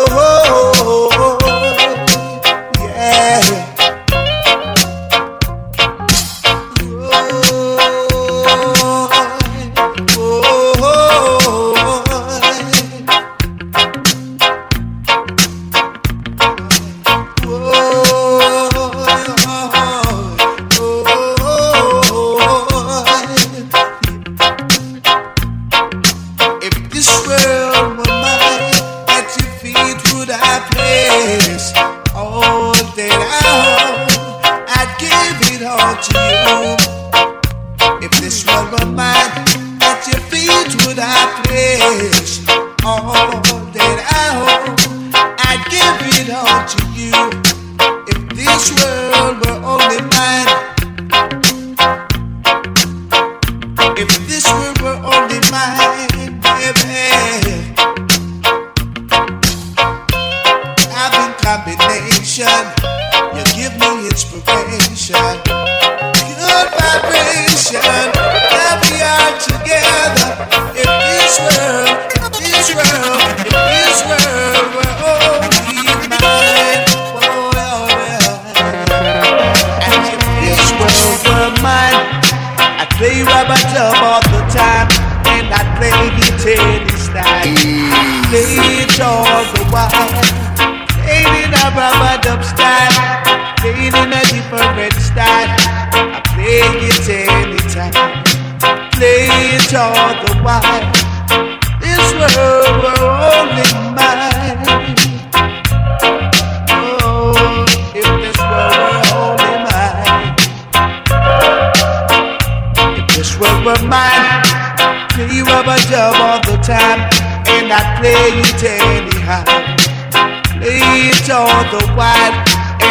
All 121.31 121.63
the 121.71 121.81
while, 121.95 122.35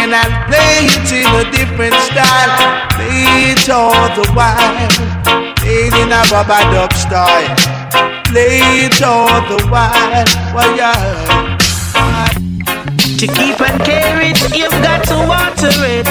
and 0.00 0.14
I 0.14 0.24
play 0.48 0.88
it 0.88 1.12
in 1.12 1.28
a 1.28 1.44
different 1.52 1.94
style. 2.08 2.56
Play 2.96 3.52
it 3.52 3.68
all 3.68 4.08
the 4.16 4.26
while, 4.32 4.88
play 5.56 5.86
it 5.86 5.94
in 5.94 6.10
a 6.10 6.22
rubber 6.32 6.62
dub 6.72 6.92
style. 6.92 7.54
Play 8.24 8.60
it 8.86 9.02
all 9.02 9.40
the 9.48 9.66
while, 9.68 10.26
while 10.54 10.76
yeah. 10.76 11.56
To 13.18 13.26
keep 13.26 13.60
and 13.60 13.84
care 13.84 14.20
it, 14.22 14.40
you've 14.56 14.70
got 14.82 15.04
to 15.04 15.16
water 15.28 15.70
it. 15.84 16.06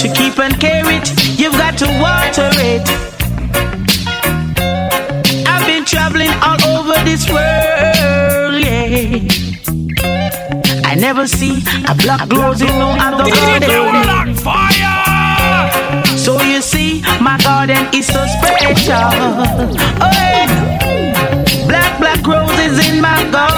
To 0.00 0.08
keep 0.12 0.38
and 0.38 0.60
care 0.60 0.90
it, 0.90 1.08
you've 1.38 1.52
got 1.54 1.78
to 1.78 1.86
water 1.98 2.50
it. 2.60 2.86
I've 5.46 5.66
been 5.66 5.84
traveling 5.84 6.30
all 6.42 6.62
over 6.78 7.02
this 7.04 7.26
world, 7.30 8.62
yeah. 8.62 9.59
I 10.90 10.96
never 10.96 11.24
see 11.28 11.62
a 11.88 11.94
black 11.94 12.28
rose 12.32 12.60
in 12.60 12.66
no 12.66 12.90
other 12.98 13.30
garden. 13.30 14.34
Fire! 14.34 15.70
So 16.18 16.42
you 16.42 16.60
see, 16.60 17.00
my 17.22 17.38
garden 17.44 17.86
is 17.94 18.08
so 18.08 18.26
special. 18.26 18.96
Oh, 20.02 20.10
yeah. 20.10 21.46
Black, 21.68 21.96
black 22.00 22.26
roses 22.26 22.88
in 22.88 23.00
my 23.00 23.22
garden. 23.30 23.49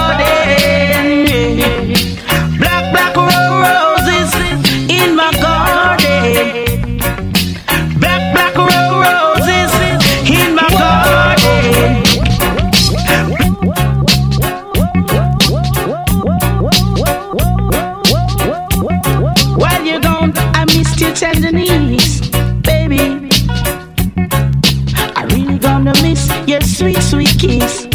Your 26.53 26.61
sweet, 26.61 27.01
sweet 27.01 27.35
kiss, 27.39 27.87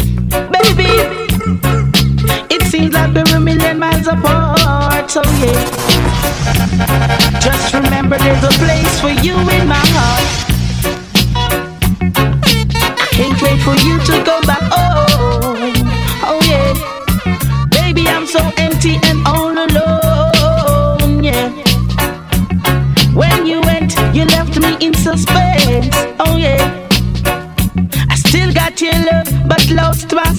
baby. 0.50 0.90
It 2.50 2.62
seems 2.62 2.92
like 2.92 3.14
we're 3.14 3.36
a 3.36 3.38
million 3.38 3.78
miles 3.78 4.08
apart, 4.08 5.08
so 5.08 5.22
yeah. 5.38 5.62
Just 7.38 7.72
remember 7.72 8.18
there's 8.18 8.42
a 8.42 8.50
place 8.58 9.00
for 9.00 9.10
you 9.10 9.34
in 9.38 9.68
my 9.68 9.84
heart. 9.94 10.28
I 12.98 13.06
can't 13.12 13.40
wait 13.40 13.60
for 13.62 13.76
you 13.86 14.00
to 14.00 14.24
go 14.24 14.40
back 14.42 14.62
home, 14.74 14.87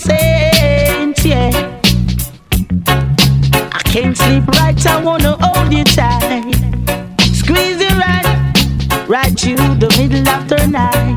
sense, 0.09 1.25
yeah. 1.25 1.51
I 3.71 3.81
can't 3.85 4.17
sleep 4.17 4.47
right, 4.59 4.85
I 4.85 5.01
wanna 5.03 5.37
hold 5.39 5.73
you 5.73 5.83
tight. 5.83 6.53
Squeeze 7.41 7.81
you 7.81 7.93
right, 8.05 8.27
right 9.07 9.37
to 9.37 9.55
the 9.55 9.89
middle 9.97 10.27
of 10.29 10.47
the 10.47 10.67
night. 10.67 11.08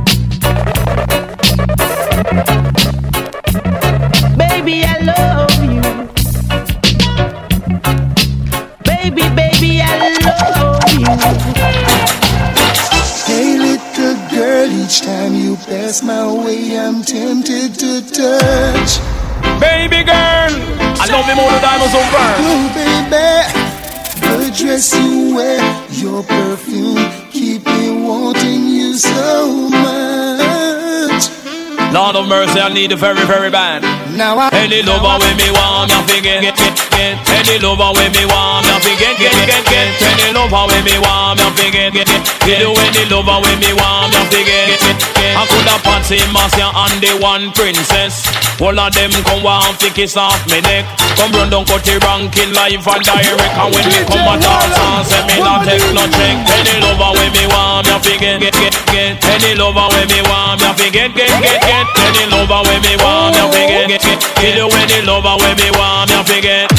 Of 32.43 32.59
I 32.59 32.75
need 32.75 32.91
it 32.91 32.99
very, 32.99 33.23
very 33.23 33.55
bad. 33.55 33.87
Now 34.19 34.35
I 34.35 34.51
Any 34.51 34.83
lover 34.83 35.15
with 35.23 35.39
me 35.39 35.47
warm, 35.55 35.87
you 35.87 36.03
forget, 36.11 36.43
get, 36.43 36.59
get, 36.59 36.75
get. 36.91 37.15
Any 37.39 37.63
lover 37.63 37.95
with 37.95 38.11
me 38.19 38.27
warm, 38.27 38.67
you 38.67 38.83
forget, 38.83 39.15
get, 39.15 39.31
get, 39.47 39.63
get. 39.71 39.87
Any 40.03 40.35
lover 40.35 40.67
with 40.67 40.83
me 40.83 40.99
warm, 40.99 41.39
you 41.39 41.47
forget, 41.55 41.95
get, 41.95 42.11
get, 42.11 42.27
get. 42.43 42.67
Any 42.67 43.07
lover 43.07 43.39
with 43.47 43.63
me 43.63 43.71
warm, 43.79 44.11
you 44.11 44.27
forget, 44.27 44.75
get, 44.75 44.83
get, 44.83 44.99
get. 45.15 45.39
I 45.39 45.47
could 45.47 45.71
have 45.71 45.87
Patsy 45.87 46.19
Marcia 46.35 46.67
and 46.67 46.99
the 46.99 47.15
one 47.23 47.55
princess. 47.55 48.27
All 48.61 48.79
of 48.79 48.93
them 48.95 49.11
come 49.25 49.43
want 49.43 49.81
to 49.81 49.91
kiss 49.91 50.17
off 50.17 50.39
me 50.47 50.61
neck. 50.61 50.85
Come 51.17 51.33
run 51.33 51.51
down 51.51 51.65
cut 51.65 51.83
the 51.85 51.99
ranking 52.05 52.53
live 52.53 52.87
and 52.87 53.03
direct. 53.03 53.55
And 53.59 53.75
when 53.75 53.87
me 53.91 54.05
come 54.07 54.29
at 54.29 54.45
all, 54.45 55.03
say 55.03 55.23
me 55.27 55.41
not 55.43 55.65
take 55.67 55.83
no 55.91 56.07
check. 56.07 56.37
Any 56.47 56.79
lover 56.79 57.11
when 57.19 57.33
me 57.33 57.47
want 57.51 57.87
me 57.89 57.97
fi 57.99 58.15
get 58.19 58.39
get 58.39 58.55
get 58.55 58.75
get. 58.93 59.19
Any 59.25 59.55
lover 59.59 59.89
when 59.91 60.07
me 60.07 60.23
want 60.31 60.63
me 60.63 60.71
fi 60.79 60.91
get 60.95 61.11
get 61.15 61.31
get 61.43 61.59
get. 61.59 61.87
Any 62.07 62.27
lover 62.31 62.63
when 62.69 62.79
me 62.87 62.95
want 63.03 63.35
me 63.35 63.43
fi 63.51 63.67
get 63.67 63.89
get 63.89 64.03
get. 64.03 64.19
Kill 64.39 64.55
you 64.63 64.71
any 64.79 65.03
lover 65.03 65.35
when 65.43 65.57
me 65.59 65.71
want 65.75 66.11
me 66.11 66.23
fi 66.23 66.39
get. 66.41 66.71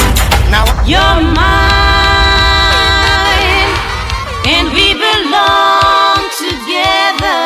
Now 0.48 0.64
you're 0.88 1.20
mine, 1.36 1.44
and 4.48 4.72
we 4.72 4.94
belong 4.94 6.22
together. 6.38 7.44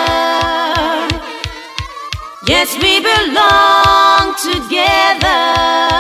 Yes, 2.46 2.78
we 2.82 3.00
belong 3.02 4.07
together 4.78 5.97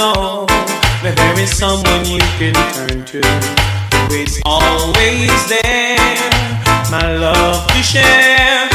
know 0.00 0.46
that 1.04 1.12
there 1.14 1.38
is 1.44 1.50
someone 1.54 2.06
you 2.08 2.20
can 2.40 2.56
turn 2.72 3.04
to, 3.04 3.20
who 4.08 4.14
is 4.16 4.40
always 4.46 5.28
there, 5.52 6.30
my 6.90 7.16
love 7.18 7.68
to 7.68 7.82
share. 7.82 8.69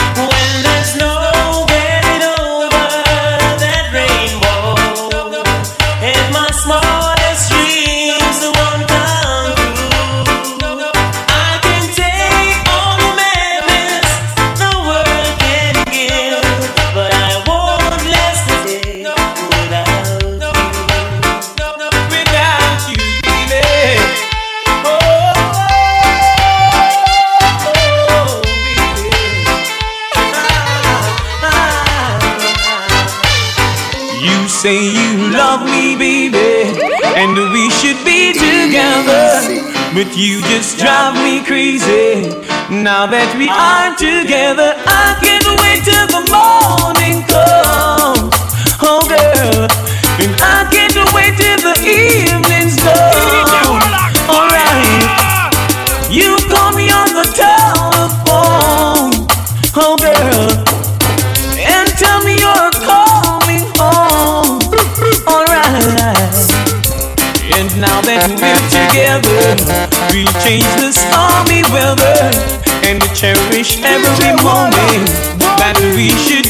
Now 42.86 43.08
that 43.10 43.34
we 43.34 43.50
are 43.50 43.98
together, 43.98 44.78
I 44.86 45.18
can't 45.18 45.42
wait 45.58 45.82
till 45.82 46.06
the 46.06 46.22
morning 46.30 47.26
comes. 47.26 48.30
Oh, 48.78 49.02
girl. 49.10 49.66
And 50.22 50.30
I 50.38 50.70
can't 50.70 50.94
wait 51.10 51.34
till 51.34 51.58
the 51.66 51.74
evening's 51.82 52.78
done. 52.78 53.82
Alright. 54.30 55.02
You 56.14 56.38
call 56.46 56.78
me 56.78 56.94
on 56.94 57.10
the 57.10 57.26
telephone. 57.34 59.18
Oh, 59.74 59.98
girl. 59.98 60.54
And 61.58 61.90
tell 61.98 62.22
me 62.22 62.38
you're 62.38 62.70
coming 62.86 63.66
home. 63.82 64.62
Alright. 65.26 65.74
And 67.50 67.66
now 67.82 67.98
that 68.06 68.30
we're 68.30 68.62
together, 68.70 69.58
we'll 70.14 70.30
change 70.46 70.70
the 70.78 70.94
stormy 70.94 71.66
weather 71.74 72.55
and 72.88 73.02
cherish 73.16 73.82
every 73.82 74.32
moment 74.46 75.10
that 75.58 75.74
we 75.96 76.10
should 76.22 76.45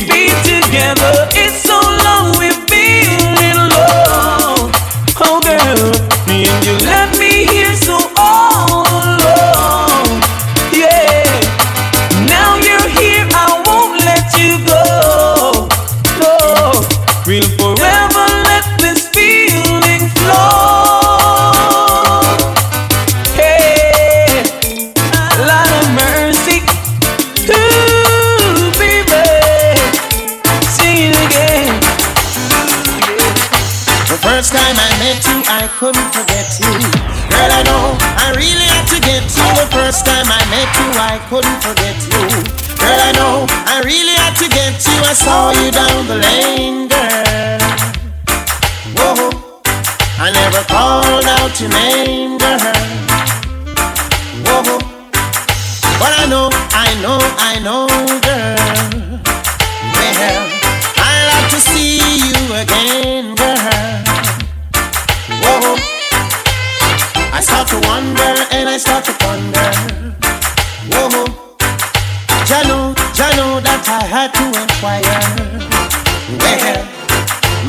Well, 76.39 76.85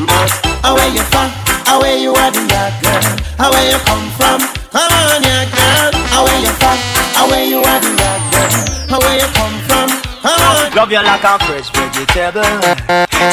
but 0.07 0.31
away 0.67 0.89
you 0.93 1.03
from, 1.11 1.29
away 1.73 2.01
you 2.01 2.13
are 2.13 2.31
the 2.31 2.43
girl. 2.47 2.71
Away 3.39 3.69
you 3.71 3.79
come 3.85 4.07
from, 4.17 4.39
come 4.71 4.91
on, 4.91 5.21
young 5.23 5.49
girl. 5.53 5.91
Away 6.19 6.37
you 6.41 6.53
from, 6.59 6.77
away 7.23 7.43
you 7.49 7.59
are 7.61 7.79
the 7.79 7.91
girl. 7.97 8.21
Away 8.97 9.15
you 9.21 9.29
come 9.35 9.57
from, 9.67 9.89
come 10.21 10.41
on, 10.41 10.73
Love 10.75 10.91
you 10.91 11.01
like 11.01 11.23
a 11.23 11.39
fresh 11.45 11.69
vegetable. 11.71 12.43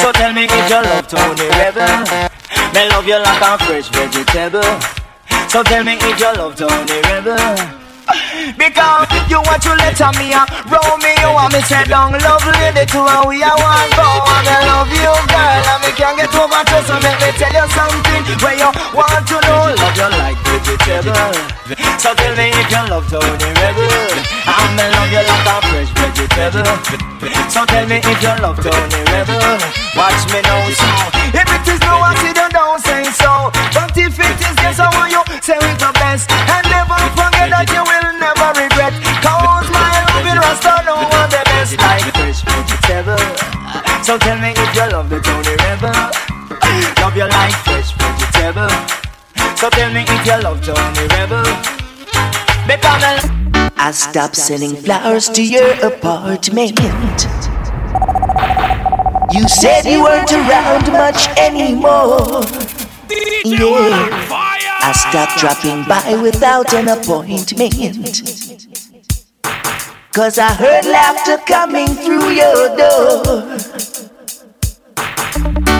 So 0.01 0.11
tell 0.11 0.33
me 0.33 0.45
if 0.45 0.69
you 0.69 0.81
love 0.81 1.07
Tony 1.07 1.47
Rebel. 1.49 2.05
Me 2.73 2.89
love 2.89 3.07
you 3.07 3.19
like 3.19 3.41
a 3.41 3.57
fresh 3.65 3.89
vegetable. 3.89 4.63
So 5.49 5.63
tell 5.63 5.83
me 5.83 5.93
if 5.99 6.19
you 6.19 6.33
love 6.33 6.55
Tony 6.55 7.01
Rebel. 7.01 7.84
Because 8.57 9.09
you 9.29 9.41
want 9.41 9.61
to 9.65 9.73
let 9.81 9.97
me 10.17 10.29
a 10.33 10.45
Romeo 10.69 11.29
and 11.41 11.53
me 11.53 11.61
to 11.61 11.65
say 11.65 11.83
down 11.89 12.13
love 12.21 12.45
lady 12.61 12.85
to 12.85 12.99
and 13.01 13.25
we 13.25 13.41
are 13.41 13.57
one. 13.57 13.89
Go 13.97 14.05
and 14.05 14.45
I 14.45 14.59
love 14.69 14.91
you 14.93 15.13
girl 15.29 15.65
and 15.65 15.79
me 15.81 15.91
can't 15.97 16.17
get 16.17 16.33
over 16.35 16.61
to 16.61 16.77
so 16.85 16.95
let 17.01 17.17
me 17.17 17.29
tell 17.33 17.53
you 17.53 17.65
something 17.73 18.23
where 18.43 18.57
you 18.57 18.69
want 18.93 19.25
to 19.25 19.37
know. 19.41 19.73
Love 19.73 19.97
you 19.97 20.09
like 20.21 20.37
vegetable. 20.45 21.55
So 21.97 22.13
tell 22.13 22.35
me 22.37 22.53
if 22.53 22.69
you 22.69 22.83
love 22.89 23.09
Tony 23.09 23.49
Rebel 23.57 23.89
I'm 24.45 24.75
me 24.77 24.85
love 24.93 25.09
you 25.09 25.23
like 25.25 25.49
a 25.49 25.55
fresh 25.65 25.91
vegetable 25.97 27.14
So 27.49 27.65
tell 27.65 27.87
me 27.87 27.97
if 28.03 28.21
you 28.21 28.35
love 28.41 28.59
Tony 28.61 29.01
Rebel 29.11 29.57
Watch 29.95 30.21
me 30.29 30.39
now 30.43 30.61
so 30.73 30.89
If 31.33 31.47
it 31.47 31.67
is 31.71 31.79
no 31.81 32.03
see 32.21 32.33
don't, 32.33 32.79
say 32.81 33.03
so 33.15 33.49
But 33.73 33.95
if 33.97 34.19
it 34.19 34.39
is 34.41 34.55
yes 34.61 34.79
I 34.79 34.89
want 34.93 35.11
you 35.11 35.23
say 35.41 35.57
it 35.57 35.79
the 35.79 35.91
best 35.95 36.29
And 36.29 36.65
never 36.69 36.99
forget 37.17 37.49
that 37.49 37.69
you 37.71 37.81
will 37.81 38.05
never 38.19 38.49
regret. 38.59 38.93
Cause 39.23 39.67
my 39.71 39.93
loving 40.09 40.39
Rasta 40.39 40.75
know 40.85 40.99
what 41.07 41.29
the 41.31 41.41
best 41.45 41.77
like 41.77 42.07
fresh 42.13 42.41
vegetable. 42.43 43.21
So 44.03 44.17
tell 44.17 44.37
me 44.39 44.51
if 44.51 44.71
you 44.75 44.87
love 44.91 45.09
the 45.09 45.19
Tony 45.21 45.55
Rebel. 45.63 45.95
Love 47.01 47.15
you 47.15 47.27
like 47.29 47.55
fresh 47.63 47.93
vegetable. 47.95 48.73
So 49.55 49.69
tell 49.69 49.91
me 49.93 50.03
if 50.07 50.21
you 50.25 50.37
love 50.41 50.59
Tony 50.65 51.05
Rebel. 51.15 51.45
Because 52.67 53.54
I 53.77 53.91
stopped 53.91 54.35
sending 54.35 54.75
flowers 54.75 55.29
to 55.29 55.43
your 55.43 55.73
apartment. 55.85 56.79
You 59.31 59.47
said 59.47 59.85
you 59.85 60.03
weren't 60.03 60.31
around 60.31 60.91
much 60.91 61.27
anymore. 61.37 62.43
Yeah. 63.43 64.35
I 64.81 64.91
stopped 64.93 65.39
dropping 65.39 65.83
by 65.85 66.21
without 66.21 66.73
an 66.73 66.87
appointment. 66.87 68.21
Cause 70.13 70.37
I 70.37 70.53
heard 70.53 70.85
laughter 70.85 71.37
coming 71.45 71.87
through 71.87 72.29
your 72.31 72.75
door. 72.77 73.59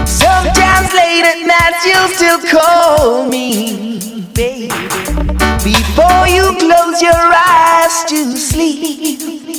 Sometimes 0.05 0.93
late 0.93 1.23
at 1.23 1.41
night 1.47 1.85
you'll 1.85 2.09
still 2.09 2.39
call 2.51 3.27
me, 3.27 4.27
baby. 4.33 5.44
Before 5.65 6.27
you 6.27 6.55
close 6.59 7.01
your 7.01 7.33
eyes 7.33 8.03
to 8.09 8.37
sleep, 8.37 9.17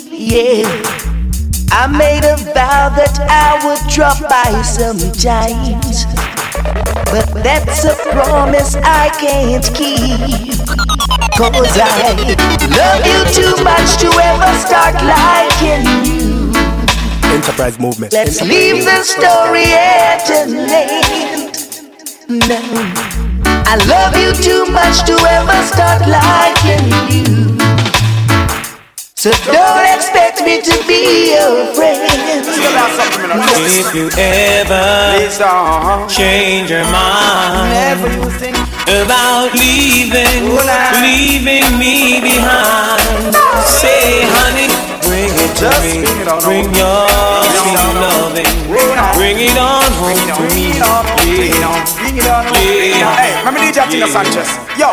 yeah. 0.09 0.63
I 1.73 1.89
made 1.89 2.23
a 2.23 2.37
vow 2.55 2.95
that 2.95 3.19
I 3.27 3.59
would 3.67 3.83
drop 3.91 4.21
by 4.31 4.63
sometimes. 4.63 6.07
But 7.11 7.43
that's 7.43 7.83
a 7.83 7.97
promise 8.13 8.77
I 8.77 9.11
can't 9.19 9.67
keep. 9.75 10.63
Cause 11.35 11.75
I 11.75 12.15
love 12.71 13.03
you 13.03 13.27
too 13.35 13.65
much 13.65 13.99
to 13.99 14.07
ever 14.31 14.53
start 14.63 14.95
liking 15.03 15.91
you. 16.07 16.53
Enterprise 17.35 17.81
movement. 17.81 18.13
Let's 18.13 18.41
leave 18.43 18.85
the 18.85 19.03
story 19.03 19.73
at 19.75 20.31
an 20.31 20.55
end. 20.71 22.49
No. 22.49 23.26
I 23.69 23.75
love 23.91 24.15
you 24.17 24.31
too 24.33 24.65
much 24.71 25.03
to 25.11 25.15
ever 25.27 25.59
start 25.67 26.07
liking 26.07 26.87
you. 27.11 27.59
So 29.15 29.31
don't 29.51 29.87
expect 29.93 30.43
me 30.47 30.63
to 30.63 30.75
be 30.87 31.35
your 31.35 31.75
friend. 31.75 32.07
If 33.59 33.93
you 33.93 34.09
ever 34.17 35.27
change 36.09 36.71
your 36.71 36.85
mind 36.85 37.99
about 38.87 39.53
leaving, 39.53 40.47
leaving 41.03 41.79
me 41.79 42.21
behind, 42.21 43.35
say, 43.67 44.23
honey, 44.31 44.96
it 45.47 45.55
to 45.63 45.71
me. 45.83 46.03
Bring 46.43 46.69
your 46.75 47.07
loving. 48.03 48.51
Bring 49.15 49.39
it 49.39 49.57
on 49.59 49.91
home 50.03 50.19
to 50.35 50.43
me. 50.55 50.75
Yeah. 50.75 51.87
Yeah. 52.99 53.39
Remember 53.45 53.61
DJ 53.61 53.91
Tina 53.91 54.09
Sanchez? 54.09 54.51
Yo. 54.79 54.91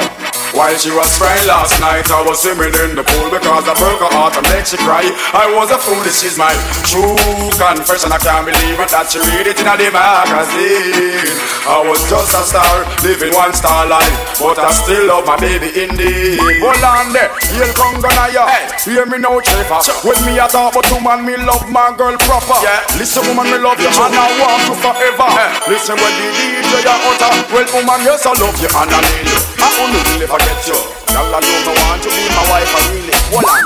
While 0.53 0.77
she 0.77 0.93
was 0.93 1.09
crying 1.17 1.49
last 1.49 1.81
night, 1.81 2.05
I 2.13 2.21
was 2.21 2.45
swimming 2.45 2.69
in 2.85 2.93
the 2.93 3.01
pool 3.01 3.25
because 3.33 3.65
I 3.65 3.73
broke 3.73 4.05
her 4.05 4.13
heart 4.13 4.37
and 4.37 4.45
made 4.53 4.69
she 4.69 4.77
cry. 4.85 5.01
I 5.33 5.49
was 5.49 5.73
a 5.73 5.81
fool, 5.81 5.97
this 6.05 6.21
is 6.21 6.37
my 6.37 6.53
true 6.85 7.17
confession. 7.57 8.13
I 8.13 8.21
can't 8.21 8.45
believe 8.45 8.77
it 8.77 8.89
that 8.93 9.09
she 9.09 9.17
read 9.17 9.49
it 9.49 9.57
in 9.57 9.65
a 9.65 9.73
magazine. 9.73 11.25
I 11.65 11.81
was 11.81 11.97
just 12.05 12.37
a 12.37 12.45
star, 12.45 12.85
living 13.01 13.33
one 13.33 13.49
star 13.57 13.89
life, 13.89 14.13
but 14.37 14.61
I 14.61 14.69
still 14.69 15.09
love 15.09 15.25
my 15.25 15.41
baby 15.41 15.73
indeed. 15.73 16.37
Hold 16.37 16.85
on 16.85 17.09
there, 17.17 17.33
you'll 17.57 17.73
come 17.73 17.97
gonna 17.97 18.29
ya. 18.29 18.45
Hey. 18.45 18.69
Hear 18.85 19.09
me 19.09 19.17
now, 19.17 19.41
Chafer. 19.41 19.81
When 20.05 20.21
me 20.21 20.37
a 20.37 20.45
talk 20.45 20.77
about 20.77 21.01
man, 21.01 21.25
me 21.25 21.33
love 21.33 21.65
my 21.73 21.97
girl 21.97 22.13
proper. 22.29 22.61
Yeah. 22.61 22.85
Listen, 23.01 23.25
woman, 23.25 23.49
me 23.49 23.57
love 23.57 23.81
you 23.81 23.89
and 23.89 24.13
I 24.13 24.29
want 24.37 24.69
you 24.69 24.77
forever. 24.77 25.29
Hey. 25.33 25.49
Listen, 25.73 25.97
when 25.97 26.13
the 26.13 26.27
DJ 26.37 26.85
a 26.85 26.93
utter, 26.93 27.31
well, 27.49 27.67
woman, 27.73 28.05
yes 28.05 28.21
I 28.29 28.37
love 28.37 28.53
you 28.61 28.69
and 28.69 28.93
I 28.93 29.01
need 29.01 29.33
you. 29.33 29.52
I 29.63 29.67
only 29.79 30.01
really 30.11 30.27
forget 30.27 30.59
you. 30.67 30.75
Girl, 31.15 31.31
I 31.31 31.39
don't 31.39 31.79
want 31.87 32.03
to 32.03 32.09
be 32.11 32.23
my 32.35 32.43
wife, 32.51 32.67
I 32.67 32.81
really 32.91 33.15
hold 33.31 33.47
on. 33.47 33.63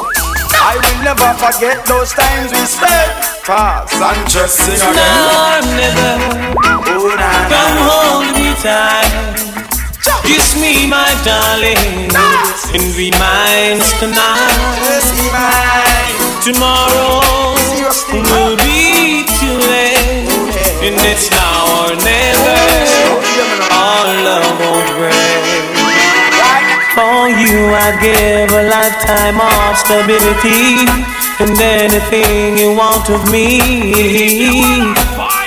I 0.62 0.78
will 0.78 1.00
never 1.02 1.30
forget 1.42 1.86
those 1.90 2.14
times 2.14 2.54
we 2.54 2.62
spent. 2.70 3.12
Cause 3.42 3.90
Sanchez 3.98 4.52
sing 4.54 4.78
again. 4.78 4.94
No, 4.94 5.58
never. 5.74 6.14
Oh, 6.86 7.10
nah, 7.18 7.50
Come 7.50 7.78
hold 7.90 8.30
me 8.38 8.54
tight. 8.62 9.38
Kiss 10.28 10.60
me, 10.60 10.86
my 10.88 11.08
darling, 11.24 12.12
and 12.76 12.88
be 12.96 13.10
mine 13.18 13.80
tonight. 13.98 14.60
Tomorrow 16.44 17.56
will 18.14 18.56
be 18.58 19.24
too 19.40 19.58
late, 19.72 20.28
and 20.84 20.96
it's 21.08 21.32
now 21.32 21.57
I 27.78 27.94
give 28.02 28.50
a 28.52 28.64
lifetime 28.74 29.38
of 29.38 29.78
stability, 29.78 30.90
and 31.40 31.54
anything 31.62 32.58
you 32.58 32.74
want 32.76 33.08
of 33.10 33.22
me. 33.32 33.62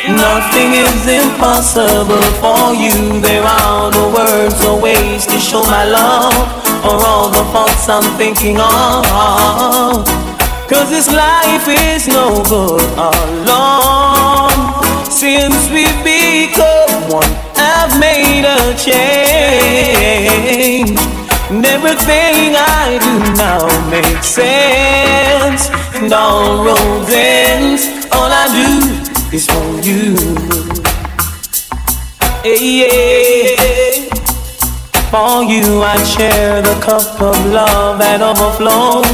Nothing 0.06 0.74
is 0.78 1.06
impossible 1.10 2.22
for 2.38 2.72
you. 2.72 3.20
There 3.20 3.42
are 3.42 3.90
no 3.90 4.14
words 4.14 4.64
or 4.64 4.80
ways 4.80 5.26
to 5.26 5.38
show 5.40 5.62
my 5.64 5.84
love 5.84 6.32
or 6.86 7.04
all 7.04 7.30
the 7.30 7.44
thoughts 7.50 7.88
I'm 7.88 8.06
thinking 8.16 8.60
of. 8.60 10.06
Cause 10.70 10.88
this 10.88 11.10
life 11.12 11.66
is 11.66 12.06
no 12.06 12.42
good 12.44 12.80
alone. 12.94 14.54
Since 15.10 15.68
we've 15.70 16.02
become 16.06 17.10
one, 17.10 17.30
I've 17.56 17.98
made 17.98 18.44
a 18.46 18.72
change. 18.78 19.10
And 21.50 21.66
everything 21.66 22.54
I 22.54 22.98
do 23.02 23.34
now 23.34 23.66
makes 23.90 24.28
sense. 24.28 25.68
And 25.96 26.12
all 26.12 26.64
roads 26.64 27.10
ends. 27.10 27.86
All 28.12 28.30
I 28.30 28.46
do 28.54 29.36
is 29.36 29.46
for 29.46 29.80
you. 29.82 30.14
Hey, 32.44 32.86
yeah. 32.86 34.10
For 35.10 35.42
you, 35.42 35.82
I 35.82 35.96
share 36.04 36.62
the 36.62 36.80
cup 36.80 37.20
of 37.20 37.34
love 37.46 37.98
that 37.98 38.22
overflows. 38.22 39.04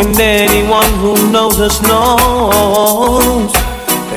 And 0.00 0.18
anyone 0.18 0.92
who 0.94 1.30
knows 1.30 1.60
us 1.60 1.82
knows 1.82 3.52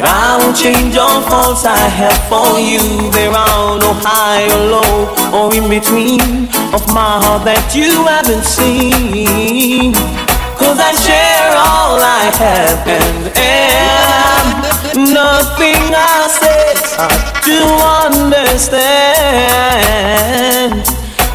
I 0.07 0.37
won't 0.39 0.55
change 0.55 0.95
all 0.97 1.21
faults 1.21 1.65
I 1.65 1.77
have 1.77 2.17
for 2.29 2.59
you. 2.59 3.09
There 3.11 3.31
are 3.31 3.79
no 3.79 3.93
high 4.05 4.45
or 4.53 4.61
low 4.77 5.09
or 5.33 5.53
in 5.53 5.67
between 5.69 6.47
of 6.73 6.85
my 6.93 7.19
heart 7.23 7.43
that 7.45 7.73
you 7.73 8.05
haven't 8.05 8.45
seen. 8.45 9.93
Cause 10.57 10.79
I 10.79 10.93
share 10.93 11.51
all 11.57 11.97
I 11.99 12.29
have 12.37 12.87
and 12.87 13.33
am. 13.35 14.45
Nothing 15.11 15.81
I 15.91 16.27
say 16.29 16.65
hard 16.97 17.21
to 17.43 17.57
understand. 18.07 18.85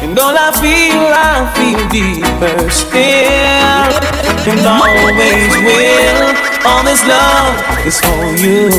And 0.01 0.17
all 0.17 0.35
I 0.35 0.51
feel, 0.57 1.13
I 1.13 1.45
feel 1.55 1.77
deeper 1.93 2.69
still. 2.69 3.91
And 4.49 4.65
always 4.65 5.53
will. 5.61 6.20
All 6.63 6.83
this 6.83 7.03
love 7.07 7.57
is 7.87 7.99
for 7.99 8.21
you. 8.37 8.69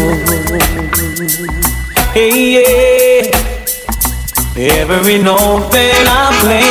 Hey, 2.14 2.62
yeah. 2.62 3.26
Every 4.54 5.18
note 5.18 5.66
that 5.74 6.06
I 6.06 6.30
play, 6.46 6.70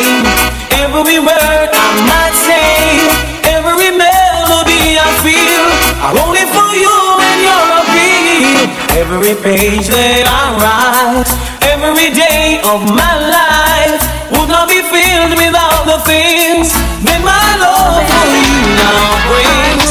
every 0.79 1.19
word 1.19 1.67
I 1.67 1.87
might 2.07 2.35
say, 2.47 3.03
every 3.51 3.91
melody 3.91 4.95
I 4.95 5.11
feel, 5.19 5.65
I 5.99 6.15
wrote 6.15 6.39
it 6.39 6.47
for 6.47 6.71
you 6.79 6.95
and 7.27 7.39
your 7.43 7.65
appeal. 7.83 8.71
Every 8.95 9.35
page 9.43 9.91
that 9.91 10.23
I 10.31 10.43
write, 10.63 11.27
every 11.67 12.15
day 12.15 12.63
of 12.63 12.87
my 12.87 13.15
life 13.19 13.99
would 14.31 14.47
not 14.47 14.69
be 14.71 14.79
filled 14.79 15.35
without 15.35 15.83
the 15.83 15.99
things 16.07 16.71
that 17.03 17.19
my 17.19 17.47
love 17.59 17.99
for 17.99 18.25
you 18.31 18.63
now 18.79 19.11
brings. 19.27 19.90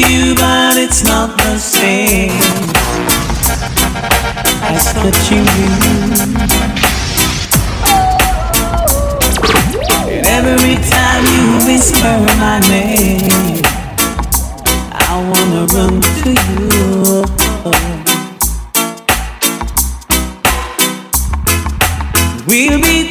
you, 0.00 0.34
but 0.34 0.76
it's 0.76 1.04
not 1.04 1.36
the 1.38 1.58
same 1.58 2.30
as 4.72 4.84
touching 4.94 5.46
you. 5.58 5.70
And 10.12 10.26
every 10.26 10.76
time 10.90 11.24
you 11.34 11.44
whisper 11.66 12.16
my 12.38 12.60
name, 12.68 13.62
I 14.92 15.14
wanna 15.30 15.66
run 15.74 16.00
to 16.22 16.30
you. 16.30 17.24
We'll 22.46 22.80
be 22.80 23.09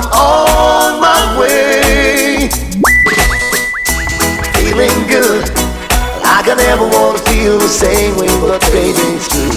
I'm 0.00 0.08
on 0.12 0.98
my 0.98 1.38
way. 1.38 2.48
Feeling 4.56 4.96
good. 5.12 5.44
Like 6.24 6.48
I 6.48 6.54
never 6.56 6.88
wanna 6.88 7.18
feel 7.18 7.58
the 7.58 7.68
same 7.68 8.16
way, 8.16 8.32
but 8.40 8.62
baby, 8.72 8.96
it's 8.96 9.28
true. 9.28 9.52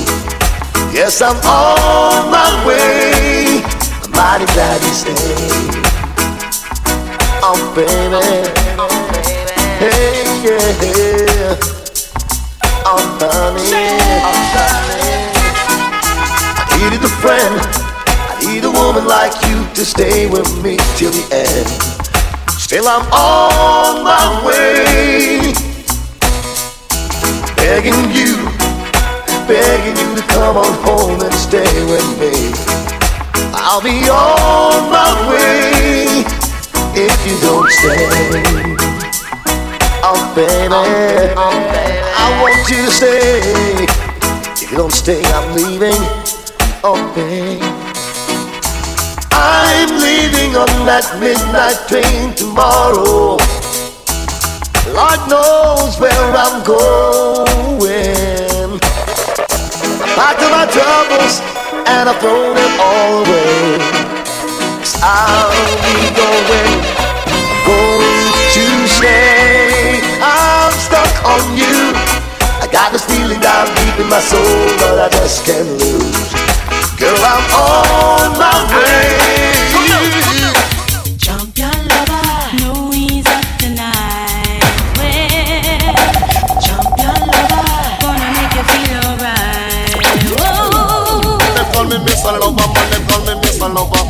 Yes, 0.92 1.22
I'm 1.22 1.38
on 1.48 2.30
my 2.30 2.66
way. 2.68 3.64
I'm 4.04 4.12
mighty 4.12 4.46
glad 4.52 4.84
you 4.84 4.94
stayed. 4.94 5.76
Oh, 7.42 7.56
baby. 7.74 8.20
Hey, 9.80 10.28
yeah. 10.44 11.56
Oh, 12.84 13.00
honey. 13.22 13.72
I 16.68 16.76
needed 16.84 17.02
a 17.02 17.08
friend. 17.08 17.83
Need 18.54 18.66
a 18.66 18.72
woman 18.72 19.08
like 19.08 19.34
you 19.50 19.66
to 19.74 19.84
stay 19.84 20.30
with 20.30 20.46
me 20.62 20.78
till 20.96 21.10
the 21.10 21.26
end. 21.34 21.68
Still, 22.52 22.88
I'm 22.88 23.02
on 23.12 24.04
my 24.04 24.46
way. 24.46 25.54
Begging 27.58 28.12
you 28.14 28.54
begging 29.48 29.98
you 29.98 30.16
to 30.16 30.22
come 30.28 30.56
on 30.56 30.74
home 30.86 31.20
and 31.20 31.34
stay 31.34 31.74
with 31.86 32.08
me. 32.20 32.54
I'll 33.56 33.82
be 33.82 34.08
on 34.08 34.90
my 34.94 35.12
way 35.30 36.24
if 36.94 37.18
you 37.26 37.36
don't 37.42 37.70
stay. 37.72 38.06
Oh 40.06 40.22
baby, 40.36 40.74
I 41.34 42.40
want 42.40 42.70
you 42.70 42.86
to 42.86 42.92
stay. 42.92 43.42
If 44.62 44.72
you 44.72 44.78
don't 44.78 44.94
stay, 44.94 45.24
I'm 45.26 45.56
leaving. 45.56 46.02
Oh 46.84 47.00
baby, 47.16 47.73
I'm 49.44 49.92
leaving 50.00 50.56
on 50.56 50.72
that 50.88 51.04
midnight 51.20 51.76
train 51.92 52.32
tomorrow. 52.32 53.36
Lord 54.96 55.22
knows 55.28 56.00
where 56.00 56.28
I'm 56.32 56.64
going. 56.64 57.84
Back 60.16 60.40
to 60.40 60.48
my 60.48 60.64
troubles, 60.72 61.44
and 61.92 62.08
I've 62.08 62.24
thrown 62.24 62.56
them 62.56 62.74
all 62.80 63.28
away. 63.28 63.84
I'll 65.04 65.52
be 65.84 66.08
going, 66.16 66.80
going 67.68 68.32
to 68.56 68.66
stay. 68.96 70.00
I'm 70.24 70.72
stuck 70.80 71.12
on 71.28 71.44
you. 71.60 71.92
I 72.64 72.72
got 72.72 72.96
this 72.96 73.04
feeling 73.12 73.44
down 73.44 73.68
deep 73.76 74.00
in 74.00 74.08
my 74.08 74.24
soul, 74.24 74.72
but 74.80 75.04
I 75.04 75.10
just 75.20 75.44
can't 75.44 75.68
lose. 75.84 76.03
Girl, 77.04 77.20
I'm 77.20 77.44
on 77.52 78.32
my 78.40 78.64
way. 78.72 79.20
Champion 81.20 81.76
lover, 81.92 82.24
no 82.64 82.72
ease 82.96 83.28
up 83.28 83.44
tonight. 83.60 84.64
Well, 84.96 85.84
champion 86.64 87.20
lover, 87.28 87.68
gonna 88.00 88.28
make 88.40 88.56
you 88.56 88.64
feel 88.72 89.04
alright. 89.04 90.00
Whoa. 90.32 91.44
Them 91.56 91.68
call 91.76 91.86
me 91.92 91.98
Mr. 92.08 92.32
Lover, 92.40 92.68
man. 92.72 92.88
Them 92.88 93.04
call 93.12 93.20
me 93.28 93.34
Mr. 93.44 93.68
Lover. 93.68 94.04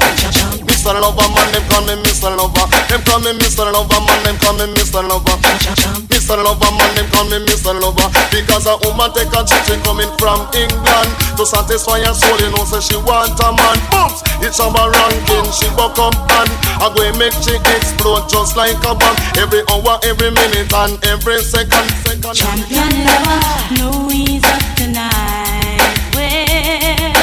Mr. 0.69 0.93
Lover, 0.93 1.27
man. 1.33 1.49
Them 1.51 1.63
call 1.69 1.81
me 1.89 1.93
Mr. 1.97 2.29
Lover. 2.37 2.67
Them 2.89 3.01
call 3.09 3.19
me 3.21 3.31
Mr. 3.41 3.65
Lover, 3.73 4.01
man. 4.05 4.21
Them 4.23 4.37
call 4.37 4.53
me 4.53 4.65
Mr. 4.77 5.01
Lover. 5.01 6.12
Mr. 6.23 6.39
Lover, 6.39 6.71
man. 6.79 6.95
Them 6.95 7.07
call 7.11 7.27
me 7.27 7.35
Mr. 7.43 7.75
Lover. 7.75 8.07
Because 8.31 8.63
a 8.63 8.79
woman 8.87 9.11
take 9.11 9.27
a 9.35 9.43
chick 9.43 9.67
coming 9.83 10.07
from 10.15 10.47
England 10.55 11.11
to 11.35 11.43
satisfy 11.43 11.99
her 11.99 12.15
soul. 12.15 12.39
You 12.39 12.47
know, 12.55 12.63
say 12.63 12.79
she 12.79 12.95
want 12.95 13.35
a 13.43 13.51
man. 13.51 13.75
Booms, 13.91 14.23
it's 14.39 14.55
a 14.55 14.71
ranking. 14.71 15.51
She 15.51 15.67
buck 15.75 15.99
up 15.99 16.15
and 16.15 16.47
I 16.79 16.87
go 16.95 17.03
and 17.03 17.19
make 17.19 17.35
she 17.43 17.59
explode 17.59 18.31
just 18.31 18.55
like 18.55 18.79
a 18.87 18.95
bomb. 18.95 19.17
Every 19.35 19.67
hour, 19.67 19.99
every 20.07 20.31
minute, 20.31 20.71
and 20.71 20.95
every 21.11 21.43
second. 21.43 21.91
second. 22.07 22.31
Champion 22.31 23.03
lover, 23.03 23.43
no 23.83 24.07
ease 24.07 24.47
up 24.47 24.63
tonight. 24.79 25.83
Well, 26.15 27.19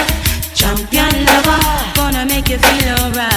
champion 0.53 1.25
lover, 1.25 1.61
gonna 1.97 2.27
make 2.29 2.53
you 2.53 2.59
feel 2.59 3.01
alright. 3.01 3.30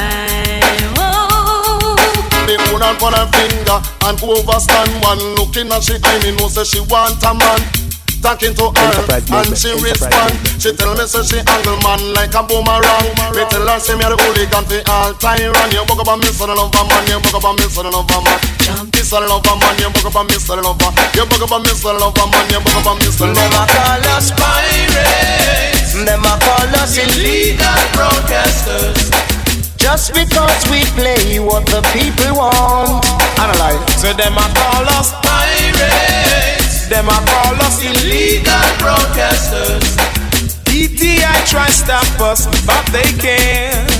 Whoa. 2.84 3.10
Me 3.10 3.16
her 3.16 3.28
finger 3.32 3.80
and 4.04 4.18
overstand 4.24 4.92
one. 5.04 5.24
Looking 5.40 5.72
at 5.72 5.84
she, 5.84 5.96
I 6.04 6.20
mean, 6.24 6.36
know 6.36 6.48
say 6.48 6.64
she 6.64 6.80
want 6.92 7.24
a 7.24 7.34
man 7.34 7.84
talking 8.24 8.56
to 8.56 8.72
her 8.72 9.04
and 9.12 9.52
she 9.52 9.76
respond. 9.84 10.32
She 10.56 10.72
tell 10.72 10.96
me 10.96 11.04
say 11.04 11.24
she 11.28 11.40
angle 11.44 11.76
man 11.84 12.00
like 12.16 12.32
a 12.32 12.42
boomerang. 12.44 13.08
Me 13.36 13.44
tell 13.52 13.68
her 13.68 13.80
say 13.80 13.96
me 14.00 14.08
a 14.08 14.10
the 14.12 14.16
hooligan 14.16 14.64
fi 14.64 14.80
all 14.88 15.12
time 15.20 15.52
run. 15.52 15.72
You 15.76 15.84
buck 15.84 16.00
up 16.00 16.08
a 16.08 16.16
miss 16.20 16.40
and 16.40 16.56
love 16.56 16.72
a 16.72 16.82
man. 16.88 17.04
You 17.08 17.20
buck 17.20 17.36
up 17.36 17.48
a 17.48 17.52
miss 17.60 17.76
and 17.76 17.92
love 17.92 18.08
a 18.08 18.18
man. 18.24 18.40
Miss 18.96 19.12
and 19.12 19.28
love 19.28 19.44
a 19.44 19.54
man. 19.60 19.76
You 19.80 19.92
buck 19.92 20.08
up 20.08 20.16
a 20.16 20.24
miss 20.24 20.48
and 20.50 20.64
love 20.64 20.80
a. 20.80 20.88
You 21.16 21.26
buck 21.28 21.44
up 21.44 21.52
a 21.52 21.58
miss 21.60 21.84
and 21.84 22.00
love 22.00 22.16
a 22.16 22.24
man. 22.32 22.48
You 22.48 22.60
buck 22.64 22.80
up 22.80 22.88
a 22.88 22.92
miss 23.04 23.20
and 23.20 23.36
love 23.36 23.52
a. 23.52 23.60
Them 23.60 23.60
a 23.60 23.64
call 23.68 24.08
us 24.16 24.32
pirates. 24.32 25.92
Them 26.00 26.24
a 26.24 26.34
call 26.40 26.76
us 26.80 26.96
illegal 26.96 27.80
broadcasters. 27.92 29.33
Just 29.84 30.14
because 30.14 30.64
we 30.72 30.80
play 30.96 31.40
what 31.40 31.66
the 31.66 31.82
people 31.92 32.38
want. 32.40 33.04
Analyze. 33.38 34.02
So 34.02 34.14
them 34.14 34.38
a 34.38 34.48
call 34.56 34.88
us 34.96 35.12
pirates. 35.20 36.88
Them 36.88 37.10
a 37.10 37.20
call 37.28 37.56
us 37.68 37.84
illegal 37.84 38.64
broadcasters. 38.80 39.84
DTI 40.64 41.36
try 41.52 41.68
stop 41.68 42.08
us, 42.22 42.48
but 42.66 42.86
they 42.94 43.12
can't. 43.20 43.93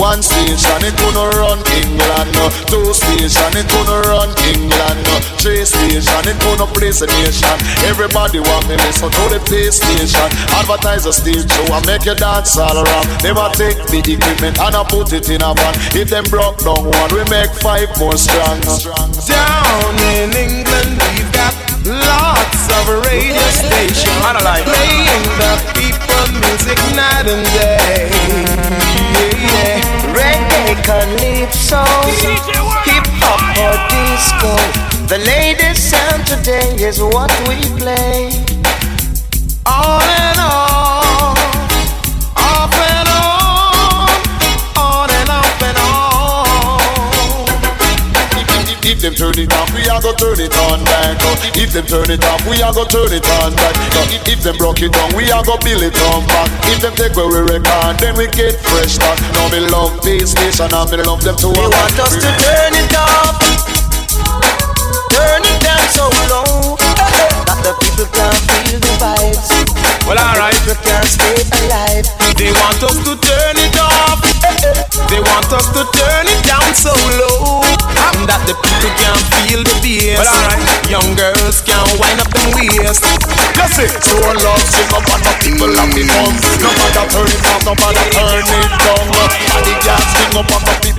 One 0.00 0.22
station 0.22 0.80
it 0.80 0.96
gonna 0.96 1.28
run 1.36 1.60
England 1.76 2.30
no. 2.32 2.48
Two 2.70 2.94
station 2.94 3.52
it 3.52 3.68
gonna 3.68 4.00
run 4.08 4.30
England 4.48 4.98
no. 5.04 5.14
Three 5.42 5.64
station 5.64 6.24
it 6.24 6.38
gonna 6.40 6.66
place 6.72 7.02
a 7.02 7.06
nation. 7.20 7.56
Everybody 7.84 8.40
want 8.40 8.68
me 8.68 8.76
listen 8.80 9.10
to 9.10 9.24
the 9.28 9.40
PlayStation 9.44 10.30
Advertise 10.56 11.06
a 11.06 11.12
stage 11.12 11.50
show 11.50 11.74
and 11.74 11.84
make 11.86 12.04
you 12.06 12.14
dance 12.14 12.56
all 12.56 12.78
around. 12.78 13.06
Never 13.22 13.48
take 13.54 13.78
the 13.92 14.00
equipment 14.00 14.58
and 14.58 14.74
I 14.74 14.82
put 14.88 15.12
it 15.12 15.28
in 15.28 15.42
a 15.42 15.52
van. 15.54 15.74
If 15.92 16.08
them 16.08 16.24
broke 16.30 16.58
down 16.64 16.86
one 16.86 17.10
we 17.12 17.22
make 17.28 17.50
five 17.60 17.90
more 17.98 18.16
strong 18.16 18.60
Down 18.60 19.94
in 20.16 20.32
England 20.32 20.96
we've 20.96 21.32
got 21.32 21.54
lots 21.84 22.62
of 22.72 22.84
radio 23.04 23.46
stations. 23.52 24.20
Playing 24.64 25.26
the 25.40 25.52
people 25.74 26.24
music 26.40 26.78
night 26.94 27.26
and 27.26 27.44
day. 27.56 28.10
Yeah, 29.20 29.39
yeah. 29.40 29.80
Reggae, 30.16 30.74
calypso, 30.84 31.82
hip 32.86 33.06
hop 33.22 33.40
or 33.64 33.76
disco. 33.90 34.52
The 35.06 35.18
latest 35.24 35.90
sound 35.90 36.26
today 36.26 36.68
is 36.78 37.00
what 37.00 37.30
we 37.48 37.58
play. 37.78 38.30
On 39.66 40.02
and 40.02 40.38
on, 40.38 40.69
If 48.90 48.98
them 48.98 49.14
turn 49.14 49.38
it 49.38 49.54
off, 49.54 49.70
we 49.70 49.86
are 49.86 50.02
go 50.02 50.10
turn 50.18 50.40
it 50.42 50.50
on 50.66 50.82
back. 50.82 51.14
If 51.54 51.70
them 51.70 51.86
turn 51.86 52.10
it 52.10 52.24
off, 52.26 52.42
we 52.50 52.58
are 52.58 52.74
go 52.74 52.82
turn 52.82 53.14
it 53.14 53.22
on 53.38 53.54
back. 53.54 53.78
If, 54.18 54.26
if 54.26 54.42
them 54.42 54.58
broke 54.58 54.82
it 54.82 54.90
down, 54.90 55.14
we 55.14 55.30
are 55.30 55.44
go 55.46 55.54
build 55.62 55.86
it 55.86 55.94
on 56.10 56.26
back. 56.26 56.50
If 56.66 56.82
them 56.82 56.98
take 56.98 57.14
away 57.14 57.30
we 57.46 57.54
record, 57.54 58.02
then 58.02 58.18
we 58.18 58.26
get 58.26 58.58
fresh 58.58 58.98
back. 58.98 59.14
Now 59.38 59.46
me 59.54 59.62
love 59.70 60.02
this 60.02 60.32
station 60.32 60.74
and 60.74 60.90
me 60.90 60.98
love 61.06 61.22
them 61.22 61.38
too. 61.38 61.54
They 61.54 61.70
want 61.70 62.02
us 62.02 62.18
to 62.18 62.30
turn 62.34 62.74
it 62.74 62.90
off, 62.98 63.38
turn 65.14 65.38
it 65.38 65.58
down 65.62 65.86
so 65.94 66.10
low 66.26 66.74
that 66.98 67.62
the 67.62 67.72
people 67.78 68.10
can't 68.10 68.42
feel 68.42 68.80
the 68.82 68.94
vibes. 68.98 69.89
Well, 70.10 70.18
alright. 70.18 70.50
People 70.66 70.74
can't 70.82 71.06
stay 71.06 71.38
alive. 71.62 72.02
They 72.34 72.50
want 72.50 72.82
us 72.82 72.98
to 73.06 73.14
turn 73.14 73.54
it 73.62 73.78
off. 73.78 74.18
They 75.06 75.22
want 75.22 75.46
us 75.54 75.70
to 75.70 75.86
turn 75.86 76.26
it 76.26 76.42
down 76.50 76.66
so 76.74 76.90
low 77.14 77.62
that 78.26 78.42
the 78.42 78.58
people 78.58 78.90
can't 78.98 79.22
feel 79.38 79.62
the 79.62 79.76
bass. 79.78 80.18
Well, 80.18 80.26
alright. 80.26 80.66
Young 80.90 81.14
girls 81.14 81.62
can't 81.62 81.86
wind 82.02 82.18
up 82.18 82.26
them 82.26 82.58
waist. 82.58 83.06
Just 83.54 83.78
it. 83.78 83.94
So 84.02 84.18
love 84.18 84.58
up 84.98 85.06
and 85.14 85.22
the 85.22 85.34
people 85.46 85.70
the 85.70 85.78
fun. 85.78 86.34
No 86.58 86.70
matter 86.74 87.06
turn 87.06 87.30
it 87.30 87.42
off, 87.46 87.62
no 87.62 87.74
matter 87.78 88.06
turn 88.10 88.42
it 88.42 88.59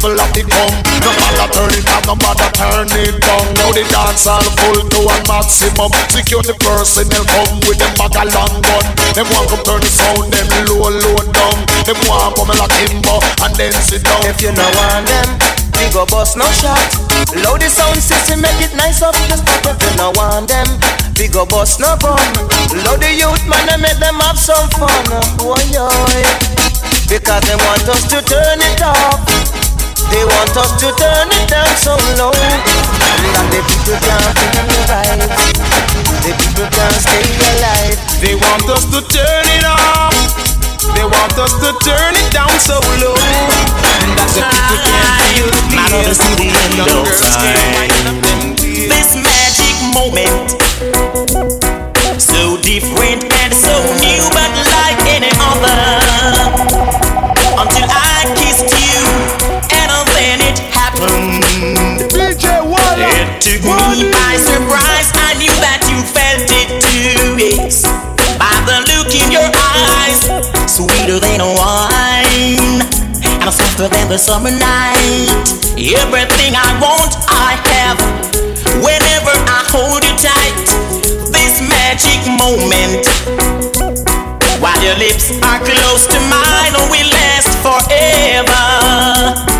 people 0.01 0.17
have 0.17 0.33
the 0.33 0.41
fun. 0.49 0.73
No 1.05 1.13
matter 1.13 1.47
turn 1.53 1.73
it 1.77 1.85
off, 1.93 2.03
no 2.09 2.15
matter 2.17 2.49
turn 2.57 2.89
it 2.89 3.21
down. 3.21 3.45
Now 3.53 3.69
the 3.69 3.85
dance 3.85 4.25
all 4.25 4.41
full 4.57 4.81
to 4.81 4.99
a 5.05 5.15
maximum. 5.29 5.93
Security 6.09 6.57
personnel 6.57 7.25
come 7.29 7.61
with 7.69 7.77
them 7.77 7.93
bag 8.01 8.17
a 8.17 8.25
long 8.33 8.55
gun. 8.65 8.85
Them 9.13 9.29
want 9.29 9.53
come 9.53 9.61
turn 9.61 9.81
the 9.81 9.91
sound, 9.93 10.33
them 10.33 10.49
low, 10.65 10.89
low 10.89 11.21
down. 11.29 11.57
Them 11.85 12.01
want 12.09 12.33
come 12.33 12.49
like 12.49 12.73
Kimbo 12.81 13.21
and 13.45 13.53
then 13.53 13.73
sit 13.77 14.01
down. 14.01 14.25
If 14.25 14.41
you 14.41 14.49
know 14.57 14.65
want 14.73 15.05
them, 15.05 15.37
we 15.77 15.85
go 15.93 16.09
bust 16.09 16.33
no 16.33 16.49
shot. 16.49 16.81
Load 17.37 17.61
the 17.61 17.69
sound 17.69 18.01
system, 18.01 18.41
make 18.41 18.57
it 18.57 18.73
nice 18.73 19.05
up 19.05 19.13
the 19.29 19.37
spot. 19.37 19.69
If 19.69 19.77
you 19.85 19.93
know 20.01 20.09
want 20.17 20.49
them, 20.49 20.65
we 21.21 21.29
go 21.29 21.45
bust 21.45 21.77
no 21.77 21.93
gun. 22.01 22.17
Load 22.89 23.05
the 23.05 23.13
youth 23.13 23.45
man 23.45 23.69
and 23.69 23.81
make 23.85 24.01
them 24.01 24.17
have 24.25 24.41
some 24.41 24.65
fun. 24.73 24.89
Boy, 25.37 25.61
boy. 25.69 26.09
Eh. 26.17 26.25
Because 27.05 27.45
they 27.45 27.59
want 27.69 27.85
us 27.85 28.01
to 28.09 28.17
turn 28.25 28.57
it 28.65 28.81
off. 28.81 29.60
They 30.11 30.23
want 30.27 30.53
us 30.57 30.71
to 30.83 30.87
turn 30.99 31.27
it 31.31 31.47
down 31.49 31.71
so 31.79 31.95
low 32.19 32.31
And 32.35 32.61
that 33.33 33.47
the 33.51 33.61
people 33.63 33.97
can't 34.03 34.31
feel 34.37 34.63
the. 34.67 35.27
The 36.21 36.31
people 36.37 36.67
can't 36.69 36.99
stay 36.99 37.25
alive. 37.55 37.97
They 38.21 38.35
want 38.35 38.67
us 38.69 38.83
to 38.91 38.99
turn 39.07 39.45
it 39.55 39.63
off. 39.65 40.13
They 40.95 41.05
want 41.07 41.35
us 41.39 41.53
to 41.63 41.69
turn 41.83 42.13
it 42.19 42.29
down 42.35 42.51
so 42.59 42.77
low 43.01 43.15
And 43.15 44.11
that 44.19 44.29
the 44.35 44.43
people 44.43 44.79
can't 44.83 45.15
feel 45.31 45.47
the 45.47 45.61
My 45.75 45.87
love 45.89 46.07
is 46.11 46.19
the 46.19 46.47
end 46.51 46.75
Young 46.75 46.91
of 46.91 47.07
time. 47.15 47.55
wind 47.79 48.07
up 48.11 48.17
them 48.21 48.41
waist. 48.59 48.91
This 48.91 49.09
magic 49.15 49.75
moment, 49.95 50.47
so 52.19 52.57
different 52.61 53.23
and 53.41 53.51
so 53.53 53.75
new, 54.03 54.21
but 54.35 54.51
it 63.01 63.41
took 63.41 63.63
me 63.65 64.11
by 64.11 64.37
surprise. 64.37 65.09
I 65.15 65.33
knew 65.37 65.53
that 65.61 65.81
you 65.89 65.97
felt 66.05 66.45
it 66.45 66.69
too. 66.81 67.37
Yes, 67.37 67.83
by 68.37 68.53
the 68.69 68.85
look 68.93 69.09
in 69.09 69.31
your 69.31 69.49
eyes, 69.73 70.21
sweeter 70.69 71.19
than 71.19 71.41
wine 71.41 72.81
and 73.41 73.53
softer 73.53 73.87
than 73.89 74.09
the 74.09 74.17
summer 74.17 74.51
night. 74.51 75.47
Everything 75.77 76.53
I 76.53 76.77
want, 76.77 77.17
I 77.27 77.57
have. 77.73 77.97
Whenever 78.85 79.33
I 79.49 79.65
hold 79.73 80.03
you 80.05 80.15
tight, 80.21 80.53
this 81.33 81.61
magic 81.61 82.21
moment. 82.37 83.07
While 84.61 84.81
your 84.83 84.95
lips 84.95 85.31
are 85.41 85.59
close 85.59 86.05
to 86.07 86.19
mine, 86.29 86.73
oh, 86.77 86.87
will 86.91 87.09
last. 87.09 87.49
Forever 87.61 89.50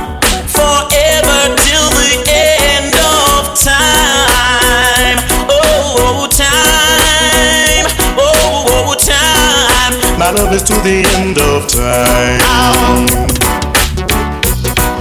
My 10.22 10.30
love 10.30 10.54
is 10.54 10.62
to 10.62 10.74
the 10.86 11.02
end 11.18 11.40
of 11.40 11.66
time. 11.68 12.38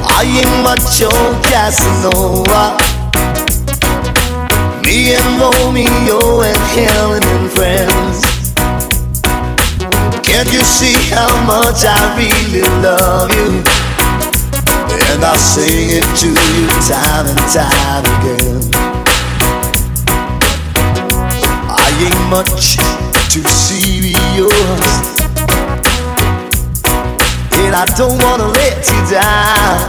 I 0.08 0.24
am 0.40 0.64
macho 0.64 1.10
Casanova. 1.44 2.80
Me 4.82 5.12
and 5.12 5.28
Romeo 5.38 6.40
and 6.40 6.56
Helen 6.72 7.22
and 7.22 7.52
friends. 7.52 8.24
Can't 10.24 10.50
you 10.50 10.64
see 10.64 10.96
how 11.12 11.28
much 11.44 11.84
I 11.84 12.00
really 12.16 12.62
love 12.80 13.30
you? 13.36 13.60
And 15.12 15.22
I'll 15.22 15.36
sing 15.36 16.00
it 16.00 16.06
to 16.20 16.28
you 16.32 16.66
time 16.88 17.26
and 17.28 17.44
time 17.52 18.04
again. 18.16 18.70
I 21.68 21.88
ain't 22.08 22.30
much 22.30 22.99
too 23.30 23.46
serious. 23.46 24.16
And 27.62 27.76
I 27.76 27.84
don't 27.96 28.20
wanna 28.24 28.48
let 28.48 28.78
you 28.90 29.00
down. 29.06 29.86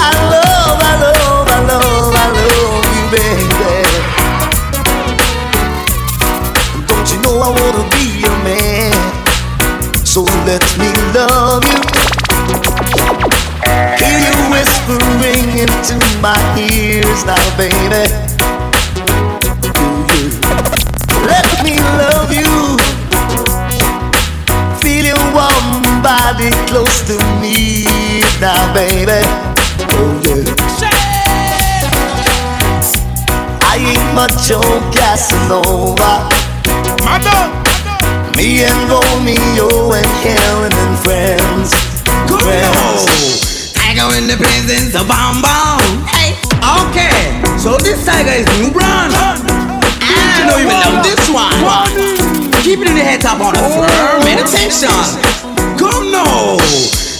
I 0.00 0.10
love, 0.32 0.80
I 0.80 0.94
love, 1.04 1.46
I 1.46 1.60
love, 1.68 2.14
I 2.16 2.26
love 2.40 2.84
you, 2.88 3.04
baby. 3.12 3.76
Don't 6.88 7.08
you 7.12 7.18
know 7.20 7.36
I 7.44 7.50
wanna 7.52 7.84
be 7.92 8.04
your 8.18 8.36
man? 8.48 8.96
So 10.06 10.22
let 10.48 10.64
me 10.78 10.88
love 11.12 11.64
you. 11.68 11.80
Hear 14.00 14.18
you 14.24 14.36
whispering 14.50 15.58
into 15.60 16.00
my 16.22 16.40
ears 16.56 17.26
now, 17.26 17.56
baby. 17.58 18.33
Body 26.34 26.50
close 26.66 27.06
to 27.06 27.16
me 27.40 27.84
now, 28.40 28.74
baby. 28.74 29.22
Oh 29.94 30.22
yeah. 30.26 30.42
I 33.62 33.78
ain't 33.78 34.14
much 34.14 34.50
on 34.50 34.80
Casanova. 34.92 36.28
Me 38.36 38.64
and 38.64 38.90
Romeo 38.90 39.92
and 39.94 40.06
Helen 40.22 40.72
and 40.74 40.98
friends. 41.04 41.70
Friends. 42.42 43.72
Tiger 43.72 44.10
in 44.18 44.26
the 44.26 44.36
presence 44.36 44.94
of 44.94 45.06
Bam. 45.06 45.42
Hey. 46.06 46.34
Okay, 46.64 47.42
so 47.58 47.76
this 47.76 48.04
tiger 48.04 48.30
is 48.30 48.46
new 48.58 48.72
brand. 48.72 49.14
And 49.14 50.38
you 50.38 50.44
know 50.50 50.58
you 50.58 50.66
will 50.66 50.82
love 50.82 51.04
this 51.04 51.28
one. 51.30 51.54
Keep 52.62 52.80
it 52.80 52.88
in 52.88 52.94
the 52.94 53.04
head 53.04 53.20
top 53.20 53.40
on 53.40 53.54
a 53.54 53.60
firm 53.60 54.24
meditation. 54.24 55.53
Come 56.14 56.26
now. 56.26 56.56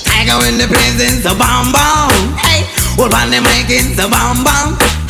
Tiger 0.04 0.46
in 0.46 0.59
the 0.59 0.68
presence 0.68 1.26
of 1.26 1.38
Bam 1.38 1.72
Bam. 1.72 2.38
Hey. 2.38 2.62
Hold 2.94 3.14
on 3.14 3.30
the 3.30 3.40
mic 3.40 3.70
in 3.70 3.96
the 3.96 4.07
Bam 4.09 4.44
Bam. 4.44 5.04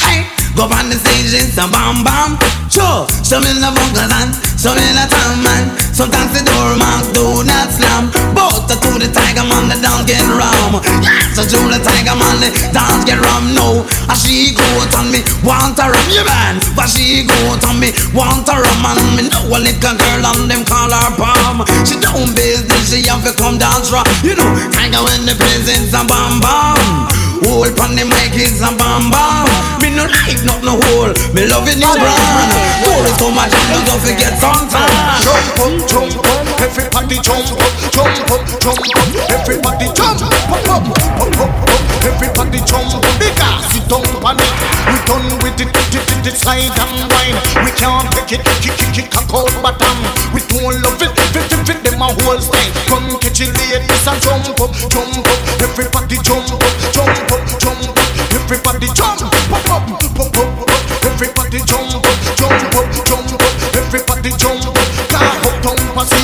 Go 0.55 0.71
on 0.71 0.87
the 0.87 0.95
stage 0.95 1.35
in 1.35 1.51
the 1.51 1.67
Bam 1.67 2.07
Bam. 2.07 2.39
Sure. 2.71 3.07
Some 3.27 3.43
in 3.43 3.59
the 3.59 3.71
vocals 3.75 4.11
and 4.11 4.31
some 4.55 4.79
in 4.79 4.95
the 4.95 5.07
town 5.11 5.43
man. 5.43 5.75
Sometimes 5.91 6.31
the 6.31 6.47
door 6.47 6.79
mark 6.79 7.11
do 7.11 7.43
not 7.43 7.75
slam. 7.75 8.15
Both 8.35 8.71
to 8.71 8.91
the 8.99 9.11
tiger 9.11 9.43
man, 9.43 9.67
the 9.67 9.79
dance 9.83 10.07
get 10.07 10.23
rum. 10.31 10.79
Yes, 11.03 11.35
to 11.35 11.59
the 11.59 11.83
tiger 11.83 12.15
man, 12.15 12.39
the 12.39 12.55
dance 12.71 13.03
get 13.03 13.19
rum. 13.19 13.51
No, 13.55 13.83
as 14.07 14.23
she 14.23 14.55
go 14.55 14.67
on 14.95 15.11
me, 15.11 15.27
want 15.43 15.79
a 15.83 15.91
rum, 15.91 16.09
yeah 16.11 16.23
man. 16.23 16.63
But 16.79 16.87
she 16.87 17.27
go 17.27 17.35
on 17.59 17.83
me, 17.83 17.91
want 18.15 18.47
a 18.47 18.55
rum, 18.55 18.87
and 18.95 19.03
me 19.19 19.23
know 19.27 19.51
a 19.51 19.59
little 19.59 19.95
girl 19.99 20.23
on 20.23 20.47
them 20.47 20.63
call 20.63 20.91
her 20.91 21.11
palm. 21.19 21.67
She 21.83 21.99
don't 21.99 22.31
business, 22.31 22.95
she 22.95 23.03
have 23.11 23.27
to 23.27 23.35
come 23.35 23.59
dance 23.59 23.91
raw. 23.91 24.07
You 24.23 24.39
know, 24.39 24.51
tiger 24.71 25.03
in 25.19 25.27
the 25.27 25.35
presence 25.35 25.91
of 25.99 26.07
bam 26.07 26.39
bam. 26.39 27.24
Hold 27.43 27.75
pon 27.77 27.97
the 27.99 28.05
mic 28.07 28.37
is 28.39 28.63
a 28.63 28.71
bam 28.79 29.11
bam. 29.11 29.49
Me 29.83 29.91
no 29.91 30.07
like 30.07 30.43
not 30.47 30.63
no 30.63 30.79
hole. 30.79 31.13
Me 31.35 31.47
love 31.51 31.67
it 31.67 31.79
new 31.79 31.91
brand. 31.91 32.53
Hold 32.87 33.07
it 33.07 33.15
so 33.19 33.31
much 33.35 33.51
and 33.51 33.83
don't 33.87 34.01
forget 34.01 34.35
sometimes. 34.39 35.25
Jump 35.25 35.59
up, 35.59 35.75
jump 35.91 36.15
up, 36.23 36.61
everybody 36.63 37.19
jump 37.21 37.51
up, 37.51 37.73
jump 37.91 38.31
up, 38.31 38.43
jump 38.63 38.79
up, 38.79 39.09
everybody 39.31 39.87
jump 39.97 40.23
up, 40.23 40.31
up, 40.55 40.69
up, 40.71 40.87
up, 41.21 41.41
up, 41.41 41.53
up, 41.75 42.05
everybody 42.05 42.61
jump 42.63 42.95
up. 42.95 43.03
Because 43.19 43.75
it 43.75 43.85
don't 43.89 44.07
panic, 44.23 44.55
we 44.89 44.97
done 45.09 45.29
with 45.43 45.59
it, 45.61 45.71
it, 45.73 45.95
it, 45.95 46.05
it, 46.05 46.27
it 46.33 46.37
slide 46.37 46.71
and 46.71 46.95
wine. 47.11 47.39
We 47.65 47.71
can't 47.75 48.07
take 48.15 48.39
it, 48.39 48.43
kick, 48.63 48.77
kick, 48.77 48.93
kick, 48.95 49.09
cock 49.11 49.33
out 49.33 49.53
bottom. 49.63 49.99
We 50.33 50.41
don't 50.49 50.77
love 50.85 51.01
it, 51.03 51.13
fit, 51.33 51.45
fit, 51.51 51.63
fit 51.67 51.79
them 51.85 52.03
a 52.03 52.09
whole 52.25 52.41
style. 52.41 52.73
Come 52.89 53.09
catch 53.21 53.41
it 53.41 53.53
ladies 53.57 54.07
and 54.07 54.19
jump 54.23 54.61
up, 54.61 54.73
jump 54.93 55.19
up, 55.19 55.41
everybody 55.63 56.17
jump 56.21 56.51
up, 56.53 56.63
jump 56.93 57.09
up, 57.09 57.24
jump 57.29 57.89
up, 57.89 57.99
everybody 58.35 58.89
jump 58.93 59.23
up, 59.23 59.33
up, 59.53 59.71
up, 59.71 60.21
up, 60.21 60.37
up, 60.37 60.59
up, 60.61 61.05
everybody 61.05 61.59
jump 61.65 61.95
up, 61.95 62.05
jump 62.37 62.75
up, 62.75 62.87
jump 63.05 63.33
up, 63.33 63.77
everybody 63.77 64.31
jump 64.37 64.67
up. 64.67 64.77
Car 65.09 65.25
up 65.25 65.57
down 65.63 65.79
passy, 65.95 66.21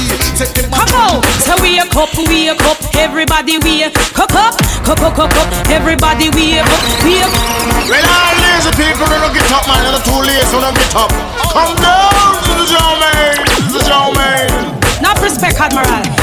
Come 0.71 0.95
on, 0.97 1.23
so 1.41 1.55
wake 1.63 1.81
up, 1.97 2.11
wake 2.29 2.61
up, 2.67 2.79
everybody 2.97 3.59
wake 3.59 3.97
up, 4.19 4.33
up, 4.35 4.55
up, 4.89 5.01
up, 5.01 5.19
up, 5.19 5.37
up, 5.37 5.71
everybody 5.71 6.29
wake 6.31 6.61
up, 6.61 6.83
wake 7.05 7.25
up. 7.25 7.33
Well, 7.89 8.05
all 8.05 8.35
lazy 8.45 8.71
people 8.77 9.07
don't 9.09 9.33
get 9.33 9.51
up, 9.53 9.67
man. 9.67 9.81
They're 9.93 10.05
too 10.05 10.21
lazy, 10.21 10.57
don't 10.61 10.75
get 10.75 10.95
up. 10.97 11.11
Come 11.53 11.75
down 11.81 12.35
to 12.45 12.53
the 12.61 12.67
Joe 12.69 12.95
man, 13.01 13.37
to 13.47 13.73
the 13.73 13.83
Joe 13.89 14.13
man. 14.15 15.03
Not 15.03 15.21
respect, 15.23 15.59
Admiral. 15.61 16.20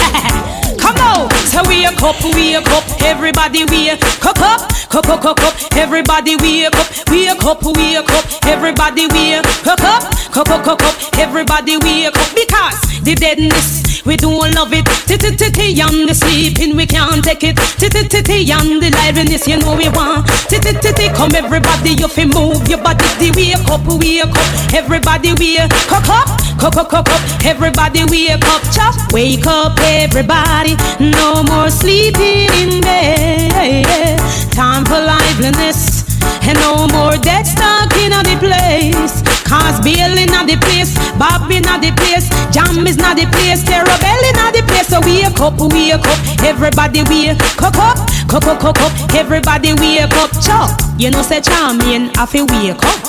Wake 1.65 2.01
up, 2.03 2.23
wake 2.35 2.69
up, 2.69 3.01
everybody 3.01 3.65
wake 3.65 4.01
up, 4.23 4.39
up, 4.39 4.61
up, 4.93 5.09
up, 5.09 5.25
up, 5.25 5.39
up, 5.39 5.53
everybody 5.75 6.35
wake 6.37 6.67
up, 6.75 6.87
wake 7.09 7.43
up, 7.43 7.63
wake 7.63 7.97
up, 7.97 8.45
everybody 8.45 9.07
wake 9.07 9.45
up, 9.65 9.81
up, 9.81 10.37
up, 10.37 10.67
up, 10.67 10.81
up, 10.81 11.17
everybody 11.17 11.77
wake 11.77 12.15
up, 12.15 12.35
because 12.35 12.96
the 13.07 13.15
deadness, 13.15 14.03
we 14.03 14.17
don't 14.17 14.53
love 14.53 14.73
it, 14.73 14.83
titty 15.07 15.81
on 15.81 16.05
the 16.07 16.13
sleeping, 16.13 16.75
we 16.75 16.85
can't 16.85 17.23
take 17.23 17.41
it, 17.41 17.55
titty 17.79 18.51
on 18.51 18.83
the 18.83 18.91
liveliness, 18.99 19.47
you 19.47 19.55
know 19.55 19.77
we 19.77 19.87
want, 19.95 20.27
titty 20.51 21.07
come 21.15 21.31
everybody, 21.33 21.95
you 21.95 22.09
fi 22.09 22.25
move 22.25 22.67
your 22.67 22.83
body, 22.83 23.07
the 23.15 23.31
wake 23.31 23.63
up, 23.71 23.87
wake 23.87 24.27
up, 24.27 24.35
everybody 24.75 25.31
wake 25.39 25.71
up, 25.87 26.03
up, 26.11 26.75
up, 26.75 26.75
up, 26.75 27.07
up, 27.07 27.45
everybody 27.45 28.03
wake 28.11 28.43
up, 28.43 28.61
chop, 28.75 28.93
wake 29.13 29.47
up, 29.47 29.79
everybody, 29.79 30.75
no 30.99 31.43
more 31.47 31.69
sleeping 31.69 32.51
in 32.59 32.81
bed, 32.81 34.19
time 34.51 34.83
for 34.83 34.99
liveliness. 34.99 36.03
And 36.43 36.57
no 36.59 36.87
more 36.87 37.17
dead 37.17 37.45
stuck 37.45 37.93
in 37.97 38.11
the 38.11 38.37
place. 38.39 39.36
Cause 39.47 39.79
Bill 39.79 40.11
in 40.19 40.27
the 40.27 40.57
place, 40.59 40.91
Bob 41.15 41.49
in 41.49 41.63
the 41.63 41.91
place, 41.95 42.27
Jam 42.51 42.85
is 42.85 42.97
not 42.97 43.15
the 43.15 43.25
place, 43.31 43.63
Terrabell 43.63 44.23
in 44.27 44.35
the 44.51 44.61
place. 44.67 44.87
So 44.91 44.99
wake 44.99 45.39
up, 45.39 45.55
wake 45.71 45.95
up, 45.95 46.19
everybody 46.43 47.03
wake 47.07 47.39
up, 47.63 47.75
up, 47.79 47.97
up, 48.33 48.43
up, 48.43 48.77
up, 48.77 49.15
everybody 49.15 49.73
wake 49.79 50.11
up, 50.19 50.31
chop. 50.43 50.75
You 50.99 51.11
know 51.11 51.21
say 51.21 51.39
champion, 51.39 52.11
I 52.17 52.25
feel 52.25 52.45
wake 52.47 52.75
up. 52.83 52.99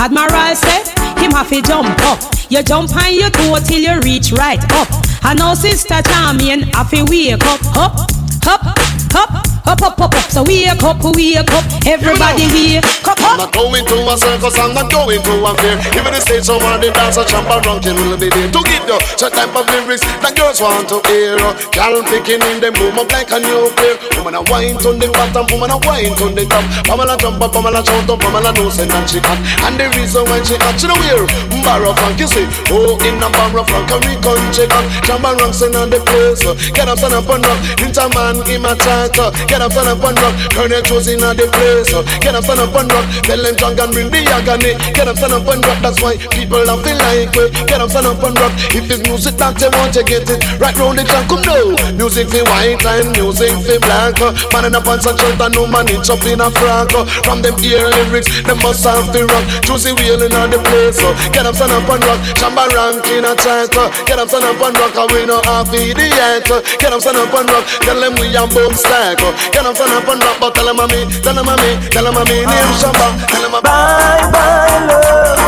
Admiral 0.00 0.56
said, 0.56 0.88
him 1.20 1.32
have 1.32 1.50
to 1.50 1.60
jump 1.60 2.00
up. 2.08 2.18
You 2.48 2.62
jump 2.62 2.96
on 2.96 3.12
your 3.12 3.28
toe 3.28 3.60
till 3.60 3.78
you 3.78 4.00
reach 4.00 4.32
right 4.32 4.64
up. 4.72 4.88
I 5.22 5.34
know 5.34 5.54
sister 5.54 6.00
champion, 6.02 6.70
I 6.74 6.84
feel 6.84 7.04
wake 7.06 7.44
up, 7.44 7.60
up, 7.76 8.08
up, 8.48 8.76
up. 9.14 9.51
Up, 9.62 9.80
up, 9.80 9.94
up, 10.00 10.10
up, 10.10 10.26
so 10.26 10.42
wake 10.42 10.82
up, 10.82 10.98
wake 11.14 11.38
up, 11.38 11.64
everybody 11.86 12.50
wake 12.50 12.82
up, 13.06 13.14
I'm 13.22 13.38
not 13.38 13.54
going 13.54 13.86
to 13.86 13.96
a 14.10 14.18
circus, 14.18 14.58
I'm 14.58 14.74
not 14.74 14.90
going 14.90 15.22
to 15.22 15.32
a 15.38 15.50
fair. 15.54 15.78
Give 15.94 16.02
me 16.02 16.10
the 16.10 16.18
stage, 16.18 16.50
someone 16.50 16.82
the 16.82 16.90
dance, 16.90 17.14
a 17.14 17.22
jump 17.22 17.46
around, 17.46 17.78
can 17.78 17.94
will 17.94 18.18
be 18.18 18.26
there 18.26 18.50
to 18.50 18.60
give 18.66 18.82
you 18.90 18.98
such 19.14 19.30
type 19.30 19.54
of 19.54 19.62
lyrics 19.70 20.02
that 20.18 20.34
girls 20.34 20.58
want 20.58 20.90
to 20.90 20.98
hear. 21.06 21.38
Girl 21.70 22.02
picking 22.10 22.42
in 22.42 22.58
them 22.58 22.74
boom 22.74 22.98
up 22.98 23.06
like 23.14 23.30
a 23.30 23.38
nuclear. 23.38 24.02
Woman 24.18 24.34
a 24.34 24.42
wine 24.50 24.74
on 24.82 24.98
the 24.98 25.06
bottom, 25.14 25.46
woman 25.54 25.70
a 25.70 25.78
wine 25.86 26.10
on 26.18 26.34
the 26.34 26.42
top. 26.50 26.66
Pamela 26.82 27.14
jump 27.22 27.38
up, 27.38 27.54
Pamela 27.54 27.86
shout 27.86 28.10
up, 28.10 28.18
Pamela 28.18 28.50
no 28.58 28.66
send 28.66 28.90
and 28.90 29.06
she 29.06 29.22
hot. 29.22 29.38
And 29.62 29.78
the 29.78 29.86
reason 29.94 30.26
why 30.26 30.42
she 30.42 30.58
hot, 30.58 30.74
she 30.74 30.90
know 30.90 30.98
where 30.98 31.22
Barrow 31.62 31.94
Frank, 31.94 32.18
you 32.18 32.26
see. 32.26 32.50
Oh, 32.74 32.98
in 33.06 33.22
a 33.22 33.30
Barrow 33.30 33.62
Frank, 33.62 33.94
a 33.94 33.96
recon 34.10 34.42
check 34.50 34.74
up. 34.74 34.82
Around, 35.06 35.54
send 35.54 35.78
on 35.78 35.86
the 35.86 36.02
place. 36.02 36.42
Get 36.74 36.90
up, 36.90 36.98
stand 36.98 37.14
up 37.14 37.30
and 37.30 37.46
rock. 37.46 37.60
Interman, 37.78 38.42
give 38.42 38.58
my 38.58 38.74
chat. 38.74 39.14
Get 39.52 39.60
up, 39.60 39.68
stand 39.68 39.92
up 39.92 40.00
and 40.00 40.16
rock. 40.16 40.32
Colonel 40.56 40.80
choosing 40.80 41.20
on 41.20 41.36
the 41.36 41.44
place. 41.52 41.92
Get 42.24 42.32
up, 42.32 42.40
stand 42.40 42.64
up 42.64 42.72
and 42.72 42.88
rock. 42.88 43.04
Tell 43.20 43.36
them 43.36 43.52
drunk 43.60 43.84
and 43.84 43.92
bring 43.92 44.08
the 44.08 44.24
agony. 44.32 44.80
Get 44.96 45.04
up, 45.04 45.20
stand 45.20 45.36
up 45.36 45.44
and 45.44 45.60
rock. 45.60 45.76
That's 45.84 46.00
why 46.00 46.16
people 46.32 46.64
don't 46.64 46.80
feel 46.80 46.96
like 46.96 47.36
we. 47.36 47.52
Get 47.68 47.84
up, 47.84 47.92
stand 47.92 48.08
up 48.08 48.24
and 48.24 48.32
rock. 48.40 48.48
If 48.72 48.88
it's 48.88 49.04
music 49.04 49.36
that 49.36 49.60
they 49.60 49.68
want, 49.68 49.92
you 49.92 50.08
get 50.08 50.24
it. 50.24 50.40
Right 50.56 50.72
round 50.80 50.96
the 50.96 51.04
clock, 51.04 51.28
come 51.28 51.44
down. 51.44 51.76
Music 52.00 52.32
for 52.32 52.40
white 52.48 52.80
and 52.80 53.12
music 53.12 53.52
for 53.60 53.76
black. 53.84 54.16
Man 54.56 54.72
in 54.72 54.72
a 54.72 54.80
pants 54.80 55.04
and 55.04 55.20
shirt 55.20 55.36
and 55.36 55.52
no 55.52 55.68
man 55.68 55.84
it's 55.92 56.08
up 56.08 56.24
in 56.24 56.40
a 56.40 56.48
frock. 56.48 56.88
From 57.28 57.44
them 57.44 57.52
ear 57.60 57.84
lyrics, 57.92 58.32
them 58.48 58.56
must 58.64 58.88
have 58.88 59.12
the 59.12 59.28
rock. 59.28 59.44
Choosy 59.68 59.92
wheeling 60.00 60.32
on 60.32 60.48
the 60.48 60.64
place. 60.64 60.96
Get 61.28 61.44
up, 61.44 61.60
stand 61.60 61.76
up 61.76 61.84
and 61.92 62.00
rock. 62.08 62.20
Shamba 62.40 62.72
rank 62.72 63.04
in 63.12 63.28
a 63.28 63.36
chat. 63.36 63.68
Get 64.08 64.16
up, 64.16 64.32
stand 64.32 64.48
up 64.48 64.56
and 64.64 64.80
rock. 64.80 64.96
And 64.96 65.12
we 65.12 65.28
know 65.28 65.44
half 65.44 65.68
idiot. 65.76 66.48
Get 66.80 66.88
up, 66.88 67.04
stand 67.04 67.20
up 67.20 67.36
and 67.36 67.52
rock. 67.52 67.68
Tell 67.84 68.00
them 68.00 68.16
we 68.16 68.32
are 68.32 68.48
boom 68.48 68.72
stack. 68.72 69.20
Get 69.50 69.66
up, 69.66 69.74
stand 69.74 69.92
up 69.92 70.08
and 70.08 70.22
rock. 70.22 70.36
But 70.40 70.54
tell 70.54 70.66
them 70.66 70.80
I'm 70.80 70.88
me, 70.88 71.00
tell 71.22 71.34
them 71.34 71.48
I'm 71.48 71.56
me, 71.58 71.70
tell 71.90 72.04
them 72.04 72.16
I'm 72.16 72.24
me. 72.28 72.46
Name 72.46 72.72
Shamba. 72.78 73.08
Tell 73.26 73.42
them 73.42 73.54
I'm 73.54 73.62
Bye 73.62 74.30
bye 74.32 74.78
love, 74.86 75.38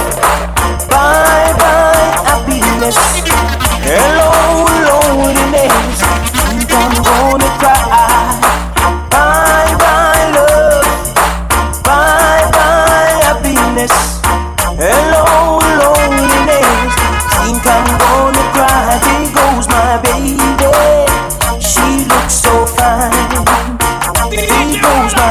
bye 0.88 1.52
bye 1.60 2.10
happiness. 2.26 2.98
Hello 3.86 4.64
loneliness, 4.88 6.00
think 6.48 6.72
I'm 6.72 6.94
gonna 7.02 7.50
cry. 7.58 8.03
There 24.84 25.23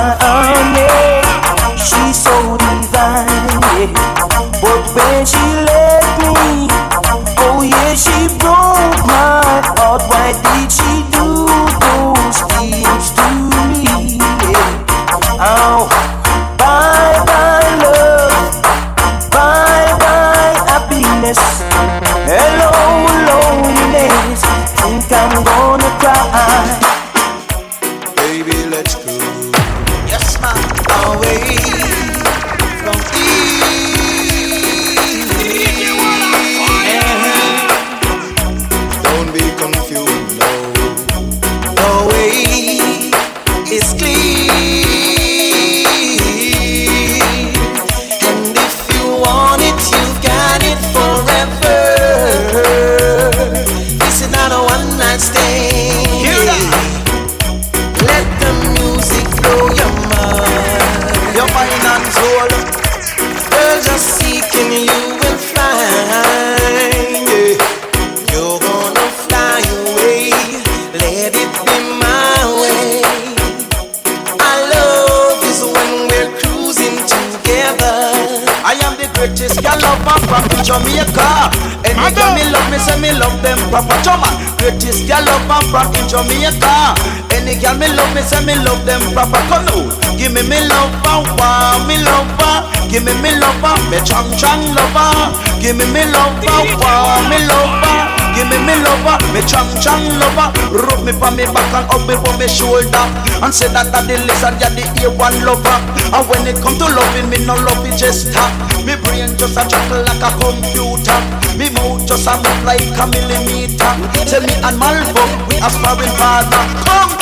me 93.93 94.01
chang 94.01 94.29
chang 94.41 94.63
lover. 94.73 95.13
Give 95.61 95.77
me 95.77 95.85
me 95.93 96.03
love 96.09 96.33
and 96.41 96.69
want 96.81 97.29
me 97.29 97.37
lover. 97.45 97.97
Give 98.33 98.49
me 98.49 98.57
me 98.65 98.73
lover, 98.81 99.21
me 99.29 99.41
chang 99.45 99.69
chang 99.77 100.01
lover. 100.17 100.49
Rub 100.73 101.05
me 101.05 101.13
pa 101.13 101.29
me 101.29 101.45
back 101.53 101.69
and 101.77 101.85
up 101.93 102.01
me 102.09 102.17
for 102.17 102.33
me 102.41 102.49
shoulder. 102.49 103.05
And 103.45 103.53
say 103.53 103.69
that 103.69 103.93
I'm 103.93 104.09
the 104.09 104.17
lizard, 104.25 104.57
you're 104.57 104.73
the 104.73 104.83
A1 105.05 105.45
lover. 105.45 105.77
And 106.09 106.25
when 106.25 106.41
it 106.49 106.57
come 106.57 106.73
to 106.81 106.89
loving, 106.89 107.29
me 107.29 107.37
no 107.45 107.53
love 107.53 107.85
it 107.85 107.93
just 107.93 108.33
stop. 108.33 108.49
Me 108.81 108.97
brain 109.05 109.29
just 109.37 109.61
a 109.61 109.63
chuckle 109.69 110.01
like 110.01 110.25
a 110.25 110.31
computer. 110.41 111.19
Me 111.53 111.69
mouth 111.77 112.01
just 112.09 112.25
a 112.25 112.33
move 112.41 112.61
like 112.65 112.81
a 112.97 113.05
millimeter. 113.05 113.93
Say 114.25 114.41
me 114.41 114.53
and 114.65 114.77
Malvo, 114.81 115.21
we 115.45 115.61
a 115.61 115.69
sparring 115.69 116.13
partner. 116.17 116.65
Come, 116.81 117.13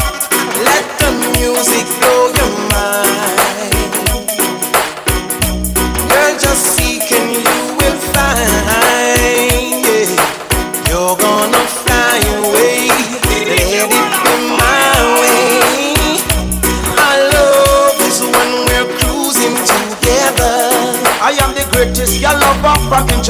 let 0.63 0.87
the 1.03 1.09
music 1.35 1.83
blow 1.99 2.31
your 2.31 2.51
mind. 2.71 3.30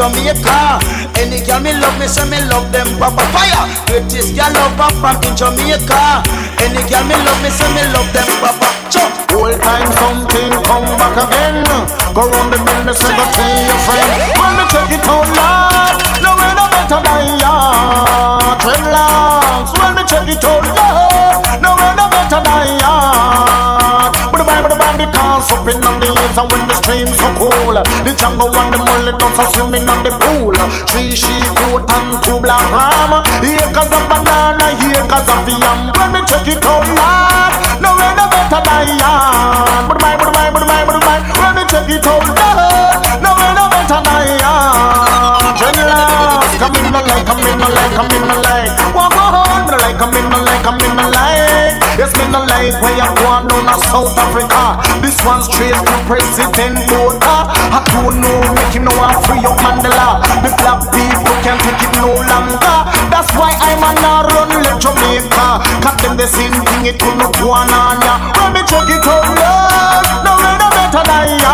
Jamaica. 0.01 0.81
Any 1.21 1.45
girl 1.45 1.61
me 1.61 1.77
love 1.77 1.93
me, 2.01 2.07
say 2.09 2.25
me 2.25 2.41
love 2.49 2.71
them 2.73 2.89
proper 2.97 3.21
fire. 3.29 3.69
Greatest 3.85 4.33
girl 4.33 4.49
lover 4.49 4.89
from 4.97 5.21
in 5.29 5.37
Jamaica. 5.37 6.25
Any 6.57 6.81
girl 6.89 7.05
me 7.05 7.13
love 7.21 7.37
me, 7.45 7.53
say 7.53 7.69
me 7.77 7.85
love 7.93 8.09
them 8.09 8.25
proper. 8.41 8.65
Jump. 8.89 9.13
Whole 9.29 9.53
time 9.61 9.85
something 10.01 10.49
come 10.65 10.89
back 10.97 11.13
again. 11.21 11.61
Go 12.17 12.25
round 12.25 12.49
the 12.49 12.57
bend, 12.65 12.89
me 12.89 12.93
say 12.97 13.13
go 13.13 13.25
tell 13.29 13.61
your 13.61 13.77
friend. 13.85 14.09
When 14.41 14.51
me 14.57 14.65
take 14.73 14.89
it 14.97 15.05
out 15.05 15.29
loud, 15.37 15.93
no 16.25 16.33
way 16.33 16.49
no 16.57 16.65
better 16.73 16.97
than 17.05 17.37
ya. 17.37 17.53
Dreadlocks, 18.57 19.71
when 19.77 19.93
me 19.93 20.01
check 20.09 20.25
it 20.25 20.41
out 20.43 20.65
loud, 20.65 21.00
Bible, 25.41 25.57
up 25.57 25.67
in 25.73 25.83
on 25.85 25.99
the 25.99 26.05
hills 26.05 26.37
and 26.37 26.51
when 26.51 26.67
the 26.67 26.75
streams 26.75 27.17
so 27.17 27.27
cool, 27.37 27.73
the 27.73 28.13
jungle 28.13 28.53
and 28.53 28.73
the 28.73 28.77
mullet 28.77 29.17
dogs 29.17 29.39
are 29.39 29.49
swimming 29.53 29.89
on 29.89 30.03
the 30.03 30.11
pool. 30.21 30.53
Three 30.89 31.15
sheep, 31.15 31.45
goat 31.57 31.89
and 31.89 32.21
two 32.23 32.39
black 32.39 32.61
ram. 32.69 33.25
Acres 33.41 33.89
of 33.89 34.03
banana, 34.05 34.69
acres 34.69 35.29
of 35.29 35.47
yam. 35.49 35.89
When 35.97 36.09
me 36.13 36.21
check 36.29 36.45
it 36.45 36.61
out 36.61 36.85
loud, 36.85 37.53
no 37.81 37.89
way 37.97 38.11
no 38.13 38.25
better 38.29 38.61
than 38.61 38.97
ya. 39.01 39.87
But 39.89 39.97
Bible, 39.97 40.29
the 40.29 40.33
Bible, 40.37 40.59
the 40.61 40.69
Bible, 40.69 40.93
the 40.93 41.01
Bible, 41.01 41.33
when 41.41 41.51
me 41.57 41.63
check 41.65 41.89
it 41.89 42.05
out 42.05 42.21
loud, 42.21 43.01
no 43.25 43.31
way 43.33 43.51
no 43.57 43.65
better 43.65 43.99
than 44.05 44.25
ya. 44.37 44.53
Dreadlocks, 45.57 46.53
come 46.61 46.75
in 46.77 46.87
my 46.93 47.01
leg, 47.01 47.25
come 47.25 47.41
in 47.41 47.57
my 47.57 47.69
leg, 47.69 47.89
come 47.97 48.11
in 48.13 48.23
my 48.29 48.37
leg. 48.45 48.69
Walk 48.93 49.17
on, 49.17 49.65
like, 49.73 49.97
come 49.97 50.13
in 50.13 50.25
my 50.29 50.37
leg, 50.37 50.59
come 50.61 50.79
in 50.85 50.93
my 50.95 51.09
leg. 51.09 51.40
Yes, 51.99 52.15
me 52.17 52.25
no 52.31 52.41
like 52.47 52.73
where 52.81 52.95
you 52.95 53.09
on 53.27 53.47
down 53.47 53.67
to 53.67 53.75
South 53.91 54.15
Africa. 54.17 54.79
This 55.03 55.19
one 55.27 55.43
straight 55.43 55.75
to 55.75 55.95
President 56.07 56.79
Botha. 56.87 57.51
I 57.51 57.79
don't 57.91 58.17
know, 58.23 58.39
make 58.55 58.73
him 58.73 58.85
know 58.87 58.95
I'm 58.97 59.19
free 59.27 59.43
up 59.43 59.59
Mandela. 59.59 60.23
The 60.41 60.49
black 60.59 60.81
people 60.95 61.35
can't 61.43 61.59
take 61.61 61.83
it 61.83 61.93
no 61.99 62.09
longer. 62.15 62.77
That's 63.11 63.29
why 63.35 63.53
I'm 63.59 63.83
on 63.83 63.99
a 63.99 64.13
run 64.33 64.49
left 64.63 64.81
Jamaica. 64.81 65.61
Cut 65.83 65.95
them 66.01 66.17
the 66.17 66.27
same 66.27 66.55
thing, 66.65 66.85
it 66.87 66.97
could 66.97 67.17
not 67.19 67.35
go 67.37 67.51
on 67.51 67.69
on 67.69 67.99
ya. 68.01 68.33
When 68.39 68.53
me 68.55 68.61
check 68.65 68.87
it 68.87 69.03
out, 69.05 69.27
Lord, 69.27 70.05
no 70.25 70.33
way 70.41 70.55
no 70.57 70.67
better 70.71 71.03
than 71.05 71.27
ya. 71.43 71.53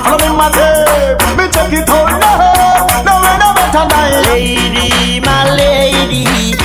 Follow 0.00 0.18
me, 0.26 0.28
my 0.32 0.48
tape, 0.50 1.20
me 1.36 1.44
check 1.52 1.70
it 1.76 1.86
out, 1.86 2.08
Lord, 2.08 3.04
no 3.04 3.14
way 3.20 3.36
no 3.36 3.48
better 3.52 3.84
than 3.84 4.06
ya. 4.10 4.32
Lady, 4.32 5.20
my 5.20 5.44
lady, 5.54 6.24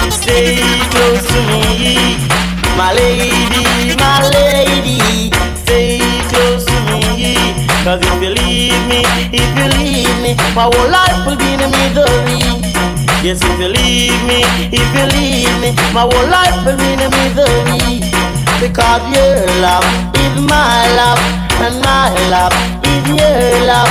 stay 0.10 0.64
close 0.90 1.28
to 1.30 1.40
me. 1.52 2.31
My 2.78 2.94
lady, 2.94 3.96
my 3.98 4.30
lady, 4.34 5.32
stay 5.56 6.00
close 6.32 6.66
to 6.66 6.78
me. 6.90 7.36
Cause 7.84 8.02
if 8.02 8.22
you 8.22 8.30
leave 8.30 8.82
me, 8.90 9.02
if 9.34 9.50
you 9.58 9.68
leave 9.78 10.18
me, 10.22 10.36
my 10.56 10.64
whole 10.70 10.90
life 10.90 11.26
will 11.26 11.38
be 11.38 11.54
in 11.54 11.62
a 11.62 11.70
misery. 11.70 12.42
Yes, 13.24 13.40
if 13.44 13.60
you 13.60 13.70
leave 13.70 14.22
me, 14.26 14.42
if 14.74 14.90
you 14.98 15.06
leave 15.18 15.54
me, 15.62 15.70
my 15.94 16.02
whole 16.10 16.30
life 16.30 16.58
will 16.66 16.78
be 16.78 16.94
in 16.94 17.02
a 17.02 17.10
misery. 17.10 18.02
Because 18.60 19.02
your 19.14 19.46
love 19.62 19.86
is 20.18 20.34
my 20.46 20.86
love, 20.98 21.22
and 21.62 21.76
my 21.82 22.10
love 22.30 22.54
is 22.86 23.04
your 23.10 23.66
love. 23.66 23.90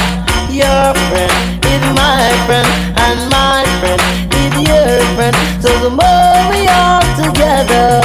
Your 0.50 0.94
friend 1.10 1.34
is 1.66 1.82
my 1.94 2.26
friend, 2.46 2.66
and 2.98 3.18
my 3.30 3.62
friend 3.80 4.00
is 4.34 4.54
your 4.66 4.98
friend. 5.14 5.34
So 5.62 5.70
the 5.82 5.90
more 5.90 6.38
we 6.54 6.66
are 6.66 7.02
together, 7.18 8.02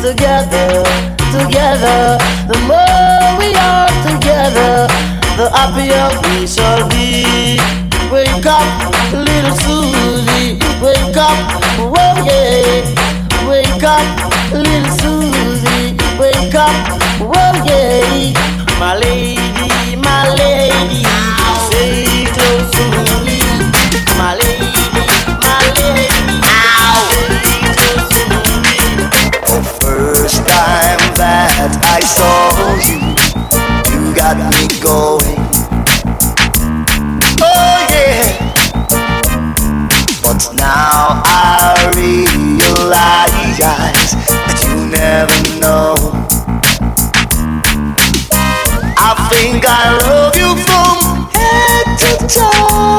together, 0.00 0.84
together, 1.32 2.18
the 2.46 2.58
more 2.66 3.38
we 3.38 3.54
are 3.54 3.88
together, 4.06 4.86
the 5.36 5.50
happier 5.54 6.08
we 6.24 6.46
shall 6.46 6.88
be. 6.88 7.58
Wake 8.10 8.46
up, 8.46 8.64
little 9.12 9.54
Susie, 9.64 10.58
wake 10.80 11.16
up, 11.16 11.38
whoa 11.78 12.24
yeah. 12.24 12.82
Wake 13.48 13.82
up, 13.82 14.06
little 14.52 14.90
Susie, 15.02 15.96
wake 16.18 16.54
up, 16.54 16.74
whoa 17.20 17.52
yeah. 17.66 18.32
My 18.78 18.96
lady, 18.96 19.96
my 19.96 20.34
lady, 20.38 21.04
stay 21.66 22.24
close 22.32 22.70
to 22.70 23.24
me. 23.26 23.40
My 24.16 24.34
lady, 24.36 24.57
saw 32.08 32.74
you, 32.88 32.98
you 33.92 34.14
got 34.14 34.36
me 34.38 34.66
going. 34.80 35.38
Oh 37.40 37.76
yeah. 37.92 38.24
But 40.22 40.40
now 40.56 41.22
I 41.24 41.92
realize 41.96 43.58
that 43.60 44.58
you 44.64 44.74
never 44.88 45.40
know. 45.60 45.94
I 48.96 49.28
think 49.30 49.64
I 49.66 49.96
love 50.08 50.34
you 50.36 50.56
from 50.64 51.28
head 51.34 51.86
to 52.00 52.10
toe. 52.26 52.97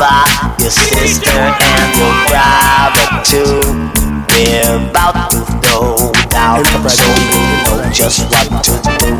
Your 0.00 0.70
sister, 0.70 1.28
and 1.28 1.92
your 2.00 2.14
brother 2.32 3.20
too. 3.20 3.60
We're 4.32 4.88
about 4.88 5.30
to 5.30 5.44
throw 5.60 6.12
down, 6.30 6.64
so 6.88 7.04
you 7.04 7.44
know 7.68 7.90
just 7.92 8.20
what 8.30 8.64
to 8.64 8.80
do. 8.80 9.12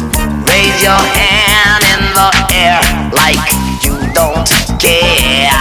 Raise 0.49 0.83
your 0.83 0.97
hand 0.97 1.85
in 1.85 2.01
the 2.17 2.31
air 2.57 2.81
like 3.13 3.45
you 3.85 4.01
don't 4.15 4.49
care. 4.81 5.53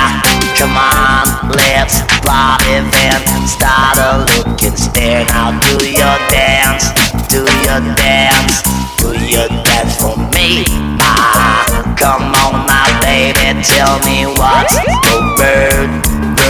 Come 0.55 0.78
on, 0.78 1.51
let's 1.51 1.99
party 2.24 2.80
then. 2.95 3.20
Start 3.47 3.97
a 3.97 4.24
look 4.38 4.63
and 4.63 4.80
stare. 4.80 5.26
Now 5.26 5.59
do 5.59 5.86
your 5.86 6.17
dance, 6.32 7.09
do 7.30 7.41
your 7.65 7.82
dance, 7.95 8.61
do 8.97 9.13
your 9.13 9.47
dance 9.63 9.95
for 10.01 10.17
me. 10.36 10.65
Ah, 11.01 11.63
come 11.97 12.34
on 12.43 12.65
now, 12.65 12.89
baby, 13.01 13.61
tell 13.63 13.99
me 14.05 14.25
what's 14.38 14.75
the 14.75 15.17
word. 15.38 15.89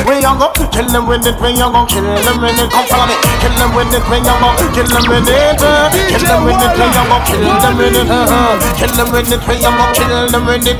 We 0.07 0.23
are 0.25 0.33
gonna 0.35 0.67
kill 0.71 0.87
them 0.89 1.05
with 1.07 1.27
it, 1.27 1.35
we 1.41 1.53
are 1.59 1.69
gonna 1.71 1.85
kill 1.85 2.03
them 2.03 2.41
with 2.41 2.57
it, 2.57 2.71
come 2.71 2.87
follow 2.87 3.05
me. 3.11 3.15
Kill 3.43 3.53
them 3.59 3.75
with 3.75 3.93
it, 3.93 4.03
we 4.09 4.17
are 4.23 4.39
gonna 4.39 4.71
kill 4.73 4.87
them 4.87 5.03
with 5.11 5.27
it. 5.29 5.59
uh. 5.61 5.91
Kill 5.91 6.23
them 6.25 6.41
with 6.47 6.63
it, 6.63 6.71
we 6.73 6.83
are 6.87 7.05
gonna 7.05 7.25
kill 7.27 7.43
them 7.43 7.77
with 7.77 7.95
it. 7.99 8.07
uh, 8.09 8.25
uh. 8.25 8.75
Kill 8.79 8.91
them 8.95 9.11
with 9.11 9.31
it, 9.31 9.41
we 9.45 9.55
are 9.59 9.75
gonna 9.75 9.93
kill 9.93 10.27
them 10.31 10.45
with 10.47 10.67
it. 10.67 10.79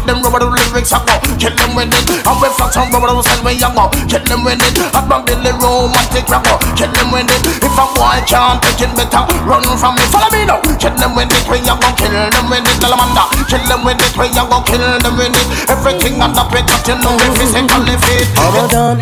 Lord, 0.00 0.06
kill 0.06 0.14
them 0.14 0.22
rubber 0.24 0.40
the 0.40 0.48
lyrics, 0.48 0.92
I 0.92 1.00
go. 1.04 1.14
kill 1.36 1.54
them 1.56 1.76
with 1.76 1.92
it. 1.92 2.24
And 2.24 2.36
we 2.40 2.48
flat 2.56 2.72
some 2.72 2.88
rubber 2.92 3.12
and 3.12 3.44
we 3.44 3.52
young 3.58 3.76
kill 4.08 4.24
them 4.24 4.44
with 4.44 4.62
it. 4.62 4.78
Hot 4.96 5.04
bag 5.08 5.26
Billy 5.26 5.52
romantic 5.60 6.26
rapper, 6.28 6.56
kill 6.76 6.92
them 6.92 7.12
with 7.12 7.28
it. 7.28 7.42
If 7.60 7.76
a 7.76 7.84
boy 7.96 8.18
can't 8.24 8.60
take 8.62 8.88
it 8.88 8.92
better, 8.96 9.22
run 9.44 9.64
from 9.76 9.94
me. 9.96 10.04
Follow 10.08 10.30
me 10.32 10.46
now. 10.46 10.60
Kill 10.80 10.94
them 10.96 11.12
with 11.16 11.32
it, 11.32 11.44
we 11.48 11.60
young 11.66 11.80
kill 11.96 12.12
them 12.12 12.46
with 12.48 12.64
it. 12.64 12.76
Salamanda, 12.80 13.24
kill 13.48 13.62
them 13.68 13.84
with 13.84 14.00
it, 14.00 14.14
we 14.16 14.26
young 14.32 14.52
kill 14.64 14.80
them 14.80 15.14
with 15.20 15.36
it. 15.36 15.46
Everything 15.68 16.16
under 16.20 16.44
pit, 16.48 16.64
you 16.88 16.96
know 17.00 17.12
me 17.20 17.28
physically 17.36 17.96
fit. 18.08 18.28
I'm 18.40 18.68
done. 18.70 19.00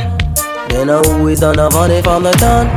You 0.72 0.84
know 0.84 1.02
we 1.22 1.34
done 1.34 1.58
have 1.58 1.72
money 1.72 2.02
from 2.02 2.24
the 2.24 2.32
done. 2.36 2.68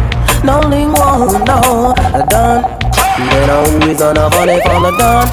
No 0.45 0.59
link 0.69 0.93
won't 0.97 1.43
know 1.45 1.93
a 1.97 2.21
done. 2.29 2.63
You 3.19 3.41
know 3.45 3.61
we 3.83 3.93
done 3.93 4.15
have 4.15 4.31
money 4.31 4.59
from 4.63 4.83
the 4.83 4.91
done. 4.95 5.27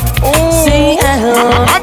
See, 0.65 0.99
I'm 1.01 1.78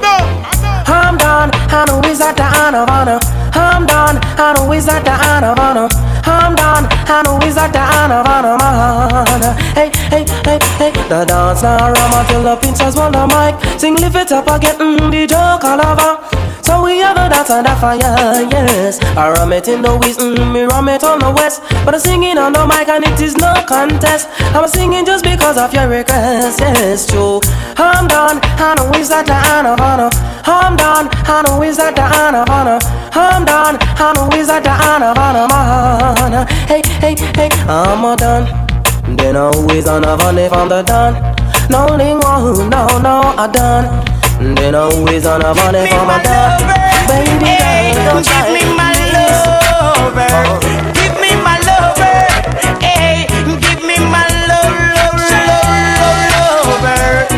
done, 1.51 1.61
I 1.71 1.85
know 1.85 1.99
it's 1.99 2.19
wizard 2.19 2.37
time 2.37 2.75
of 2.75 2.89
honor. 2.89 3.19
I'm 3.53 3.85
done, 3.85 4.17
I 4.37 4.53
know 4.53 4.71
is 4.73 4.85
that 4.85 5.03
the 5.03 5.11
honor 5.11 5.51
of 5.51 5.59
honor. 5.59 5.87
I'm 6.25 6.55
done. 6.55 6.85
I 7.07 7.21
know 7.23 7.39
is 7.47 7.55
that 7.55 7.71
the 7.71 7.79
honor 7.79 8.19
of 8.19 8.27
honor. 8.27 9.53
Hey, 9.73 9.91
hey, 10.11 10.25
hey, 10.43 10.59
hey. 10.77 10.91
The 11.09 11.25
dance 11.25 11.63
now 11.63 11.91
rum 11.91 12.13
until 12.13 12.43
the 12.43 12.55
pincers 12.57 12.95
want 12.95 13.13
the 13.13 13.25
mic. 13.27 13.55
Sing, 13.79 13.95
lift 13.95 14.15
it 14.15 14.31
up 14.31 14.47
again. 14.47 14.75
Mm, 14.75 15.11
the 15.11 15.27
joke 15.27 15.63
all 15.63 15.79
over. 15.79 16.45
So 16.65 16.83
we 16.83 16.97
have 16.97 17.15
a 17.15 17.29
dance 17.29 17.51
on 17.51 17.63
the 17.63 17.75
fire, 17.77 18.41
yes. 18.49 18.97
I 19.15 19.29
rum 19.33 19.53
it 19.53 19.67
in 19.67 19.83
the 19.83 19.95
west, 20.01 20.19
mm, 20.19 20.51
me 20.51 20.63
rum 20.63 20.89
it 20.89 21.03
on 21.03 21.19
the 21.19 21.29
west. 21.29 21.61
But 21.85 21.93
I'm 21.93 21.99
singing 21.99 22.39
on 22.39 22.53
the 22.53 22.65
mic 22.65 22.89
and 22.89 23.05
it 23.05 23.21
is 23.21 23.37
no 23.37 23.53
contest. 23.67 24.27
I'm 24.49 24.67
singing 24.67 25.05
just 25.05 25.23
because 25.23 25.59
of 25.59 25.71
your 25.75 25.87
request, 25.87 26.59
yes, 26.59 27.05
true. 27.05 27.39
I'm 27.77 28.07
done, 28.07 28.39
I 28.57 28.73
know 28.81 28.89
is 28.97 29.09
that 29.09 29.27
the 29.29 29.37
honor 29.37 29.77
of 29.77 29.79
honor. 29.79 30.09
I'm 30.49 30.75
done, 30.75 31.05
I 31.29 31.43
know 31.45 31.61
is 31.61 31.77
that 31.77 31.93
the 31.93 32.01
honor 32.01 32.41
of 32.41 32.49
honor. 32.49 32.79
I'm 33.13 33.45
done, 33.45 33.77
I 33.79 34.13
know 34.17 34.24
is 34.33 34.47
that 34.47 34.63
the 34.63 34.71
honor 34.71 35.13
honor, 35.17 35.47
man. 35.47 36.47
Hey, 36.67 36.81
hey, 37.01 37.15
hey, 37.35 37.49
I'm 37.67 38.05
all 38.05 38.15
done. 38.15 38.45
Then 39.17 39.35
always 39.35 39.87
on 39.87 40.03
a 40.03 40.17
funny 40.17 40.49
from 40.49 40.69
the 40.69 40.81
done. 40.83 41.13
No 41.69 41.85
lingua, 41.95 42.65
no, 42.69 42.87
no, 42.99 43.21
I 43.37 43.47
done. 43.51 44.55
Then 44.55 44.75
always 44.75 45.25
on 45.25 45.41
a 45.41 45.53
funny 45.53 45.87
from 45.87 46.07
the 46.07 46.17
done. 46.23 46.85
Baby, 47.07 47.53
girl, 47.59 48.17
don't 48.17 48.25
Give 48.25 48.49
me 48.53 48.63
my 48.75 48.91
lover. 49.13 50.21
Eh? 50.21 50.33
Uh-huh. 50.33 50.93
Give 50.97 51.15
me 51.21 51.31
my 51.45 51.57
lover. 51.67 52.17
Eh? 52.61 52.81
Hey, 52.81 53.27
give 53.61 53.81
me 53.85 53.95
my 54.09 54.25
love, 54.49 54.73
love, 54.97 55.21
love, 55.49 56.21
lover. 56.33 57.29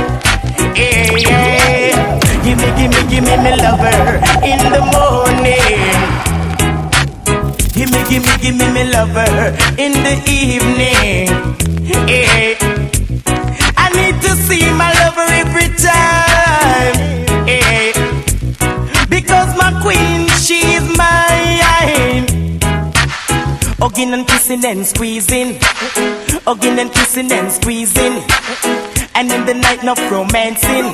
Hey, 0.74 1.12
eh? 1.12 1.28
yeah. 1.28 2.20
Give 2.44 2.58
me, 2.58 2.68
give 2.80 2.92
me, 2.92 3.02
give 3.12 3.24
me 3.24 3.36
my 3.36 3.56
lover 3.60 4.24
in 4.46 4.60
the 4.72 4.82
morning. 4.94 5.77
Give 8.10 8.24
me, 8.24 8.38
give 8.42 8.56
me, 8.56 8.84
lover 8.90 9.28
in 9.78 9.92
the 9.92 10.16
evening. 10.30 11.28
Hey. 12.08 12.56
I 13.76 13.90
need 14.00 14.22
to 14.22 14.30
see 14.48 14.64
my 14.72 14.94
lover 15.02 15.28
every 15.44 15.68
time. 15.76 16.96
Hey. 17.46 17.92
Because 19.10 19.56
my 19.58 19.78
queen, 19.82 20.28
she's 20.40 20.88
mine. 20.98 22.60
Hugging 23.78 24.14
and 24.14 24.26
kissing 24.26 24.64
and 24.64 24.86
squeezing. 24.86 25.58
Hugging 26.46 26.80
and 26.80 26.92
kissing 26.94 27.32
and 27.32 27.52
squeezing. 27.52 28.24
And 29.16 29.32
in 29.32 29.46
the 29.46 29.54
night, 29.54 29.84
no 29.84 29.96
romancing. 30.10 30.94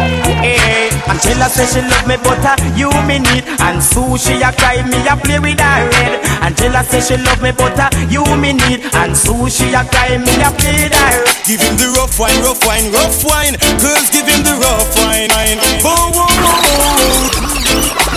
Until 1.21 1.43
I 1.43 1.47
say 1.53 1.65
she 1.69 1.81
love 1.85 2.07
me 2.07 2.17
butter, 2.17 2.55
uh, 2.57 2.75
you 2.75 2.89
me 3.05 3.19
need. 3.21 3.45
And 3.61 3.77
sushi 3.79 4.41
a 4.41 4.49
cry, 4.57 4.81
me 4.81 4.97
a 5.07 5.15
play 5.15 5.37
with 5.39 5.59
her 5.61 5.85
head 5.93 6.19
Until 6.41 6.75
I 6.75 6.81
say 6.83 6.99
she 6.99 7.15
love 7.21 7.41
me 7.41 7.51
butter, 7.51 7.87
uh, 7.93 8.07
you 8.09 8.25
me 8.35 8.53
need. 8.53 8.81
And 8.97 9.13
sushi 9.13 9.69
a 9.69 9.85
cry, 9.85 10.17
me 10.17 10.33
a 10.41 10.49
play 10.51 10.89
with 10.89 10.97
her 10.97 11.23
Give 11.45 11.61
him 11.61 11.77
the 11.77 11.93
rough 11.95 12.17
wine, 12.19 12.41
rough 12.41 12.65
wine, 12.65 12.91
rough 12.91 13.23
wine. 13.23 13.53
Girls 13.79 14.09
give 14.09 14.27
him 14.27 14.41
the 14.43 14.57
rough 14.59 14.89
wine, 14.97 15.29
wine. 15.29 15.59
Whoa, 15.85 16.09
whoa. 16.11 18.10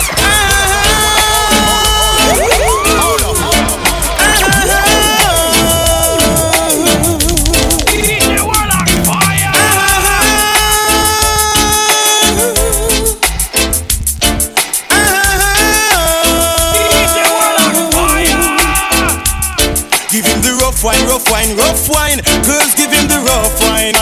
Wine, 21.45 21.57
rough 21.57 21.89
wine. 21.89 22.19
Girls 22.43 22.73
give 22.75 22.91
him 22.91 23.07
the 23.07 23.19
rough 23.19 23.59
wine. 23.61 23.93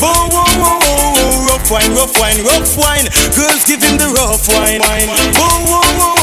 Whoa, 0.00 0.28
whoa, 0.28 0.44
whoa, 0.58 0.78
whoa. 0.82 1.46
Rough 1.46 1.70
wine, 1.70 1.94
rough 1.94 2.18
wine, 2.18 2.44
rough 2.44 2.76
wine. 2.76 3.06
Girls 3.36 3.64
give 3.64 3.82
him 3.82 3.98
the 3.98 4.08
rough 4.08 4.48
wine, 4.48 4.80
whoa, 4.80 5.64
whoa, 5.64 5.98
whoa. 5.98 6.17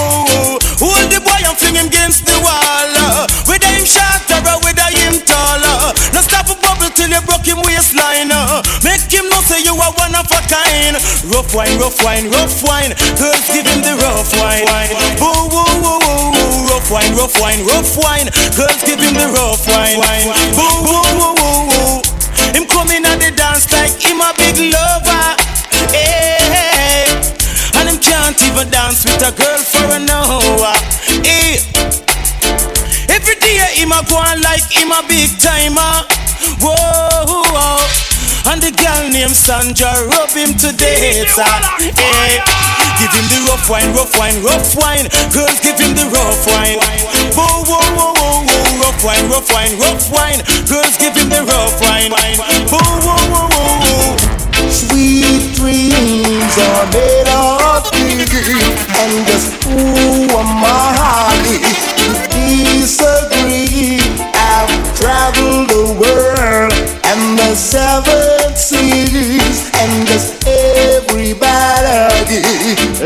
Him 7.45 7.61
waistline. 7.61 8.33
uh. 8.33 8.61
Make 8.83 9.05
him 9.07 9.29
know 9.29 9.41
say 9.45 9.61
you 9.61 9.77
are 9.77 9.93
one 10.01 10.13
of 10.17 10.25
a 10.29 10.41
kind. 10.49 10.97
Rough 11.29 11.53
wine, 11.53 11.77
rough 11.77 12.01
wine, 12.03 12.29
rough 12.33 12.65
wine. 12.65 12.91
Girls 13.21 13.45
give 13.53 13.65
him 13.69 13.81
the 13.85 13.95
rough 14.01 14.33
wine, 14.41 14.65
whoa, 15.21 15.47
whoa, 15.53 15.65
whoa, 15.81 15.99
whoa. 16.01 16.69
Rough 16.69 16.89
wine, 16.91 17.13
rough 17.15 17.37
wine, 17.39 17.61
rough 17.65 17.93
wine. 17.97 18.27
Girls 18.57 18.81
give 18.83 18.99
him 18.99 19.13
the 19.13 19.29
rough 19.37 19.61
wine. 19.69 20.01
Whoa, 20.57 20.85
whoa, 20.89 21.05
whoa, 21.17 21.33
whoa, 21.37 21.69
whoa. 21.69 22.01
Him 22.53 22.65
coming 22.67 23.05
at 23.05 23.21
the 23.21 23.31
dance 23.35 23.69
like 23.71 23.93
him 24.01 24.21
a 24.21 24.33
big 24.37 24.57
lover. 24.73 25.25
Hey, 25.93 27.05
and 27.77 27.89
him 27.89 27.97
can't 28.01 28.37
even 28.43 28.69
dance 28.69 29.05
with 29.05 29.21
a 29.21 29.31
girl 29.31 29.61
for 29.61 29.85
an 29.93 30.09
hour. 30.09 30.73
Hey. 31.21 31.61
Every 33.09 33.35
day 33.39 33.57
him 33.77 33.91
a 33.91 34.01
go 34.09 34.17
on 34.17 34.41
like 34.41 34.65
him 34.71 34.91
a 34.91 35.01
big 35.07 35.29
timer. 35.39 36.24
Whoa, 36.59 37.25
whoa. 37.25 37.79
And 38.51 38.61
the 38.61 38.71
girl 38.71 39.09
named 39.09 39.35
Sandra 39.35 39.91
rub 40.05 40.29
him 40.29 40.53
to 40.61 40.69
death. 40.75 41.01
Hey. 41.01 41.25
Eh, 41.97 42.37
give 43.01 43.13
him 43.13 43.25
the 43.33 43.39
rough 43.49 43.69
wine, 43.69 43.91
rough 43.95 44.13
wine, 44.17 44.37
rough 44.43 44.75
wine. 44.77 45.09
Girls 45.33 45.59
give 45.59 45.79
him 45.79 45.97
the 45.97 46.05
rough 46.13 46.45
wine. 46.47 46.77
Whoa, 47.33 47.65
whoa, 47.65 47.81
whoa, 47.97 48.13
whoa, 48.13 48.45
whoa. 48.45 48.81
Rough 48.85 49.01
wine, 49.03 49.25
rough 49.29 49.49
wine, 49.51 49.73
rough 49.79 50.11
wine. 50.11 50.39
Girls 50.69 50.95
give 50.97 51.15
him 51.17 51.29
the 51.29 51.41
rough 51.43 51.81
wine. 51.81 52.11
Whoa, 52.11 52.79
whoa, 52.79 53.17
whoa, 53.33 53.49
whoa, 53.49 53.79
whoa. 53.81 54.35
Sweet 54.69 55.55
dreams 55.55 56.57
are 56.57 56.85
made 56.91 57.27
of 57.27 57.91
thee 57.91 58.23
And 58.99 59.25
just 59.27 59.63
who 59.63 59.77
am 60.37 60.63
I 60.63 61.35
to 61.47 62.25
disagree 62.29 63.24
I've 65.05 65.35
the 65.69 65.85
world 66.01 66.73
and 67.05 67.37
the 67.37 67.53
seven 67.55 68.55
seas 68.55 69.69
And 69.77 70.07
just 70.07 70.41
everybody 70.47 72.09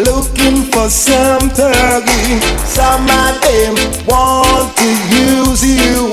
looking 0.07 0.63
for 0.71 0.89
some 0.89 1.51
thugging 1.51 2.39
Some 2.63 3.03
of 3.03 3.41
them 3.43 3.75
want 4.07 4.75
to 4.77 4.89
use 5.11 5.63
you. 5.63 6.07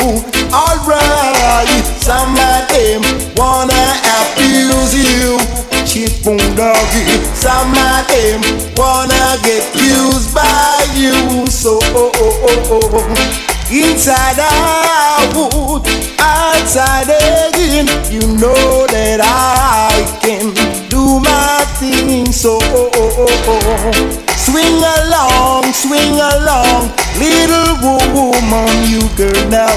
Alright, 0.51 1.84
some 2.03 2.34
of 2.34 2.66
them 2.68 3.03
wanna 3.37 3.87
abuse 4.18 4.95
you. 4.95 5.39
Cheap 5.87 6.24
doggy 6.57 7.07
Some 7.34 7.70
of 7.70 8.07
them 8.11 8.43
wanna 8.76 9.39
get 9.45 9.64
used 9.74 10.34
by 10.34 10.87
you. 10.97 11.47
So 11.47 11.78
oh, 11.82 12.11
oh, 12.14 12.70
oh, 12.70 12.80
oh. 12.82 13.07
oh. 13.09 13.46
Inside 13.69 14.39
out, 14.39 15.87
outside 16.21 17.11
again 17.11 17.87
You 18.11 18.21
know 18.39 18.87
that 18.87 19.21
I 19.21 20.07
can 20.23 20.55
do 20.89 21.21
my 21.21 21.64
thing 21.79 22.33
So 22.33 22.59
oh, 22.62 22.91
oh, 22.95 23.45
oh. 23.49 24.27
Swing 24.37 24.79
along, 24.79 25.73
swing 25.73 26.14
along 26.14 26.93
little 27.19 27.67
woman, 28.14 28.69
you 28.89 29.03
girl 29.17 29.49
now. 29.51 29.73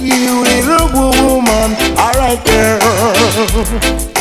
You 0.00 0.42
little 0.42 0.88
woman, 0.94 1.76
alright 1.96 2.42
girl. 2.44 2.80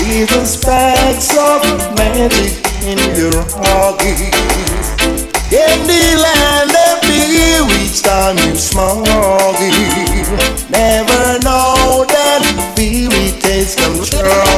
A 0.06 0.46
specks 0.46 1.36
of 1.38 1.62
magic 1.98 2.66
in 2.84 2.98
your 3.18 3.32
huggies. 3.32 4.63
In 5.54 5.86
the 5.86 6.18
land 6.18 6.74
of 6.74 6.98
the 7.06 7.22
each 7.86 8.02
time 8.02 8.38
you 8.40 8.56
smile. 8.56 9.06
Never 10.74 11.38
know 11.46 12.10
that 12.10 12.42
beauty 12.76 13.38
takes 13.38 13.78
control. 13.78 14.50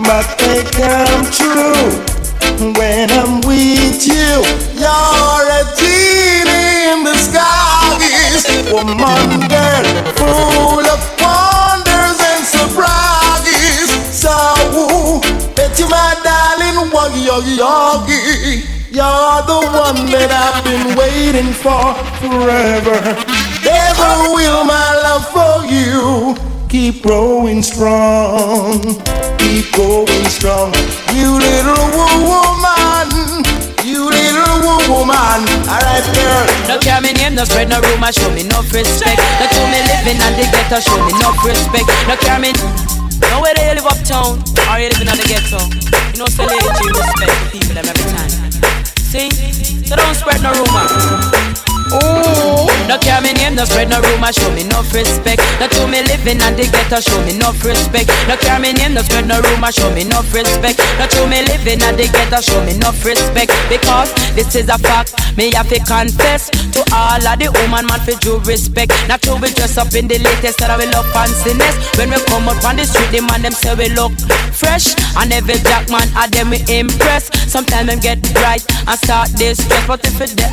But 0.00 0.24
they 0.40 0.64
come 0.72 1.28
true 1.28 1.92
when 2.72 3.12
I'm 3.12 3.44
with 3.44 4.08
you. 4.08 4.40
You're 4.80 5.44
a 5.44 5.62
genie 5.76 6.88
in 6.88 7.04
the 7.04 7.12
skies. 7.12 8.48
Woman, 8.72 9.44
girl, 9.52 9.84
full 10.16 10.88
of 10.88 11.00
wonders 11.20 12.16
and 12.32 12.44
surprises. 12.48 13.92
So, 14.08 15.20
bet 15.54 15.78
you 15.78 15.86
my 15.90 16.16
darling, 16.24 16.88
wuggy, 16.88 17.28
wuggy, 17.28 17.58
wuggy. 17.60 18.73
You're 18.94 19.42
the 19.42 19.58
one 19.74 20.06
that 20.14 20.30
I've 20.30 20.62
been 20.62 20.94
waiting 20.94 21.50
for 21.50 21.98
forever. 22.22 22.94
Ever 23.66 24.12
will 24.30 24.62
my 24.62 24.86
love 25.02 25.26
for 25.34 25.66
you 25.66 26.38
keep 26.70 27.02
growing 27.02 27.58
strong. 27.58 28.78
Keep 29.42 29.74
growing 29.74 30.26
strong. 30.30 30.70
You 31.10 31.26
little 31.42 31.86
woman. 32.22 33.42
You 33.82 34.14
little 34.14 34.62
woman. 34.86 35.42
Alright, 35.66 36.06
girl. 36.14 36.46
No 36.70 36.78
care 36.78 37.02
me 37.02 37.18
name, 37.18 37.34
no 37.34 37.42
spread 37.50 37.66
no 37.66 37.82
rumor, 37.82 38.14
show 38.14 38.30
me 38.30 38.46
no 38.46 38.62
respect. 38.70 39.18
No 39.42 39.46
to 39.50 39.62
me 39.74 39.82
living 39.90 40.22
and 40.22 40.38
the 40.38 40.46
ghetto, 40.54 40.78
show 40.78 41.02
me 41.02 41.10
no 41.18 41.34
respect. 41.42 41.90
No 42.06 42.14
care 42.14 42.38
me. 42.38 42.54
No 43.26 43.42
where 43.42 43.58
you 43.58 43.74
live 43.74 43.90
uptown 43.90 44.38
or 44.70 44.78
you 44.78 44.86
living 44.86 45.10
in 45.10 45.18
the 45.18 45.26
ghetto. 45.26 45.58
You 46.14 46.22
know, 46.22 46.30
so 46.30 46.46
lady, 46.46 46.62
you 46.62 46.94
respect 46.94 47.34
the 47.42 47.58
people 47.58 47.74
time. 47.82 48.13
See? 49.14 49.30
So 49.86 49.94
don't 49.94 50.12
spread 50.16 50.42
no 50.42 50.50
rumor. 50.50 51.54
Ooh. 51.94 52.66
No 52.90 52.98
care 52.98 53.22
me 53.22 53.32
name, 53.32 53.54
no 53.54 53.64
spread 53.64 53.88
no 53.88 54.02
rumor, 54.02 54.32
show 54.32 54.50
me 54.50 54.64
no 54.66 54.82
respect. 54.90 55.38
No 55.60 55.68
to 55.70 55.86
me 55.86 56.02
living 56.02 56.42
and 56.42 56.58
the 56.58 56.66
ghetto, 56.66 56.98
show 56.98 57.22
me 57.22 57.38
no 57.38 57.54
respect. 57.62 58.10
No 58.26 58.34
care 58.36 58.58
me 58.58 58.72
name, 58.74 58.94
no 58.94 59.02
spread 59.02 59.28
no 59.30 59.38
rumor, 59.40 59.70
show 59.70 59.88
me 59.94 60.02
no 60.02 60.18
respect. 60.34 60.82
No 60.98 61.06
to 61.06 61.30
me 61.30 61.46
living 61.46 61.78
and 61.86 61.94
the 61.94 62.10
ghetto, 62.10 62.42
show 62.42 62.58
me 62.66 62.74
no 62.76 62.90
respect. 63.06 63.54
Because 63.70 64.10
this 64.34 64.50
is 64.58 64.68
a 64.68 64.78
fact, 64.82 65.14
me 65.38 65.54
have 65.54 65.68
to 65.70 65.78
confess 65.86 66.50
to 66.74 66.82
all 66.90 67.22
of 67.22 67.38
the 67.38 67.54
woman 67.62 67.86
man 67.86 68.00
for 68.02 68.18
due 68.18 68.42
respect. 68.42 68.90
Not 69.06 69.22
to 69.22 69.38
we 69.38 69.54
dress 69.54 69.78
up 69.78 69.94
in 69.94 70.10
the 70.10 70.18
latest 70.18 70.58
that 70.58 70.74
we 70.74 70.90
love 70.90 71.06
fanciness. 71.14 71.78
When 71.96 72.10
we 72.10 72.18
come 72.26 72.50
out 72.50 72.58
on 72.66 72.76
the 72.76 72.84
street, 72.84 73.14
the 73.14 73.22
man 73.22 73.46
them 73.46 73.54
say 73.54 73.78
we 73.78 73.88
look 73.94 74.12
fresh, 74.50 74.92
and 75.16 75.32
every 75.32 75.58
jack 75.62 75.88
man 75.90 76.08
of 76.16 76.30
them 76.30 76.50
we 76.50 76.60
impress. 76.68 77.30
Sometimes 77.50 77.88
them 77.88 78.00
get 78.00 78.20
bright 78.34 78.64
and 78.86 78.98
start 78.98 79.30
this 79.38 79.62
stress, 79.62 79.86
but 79.86 80.00
if 80.06 80.20
it's 80.20 80.34
the 80.34 80.46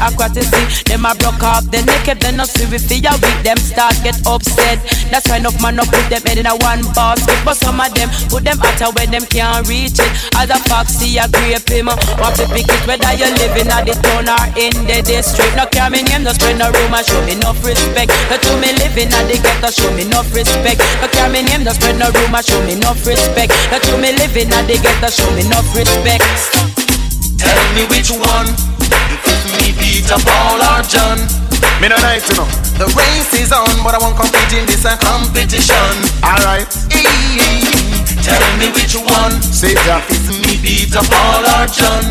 see 0.44 0.84
them 0.86 1.06
I 1.06 1.14
broke 1.18 1.44
off 1.44 1.66
the 1.72 1.82
naked, 1.82 2.22
then 2.22 2.40
I 2.40 2.46
see 2.46 2.66
we 2.70 2.78
feel 2.78 3.16
weak. 3.22 3.38
Them 3.44 3.58
start 3.58 3.96
get 4.04 4.20
upset. 4.28 4.78
That's 5.10 5.28
why 5.28 5.38
enough 5.38 5.58
man 5.62 5.80
up 5.80 5.88
put 5.90 6.06
them 6.10 6.22
head 6.22 6.38
in 6.38 6.46
a 6.46 6.56
one 6.62 6.86
basket, 6.94 7.40
but 7.44 7.58
some 7.58 7.80
of 7.80 7.90
them 7.94 8.10
put 8.30 8.44
them 8.44 8.62
out 8.62 8.82
where 8.96 9.08
them 9.08 9.26
can't 9.26 9.68
reach 9.68 9.98
it. 9.98 10.12
As 10.38 10.50
a 10.50 10.60
foxy, 10.70 11.18
a 11.18 11.26
grape 11.28 11.68
him. 11.70 11.90
Want 12.22 12.36
to 12.38 12.46
pick 12.54 12.70
it 12.70 12.82
whether 12.86 13.14
you 13.18 13.30
living 13.42 13.70
at 13.72 13.90
the 13.90 13.98
town 13.98 14.30
or 14.30 14.46
in 14.60 14.74
the 14.86 15.02
district. 15.02 15.58
No 15.58 15.66
care 15.66 15.90
me 15.90 16.04
name, 16.06 16.24
no 16.24 16.34
spread 16.34 16.58
no 16.62 16.70
rumor, 16.70 17.02
show 17.02 17.22
me 17.26 17.34
enough 17.34 17.60
respect. 17.66 18.14
No 18.30 18.38
to 18.38 18.52
me 18.62 18.74
living 18.78 19.10
at 19.10 19.26
the 19.26 19.38
ghetto, 19.42 19.74
show 19.74 19.90
me 19.96 20.06
enough 20.06 20.30
respect. 20.34 20.80
No 21.02 21.08
care 21.10 21.30
me 21.30 21.42
name, 21.42 21.64
no 21.64 21.74
spread 21.74 21.98
no 21.98 22.14
rumor, 22.14 22.44
show 22.44 22.62
me 22.66 22.78
enough 22.78 23.02
respect. 23.06 23.52
No 23.72 23.80
to 23.80 23.98
me 23.98 24.14
living 24.22 24.51
at 24.54 24.68
the 24.68 24.78
ghetto, 24.78 25.10
show 25.10 25.30
me 25.36 25.46
enough 25.46 25.68
respect. 25.76 26.24
Tell 27.38 27.62
me 27.76 27.86
which 27.90 28.12
one. 28.12 28.48
If 29.12 29.24
it's 29.24 29.46
me, 29.58 29.74
Peter, 29.76 30.20
Paul, 30.22 30.62
or 30.62 30.82
John. 30.86 31.20
Me 31.82 31.90
no 31.90 31.98
like 32.06 32.24
to 32.30 32.34
know. 32.38 32.48
The 32.78 32.88
race 32.94 33.34
is 33.34 33.52
on, 33.52 33.82
but 33.84 33.94
I 33.94 34.00
won't 34.00 34.18
compete 34.18 34.54
in 34.54 34.66
this 34.66 34.86
competition. 34.86 35.94
Alright. 36.22 36.70
Tell 38.22 38.46
me 38.62 38.70
which 38.78 38.96
one. 38.96 39.34
Say 39.42 39.74
that. 39.74 40.06
If 40.10 40.22
it's 40.22 40.30
me, 40.38 40.62
Peter, 40.62 41.02
Paul, 41.02 41.42
or 41.42 41.66
John. 41.66 42.06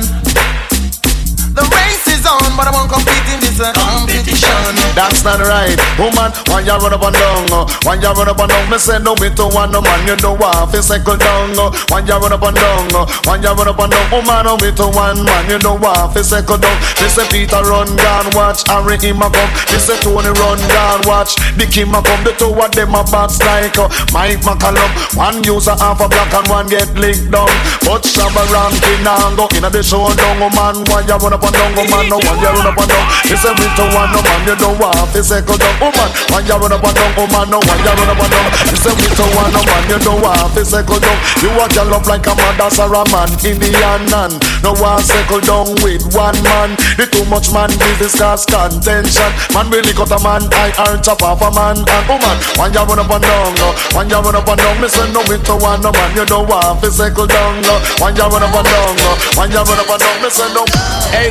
The 1.54 1.62
race 1.70 2.09
on, 2.26 2.40
but 2.56 2.66
I 2.68 2.72
won't 2.72 2.90
compete 2.90 3.26
in 3.32 3.40
this 3.40 3.60
a 3.60 3.72
competition. 3.72 4.74
That's 4.94 5.22
not 5.24 5.40
right, 5.40 5.76
woman. 5.96 6.30
When 6.50 6.66
you 6.66 6.76
run 6.76 6.92
up 6.92 7.02
and 7.04 7.14
down, 7.16 7.46
uh, 7.52 7.64
when 7.86 8.00
you 8.02 8.10
run 8.12 8.28
up 8.28 8.38
and 8.40 8.50
down, 8.50 8.64
me 8.70 8.78
say 8.78 8.98
no 8.98 9.14
me 9.20 9.30
to 9.38 9.46
one 9.48 9.70
no 9.72 9.80
man. 9.80 10.02
You 10.06 10.16
know 10.20 10.34
what? 10.36 10.70
Fi 10.72 10.80
cycle 10.80 11.16
down. 11.16 11.56
uh, 11.58 11.70
When 11.90 12.06
you 12.06 12.16
run 12.18 12.32
up 12.32 12.42
and 12.42 12.56
down, 12.56 12.90
uh, 12.94 13.06
when 13.28 13.42
you 13.42 13.52
run 13.52 13.68
up 13.68 13.78
and 13.78 13.90
down, 13.92 14.06
woman, 14.10 14.44
no 14.44 14.54
me 14.58 14.70
to 14.76 14.86
one 14.90 15.24
man. 15.24 15.44
You 15.48 15.58
know 15.62 15.76
what? 15.78 16.12
Fi 16.12 16.22
cycle 16.22 16.58
down. 16.58 16.76
Me 17.00 17.08
say 17.08 17.26
Peter 17.30 17.62
run 17.64 17.88
down, 17.96 18.26
watch 18.34 18.66
Harry 18.68 18.98
him 18.98 19.22
a 19.22 19.28
come. 19.30 19.50
Me 19.72 19.78
say 19.78 19.96
Tony 20.02 20.30
run 20.40 20.58
down, 20.68 21.00
watch 21.06 21.36
Dicky 21.56 21.82
a 21.86 22.00
come. 22.02 22.22
The 22.26 22.34
two 22.36 22.52
of 22.52 22.70
them 22.72 22.94
a 22.94 23.02
bats 23.08 23.38
like 23.44 23.78
uh, 23.78 23.88
Mike 24.12 24.42
McCallum. 24.44 24.90
One 25.16 25.42
use 25.44 25.66
a 25.68 25.76
half 25.78 26.00
a 26.00 26.08
black 26.08 26.32
and 26.34 26.46
one 26.48 26.66
get 26.68 26.90
licked 26.98 27.30
down. 27.30 27.48
But 27.86 28.02
Shabba 28.04 28.42
ranking 28.52 29.06
and 29.06 29.36
go 29.38 29.46
inna 29.56 29.70
the 29.70 29.82
show 29.82 30.10
down, 30.14 30.40
woman. 30.40 30.84
When 30.90 31.06
you 31.08 31.16
run 31.16 31.32
up 31.32 31.42
and 31.42 31.54
down, 31.54 31.72
woman, 31.78 32.09
no 32.10 32.18
one 32.18 32.42
you 32.42 32.50
run 32.50 32.66
up 32.66 32.74
and 32.74 32.90
down. 32.90 33.06
Me 33.30 33.36
say 33.38 33.54
me 33.54 33.66
to 33.78 33.84
one 33.94 34.10
no 34.10 34.18
man, 34.26 34.42
you 34.42 34.56
know 34.58 34.74
what? 34.74 34.98
Fi 35.14 35.22
cycle 35.22 35.54
down, 35.54 35.74
woman. 35.78 36.10
When 36.34 36.42
you 36.42 36.58
run 36.58 36.74
up 36.74 36.82
and 36.82 36.94
down, 36.98 37.10
woman, 37.14 37.46
no 37.54 37.58
one 37.62 37.78
you 37.78 37.94
run 37.94 38.10
up 38.10 38.18
and 38.18 38.30
down. 38.34 38.50
Me 38.66 38.74
say 38.74 38.94
me 38.98 39.06
to 39.14 39.24
one 39.38 39.52
no 39.54 39.62
man, 39.62 39.84
you 39.86 39.98
know 40.02 40.18
what? 40.18 40.50
Fi 40.50 40.62
cycle 40.66 40.98
down. 40.98 41.18
You 41.38 41.54
a 41.54 41.64
girl 41.70 41.94
up 41.94 42.06
like 42.10 42.26
a 42.26 42.34
mother 42.34 42.66
or 42.82 42.94
a 42.98 43.02
man, 43.14 43.30
Indian 43.46 44.02
man. 44.10 44.34
No 44.66 44.74
one 44.82 44.98
cycle 45.06 45.38
down 45.38 45.70
with 45.86 46.02
one 46.10 46.34
man. 46.42 46.74
The 46.98 47.06
too 47.06 47.22
much 47.30 47.54
man 47.54 47.70
business 47.78 48.18
cause 48.18 48.42
contention. 48.42 49.30
Man 49.54 49.70
really 49.70 49.94
got 49.94 50.10
a 50.10 50.18
man, 50.18 50.42
I 50.50 50.74
earn 50.90 50.98
top 51.06 51.22
off 51.22 51.38
a 51.46 51.54
man 51.54 51.78
and 51.78 52.04
woman. 52.10 52.36
When 52.58 52.74
you 52.74 52.82
run 52.82 52.98
up 52.98 53.12
and 53.14 53.22
down, 53.22 53.54
uh, 53.62 53.70
when 53.94 54.10
you 54.10 54.18
run 54.18 54.34
up 54.34 54.50
and 54.50 54.58
down, 54.58 54.74
me 54.82 54.90
say 54.90 55.06
no 55.14 55.22
me 55.30 55.38
to 55.46 55.54
one 55.62 55.78
no 55.78 55.94
man, 55.94 56.10
you 56.18 56.26
know 56.26 56.42
what? 56.42 56.82
Fi 56.82 56.90
cycle 56.90 57.30
down, 57.30 57.62
uh, 57.70 57.78
when 58.02 58.18
you 58.18 58.26
run 58.26 58.42
up 58.42 58.50
and 58.50 58.66
down, 58.66 58.98
uh, 58.98 59.14
when 59.38 59.48
you 59.54 59.62
run 59.62 59.78
up 59.78 59.90
and 59.94 60.00
down, 60.02 60.16
me 60.18 60.30
say 60.30 60.50
no. 60.50 60.66
Hey, 61.14 61.30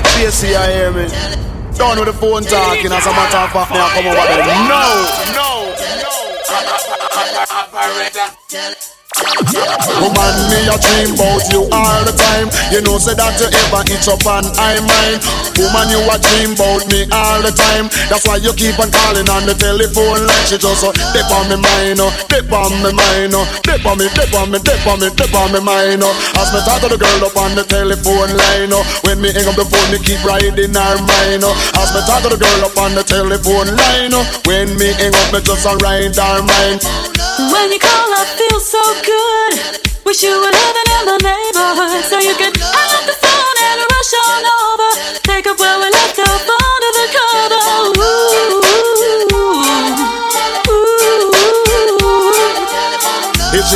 I 0.70 0.74
hear 0.74 0.92
me. 0.92 1.10
Done 1.76 1.98
with 1.98 2.06
the 2.06 2.14
phone 2.14 2.44
talking, 2.44 2.92
as 2.92 3.06
a 3.08 3.10
matter 3.10 3.38
of 3.38 3.50
fact, 3.50 3.74
I 3.74 3.90
come 3.90 4.06
over 4.06 4.22
there. 4.22 4.46
No, 4.70 4.86
no, 5.34 5.50
Woman, 10.00 10.36
me 10.48 10.64
a 10.72 10.78
dream 10.80 11.12
about 11.16 11.44
you 11.52 11.68
all 11.76 12.02
the 12.08 12.16
time. 12.16 12.48
You 12.72 12.80
know, 12.80 12.96
say 13.02 13.16
that 13.20 13.36
you 13.40 13.52
ever 13.52 13.84
itch 13.92 14.08
up 14.08 14.24
and 14.24 14.48
I 14.56 14.80
mine. 14.80 15.20
Woman, 15.60 15.92
you 15.92 16.00
a 16.08 16.16
dream 16.16 16.56
about 16.56 16.88
me 16.88 17.04
all 17.12 17.44
the 17.44 17.52
time. 17.52 17.92
That's 18.08 18.24
why 18.24 18.40
you 18.40 18.56
keep 18.56 18.80
on 18.80 18.88
calling 18.92 19.28
on 19.28 19.44
the 19.44 19.56
telephone 19.56 20.24
like 20.24 20.46
she 20.48 20.56
just 20.56 20.88
uh, 20.88 20.96
dip 21.12 21.28
on 21.36 21.52
me 21.52 21.60
mind, 21.60 22.00
uh, 22.00 22.08
dip 22.32 22.48
on 22.48 22.72
me 22.80 22.96
mind, 22.96 23.36
uh, 23.36 23.44
dip 23.68 23.84
on 23.84 24.00
me, 24.00 24.08
dip 24.16 24.32
on 24.32 24.48
me, 24.56 24.60
dip 24.64 24.88
on 24.88 25.04
me, 25.04 25.12
dip 25.12 25.34
on 25.36 25.52
me 25.52 25.60
mind. 25.60 26.00
Uh. 26.00 26.40
As 26.40 26.50
me 26.56 26.60
talk 26.64 26.80
to 26.84 26.88
the 26.88 27.00
girl 27.00 27.28
up 27.28 27.36
on 27.36 27.60
the 27.60 27.68
telephone 27.68 28.32
line, 28.32 28.72
uh, 28.72 28.84
when 29.04 29.20
me 29.20 29.36
hang 29.36 29.52
up 29.52 29.60
the 29.60 29.68
phone, 29.68 29.90
me 29.92 30.00
keep 30.00 30.24
riding 30.24 30.56
her 30.56 30.96
mind. 31.04 31.44
Uh. 31.44 31.52
As 31.76 31.92
me 31.92 32.00
talk 32.08 32.24
to 32.24 32.32
the 32.32 32.40
girl 32.40 32.62
up 32.64 32.78
on 32.80 32.96
the 32.96 33.04
telephone 33.04 33.68
line, 33.68 34.16
uh, 34.16 34.24
when 34.48 34.72
me 34.80 34.96
hang 34.96 35.12
up, 35.12 35.28
me 35.36 35.44
just 35.44 35.68
a 35.68 35.76
ride 35.84 36.16
her 36.16 36.40
mind. 36.40 36.80
When 37.52 37.72
you 37.72 37.80
call, 37.80 38.10
I 38.16 38.24
feel 38.36 38.60
so 38.60 38.80
good. 39.04 39.09
Wish 40.06 40.22
you 40.24 40.30
were 40.30 40.54
living 40.54 40.90
in 41.00 41.06
the 41.06 41.18
neighborhood 41.24 42.04
so 42.06 42.20
you 42.20 42.36
could 42.36 42.56
hang 42.58 42.94
up 42.98 43.06
the 43.10 43.18
phone 43.18 43.58
and 43.66 43.82
rush 43.90 44.14
on 44.26 44.44
over. 44.62 44.90
Take 45.24 45.48
up 45.48 45.60
where 45.60 45.78
we 45.80 45.90
left 45.90 46.20
off 46.20 46.59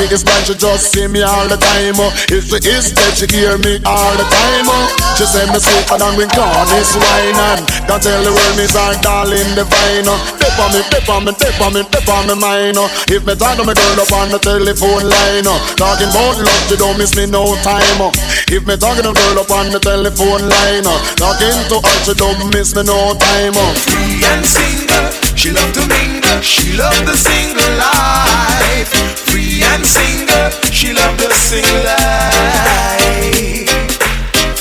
She 0.04 0.20
is 0.20 0.24
blind, 0.28 0.44
she 0.44 0.54
just 0.60 0.92
see 0.92 1.08
me 1.08 1.24
all 1.24 1.48
the 1.48 1.56
time. 1.56 1.96
Oh. 1.96 2.12
If 2.28 2.52
she 2.52 2.60
is 2.68 2.92
dead, 2.92 3.16
she 3.16 3.24
hear 3.32 3.56
me 3.56 3.80
all 3.88 4.14
the 4.20 4.28
time. 4.28 4.68
Oh. 4.68 4.84
She 5.16 5.24
say 5.24 5.48
me 5.48 5.56
sweeter 5.64 5.96
than 5.96 6.20
when 6.20 6.28
cornice 6.28 6.92
wine 7.00 7.40
and 7.56 7.64
can 7.88 8.00
tell 8.04 8.20
the 8.20 8.36
world 8.36 8.56
me 8.60 8.68
our 8.68 9.00
darling 9.00 9.48
divine. 9.56 10.04
Oh. 10.04 10.20
Dip 10.44 10.60
on 10.60 10.76
me, 10.76 10.84
dip 10.92 11.08
on 11.08 11.24
me, 11.24 11.32
dip 11.40 11.56
on 11.64 11.72
me, 11.72 11.82
dip 11.88 12.04
on 12.12 12.28
me 12.28 12.36
mind. 12.36 12.76
Oh. 12.76 12.92
If 13.08 13.24
me 13.24 13.32
talk 13.40 13.56
to 13.56 13.64
me 13.64 13.72
girl 13.72 14.04
up 14.04 14.12
on 14.12 14.28
the 14.28 14.44
telephone 14.44 15.08
line, 15.08 15.48
oh. 15.48 15.56
talking 15.80 16.12
about 16.12 16.36
love, 16.36 16.64
she 16.68 16.76
don't 16.76 17.00
miss 17.00 17.16
me 17.16 17.24
no 17.24 17.56
time. 17.64 18.04
Oh. 18.04 18.12
If 18.52 18.68
me 18.68 18.76
talking 18.76 19.08
to 19.08 19.16
girl 19.16 19.40
up 19.40 19.56
on 19.56 19.72
the 19.72 19.80
telephone 19.80 20.44
line, 20.52 20.84
oh. 20.84 21.00
talking 21.16 21.56
to 21.72 21.80
her, 21.80 21.96
she 22.04 22.12
don't 22.20 22.52
miss 22.52 22.76
me 22.76 22.84
no 22.84 23.16
time. 23.16 23.56
Oh. 23.56 23.72
Free 23.88 24.20
and 24.20 24.44
single, 24.44 25.08
she 25.36 25.52
loved 25.52 25.74
to 25.76 25.86
mingle, 25.88 26.42
she 26.42 26.78
loved 26.78 27.06
the 27.06 27.18
single 27.18 27.78
life. 27.78 28.88
Free 29.28 29.62
and 29.64 29.86
single, 29.86 30.50
she 30.72 30.94
loved 30.94 31.20
the 31.20 31.30
single 31.34 31.84
life. 31.84 33.70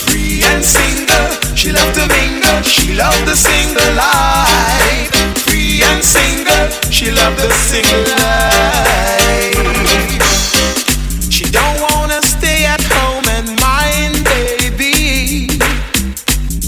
Free 0.07 0.43
and 0.45 0.65
single, 0.65 1.31
she 1.55 1.71
loved 1.73 1.95
to 1.95 2.07
mingle, 2.09 2.63
she 2.63 2.95
loved 2.95 3.27
the 3.27 3.37
single 3.37 3.95
life. 3.95 5.11
Free 5.47 5.83
and 5.85 6.03
single, 6.03 6.69
she 6.91 7.11
loved 7.13 7.39
the 7.39 7.51
single 7.53 8.03
life. 8.27 9.55
She 11.31 11.45
don't 11.45 11.81
wanna 11.91 12.21
stay 12.23 12.65
at 12.65 12.83
home 12.83 13.25
and 13.29 13.49
mind 13.61 14.25
baby. 14.25 15.49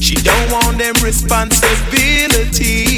She 0.01 0.15
don't 0.17 0.51
want 0.53 0.79
them 0.79 0.95
responsibilities. 1.03 2.94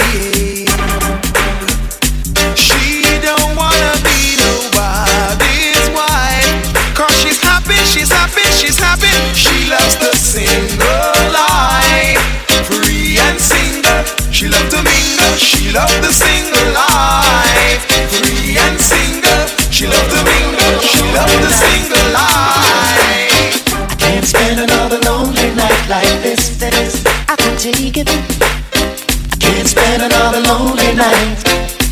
She 9.36 9.68
loves 9.68 9.96
the 10.00 10.16
single 10.16 11.12
life. 11.30 12.16
Free 12.64 13.18
and 13.20 13.38
single. 13.38 14.02
She 14.32 14.48
loves 14.48 14.70
to 14.72 14.80
mingle. 14.80 15.36
She 15.36 15.70
loves 15.72 15.92
the 16.00 16.10
single 16.10 16.72
life. 16.72 17.84
Free 18.16 18.56
and 18.56 18.80
single. 18.80 19.44
She 19.70 19.86
loves 19.86 20.08
to 20.08 20.24
mingle. 20.24 20.80
She 20.80 21.02
loves 21.12 21.36
the 21.44 21.52
single 21.52 22.06
life. 22.16 23.60
I 23.92 23.94
can't 23.98 24.24
spend 24.24 24.58
another 24.58 25.00
lonely 25.04 25.54
night 25.54 25.84
like 25.90 26.22
this. 26.22 26.56
this. 26.56 27.04
I 27.28 27.36
can 27.36 27.58
take 27.58 27.98
it. 27.98 28.08
I 28.08 29.36
can't 29.38 29.68
spend 29.68 30.02
another 30.02 30.40
lonely 30.48 30.94
night. 30.96 31.44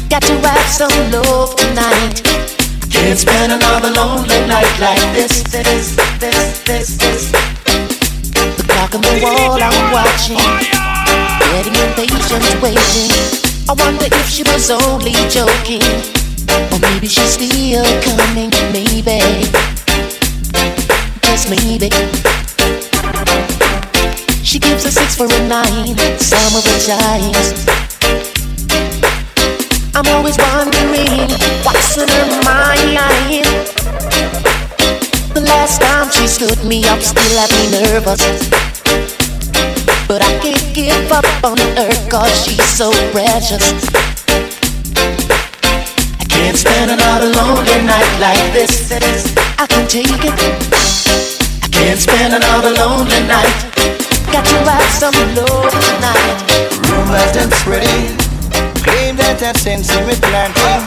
Got 0.09 0.23
to 0.23 0.35
have 0.49 0.67
some 0.71 1.11
love 1.13 1.55
tonight. 1.57 2.44
Can't 3.05 3.19
spend 3.19 3.53
another 3.53 3.91
lonely 3.91 4.41
night 4.49 4.81
like 4.81 5.13
this. 5.13 5.43
This, 5.53 5.95
this, 6.19 6.57
this, 6.65 6.97
this. 6.97 7.33
The 8.57 8.65
clock 8.67 8.95
on 8.95 9.03
the 9.03 9.21
wall 9.21 9.61
I'm 9.61 9.93
watching. 9.93 10.41
Getting 11.53 11.77
impatient, 11.85 12.63
waiting. 12.63 13.13
I 13.69 13.75
wonder 13.77 14.07
if 14.09 14.29
she 14.31 14.43
was 14.45 14.71
only 14.71 15.13
joking. 15.29 15.85
Or 16.73 16.81
maybe 16.81 17.07
she's 17.07 17.37
still 17.37 17.85
coming. 18.01 18.49
Maybe. 18.73 19.21
Just 21.21 21.51
maybe. 21.51 21.91
She 24.43 24.59
gives 24.59 24.87
a 24.87 24.91
six 24.91 25.15
for 25.15 25.27
a 25.27 25.47
nine, 25.47 25.95
some 26.17 26.57
of 26.57 26.65
the 26.65 26.81
times. 26.89 27.84
I'm 29.97 30.07
always 30.09 30.37
wondering 30.39 31.31
what's 31.63 31.97
in 31.97 32.09
her 32.09 32.29
mind. 32.43 33.47
The 35.35 35.41
last 35.41 35.81
time 35.81 36.11
she 36.11 36.27
stood 36.27 36.65
me 36.65 36.85
up 36.87 37.01
still 37.01 37.39
had 37.39 37.51
me 37.55 37.71
nervous. 37.79 38.19
But 40.09 40.21
I 40.23 40.39
can't 40.43 40.75
give 40.75 41.13
up 41.13 41.25
on 41.45 41.59
her 41.79 41.95
cause 42.11 42.35
she's 42.43 42.65
so 42.65 42.91
precious. 43.13 43.87
I 46.19 46.25
can't 46.29 46.57
spend 46.57 46.91
another 46.91 47.31
lonely 47.31 47.79
night 47.87 48.19
like 48.19 48.53
this. 48.53 48.91
I 49.59 49.67
can 49.69 49.87
take 49.87 50.11
it. 50.11 50.35
I 51.63 51.69
can't 51.71 52.01
spend 52.01 52.35
another 52.35 52.71
lonely 52.71 53.23
night. 53.31 53.75
Got 54.35 54.45
to 54.45 54.59
have 54.67 54.91
some 54.91 55.15
love 55.39 55.71
tonight. 55.71 56.55
Room 56.91 57.07
Rumors 57.07 57.33
them 57.33 57.51
spreading, 57.53 58.24
claim 58.95 59.17
that 59.17 59.43
I've 59.43 59.57
sent 59.59 59.85
some 59.85 60.07
planting. 60.07 60.83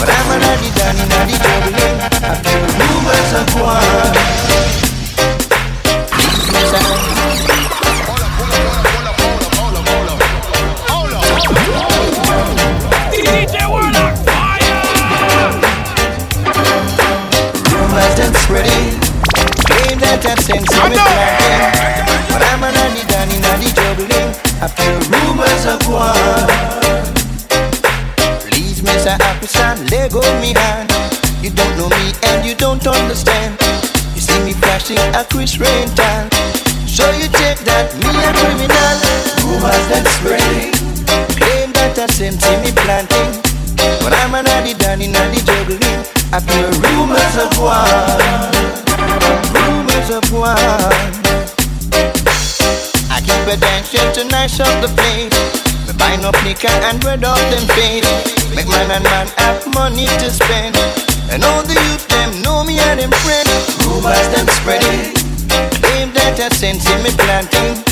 But 0.00 0.08
I'm 0.08 0.28
a 0.32 0.36
naughty 0.40 0.70
danny, 0.72 1.04
naughty 1.12 1.36
juggling. 1.44 2.00
I 2.00 2.40
feel 2.40 2.64
rumors 2.80 3.32
of 3.36 3.48
war. 3.60 3.84
Rumors 17.68 18.14
them 18.16 18.32
spreading, 18.40 18.96
claim 19.68 19.96
that 20.00 20.24
I've 20.24 20.40
sent 20.40 20.64
some 20.72 20.92
planting. 20.96 22.08
But 22.32 22.40
I'm 22.40 22.64
a 22.64 22.72
naughty 22.72 23.04
danny, 23.04 23.36
naughty 23.44 23.68
juggling. 23.76 24.32
I 24.64 24.66
feel 24.72 24.96
rumors 25.12 25.64
of 25.68 25.80
war. 25.92 26.73
Please, 29.04 29.12
Mr. 29.12 29.20
African, 29.20 29.86
let 29.88 30.12
go 30.12 30.20
me 30.40 30.54
hand. 30.54 30.88
You 31.44 31.50
don't 31.50 31.76
know 31.76 31.88
me 31.90 32.12
and 32.24 32.46
you 32.46 32.54
don't 32.54 32.80
understand. 32.86 33.60
You 34.14 34.20
see 34.20 34.40
me 34.44 34.52
flashing 34.54 34.96
a 35.12 35.24
Chris 35.28 35.58
rental. 35.58 36.28
So 36.88 37.04
you 37.12 37.28
take 37.28 37.60
that 37.68 37.92
me 38.00 38.08
a 38.08 38.32
criminal. 38.32 38.96
Rumors 39.44 39.86
that 39.92 40.08
spreading. 40.08 40.72
Claim 41.36 41.72
that 41.76 41.98
I 42.00 42.06
sent 42.06 42.40
me 42.64 42.72
planting. 42.80 43.44
But 44.00 44.16
I'm 44.16 44.34
a 44.34 44.42
naughty 44.42 44.72
danny, 44.72 45.08
naughty 45.08 45.44
juggling. 45.44 46.00
I 46.32 46.40
feel 46.40 46.72
rumors 46.80 47.36
of 47.36 47.52
war. 47.60 47.84
Rumors 49.52 50.08
of 50.16 50.24
war. 50.32 50.56
I 53.12 53.20
keep 53.20 53.44
a 53.52 53.56
dancing 53.60 54.12
to 54.16 54.24
nice 54.30 54.58
up 54.60 54.80
the 54.80 54.88
place. 54.96 55.64
Buy 55.98 56.16
no 56.16 56.30
liquor 56.44 56.72
and 56.88 57.00
bread 57.00 57.24
off 57.24 57.40
them 57.50 57.66
face. 57.76 58.06
Make 58.54 58.68
man 58.68 58.90
and 58.90 59.04
man 59.04 59.26
have 59.38 59.62
money 59.74 60.06
to 60.06 60.30
spend. 60.30 60.76
And 61.30 61.42
all 61.44 61.62
the 61.62 61.74
youth 61.74 62.06
them 62.08 62.42
know 62.42 62.64
me 62.64 62.78
and 62.78 63.00
them 63.00 63.10
friend. 63.24 63.48
Rumors 63.86 64.28
them 64.34 64.46
spreading. 64.58 65.14
Claim 65.82 66.12
that 66.14 66.38
I 66.40 66.48
sense 66.54 66.84
in 66.90 67.02
me 67.02 67.10
planting. 67.16 67.82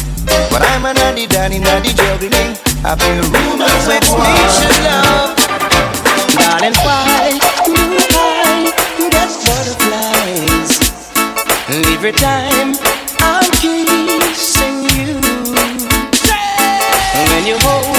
But 0.51 0.63
I'm 0.63 0.85
a 0.85 0.95
naughty 0.95 1.27
danny, 1.27 1.59
naughty 1.59 1.93
juggling. 1.93 2.57
I 2.85 2.95
feel 2.99 3.23
rumors 3.31 3.87
of 3.91 4.03
war. 4.11 4.23
love. 4.87 5.43
Darling, 6.35 6.75
why 6.83 7.39
do 7.67 7.75
I 8.15 8.73
get 8.99 9.31
butterflies 9.47 10.73
every 11.69 12.13
time 12.13 12.75
I'm 13.21 13.51
kissing 13.61 14.83
you? 14.97 15.21
When 17.31 17.47
you 17.47 17.57
hold 17.61 17.92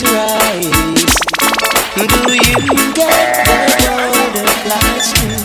your 0.00 0.16
eyes, 0.16 0.72
do 2.00 2.32
you 2.32 2.56
get 2.96 3.44
the 3.44 3.92
butterflies 3.92 5.12
too? 5.12 5.36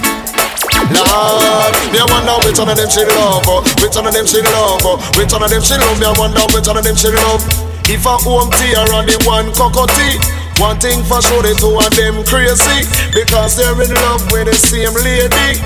Lord, 0.95 1.73
me 1.91 1.99
I 1.99 2.07
wonder 2.07 2.39
which 2.47 2.55
one 2.55 2.69
of 2.69 2.77
them 2.77 2.87
she 2.87 3.03
love, 3.03 3.43
oh. 3.51 3.59
which 3.83 3.95
one 3.95 4.07
of 4.07 4.13
them 4.13 4.25
she 4.25 4.39
love, 4.39 4.79
oh. 4.87 4.95
which 5.19 5.33
one 5.33 5.43
of 5.43 5.49
them 5.49 5.61
she 5.61 5.75
love. 5.75 5.99
Me 5.99 6.05
I 6.07 6.13
wonder 6.15 6.39
which 6.55 6.67
one 6.67 6.77
of 6.77 6.83
them 6.85 6.95
she 6.95 7.11
love. 7.11 7.43
If 7.91 8.05
a 8.07 8.15
home 8.15 8.51
tea 8.55 8.71
or 8.79 8.87
the 9.03 9.19
one 9.27 9.51
cockatoo. 9.51 10.19
One 10.57 10.79
thing 10.79 11.03
for 11.03 11.21
sure, 11.21 11.43
the 11.45 11.53
two 11.53 11.77
of 11.77 11.93
them 11.93 12.25
crazy 12.25 12.81
because 13.13 13.53
they're 13.57 13.77
in 13.77 13.93
love 13.93 14.25
with 14.33 14.49
the 14.49 14.55
same 14.57 14.89
lady. 15.05 15.61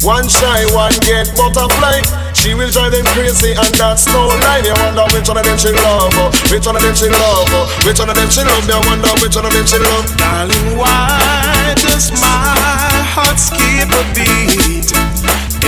One 0.00 0.28
shy, 0.28 0.64
one 0.72 0.96
get 1.04 1.28
butterfly. 1.36 2.23
She 2.44 2.52
will 2.52 2.68
drive 2.68 2.92
them 2.92 3.06
crazy 3.16 3.56
and 3.56 3.72
that's 3.80 4.04
no 4.12 4.28
lie. 4.44 4.60
Me 4.60 4.68
wonder 4.76 5.08
which 5.16 5.26
one 5.32 5.40
of 5.40 5.48
them 5.48 5.56
she 5.56 5.72
love, 5.72 6.12
oh. 6.20 6.28
which 6.52 6.66
one 6.66 6.76
of 6.76 6.82
them 6.84 6.94
she 6.94 7.08
love, 7.08 7.48
oh. 7.56 7.64
which 7.88 7.98
one 7.98 8.10
of 8.10 8.16
them 8.20 8.28
she 8.28 8.44
love. 8.44 8.68
Me 8.68 8.76
wonder 8.84 9.08
which 9.24 9.32
one 9.32 9.48
of 9.48 9.52
them 9.56 9.64
she 9.64 9.80
love. 9.80 10.04
Darling, 10.20 10.76
why 10.76 11.72
does 11.80 12.12
my 12.20 13.00
heart 13.16 13.40
skip 13.40 13.88
a 13.88 14.04
beat 14.12 14.92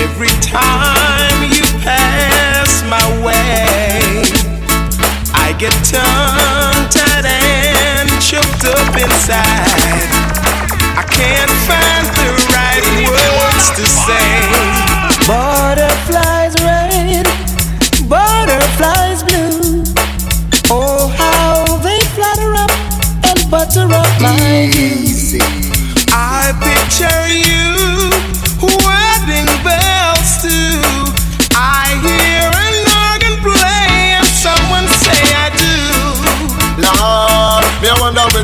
every 0.04 0.28
time 0.44 1.48
you 1.48 1.64
pass 1.80 2.84
my 2.84 3.00
way? 3.24 4.28
I 5.32 5.56
get 5.56 5.72
tongue-tied 5.80 7.24
and 7.24 8.12
choked 8.20 8.68
up 8.68 8.92
inside. 9.00 10.12
I 10.92 11.08
can't 11.08 11.56
find 11.64 12.04
the 12.20 12.28
right 12.52 12.84
words 13.08 13.72
to 13.80 13.84
say. 13.88 14.44
Butterflies 15.24 16.26
red, 16.26 16.35
butterflies 18.78 19.22
blue. 19.22 19.82
Oh, 20.70 21.08
how 21.16 21.78
they 21.78 21.98
flutter 22.14 22.54
up 22.54 22.70
and 23.24 23.50
butter 23.50 23.86
up 23.92 24.20
my 24.20 24.70
view. 24.72 25.40
I 26.12 26.52
picture 26.60 27.28
you 27.28 28.15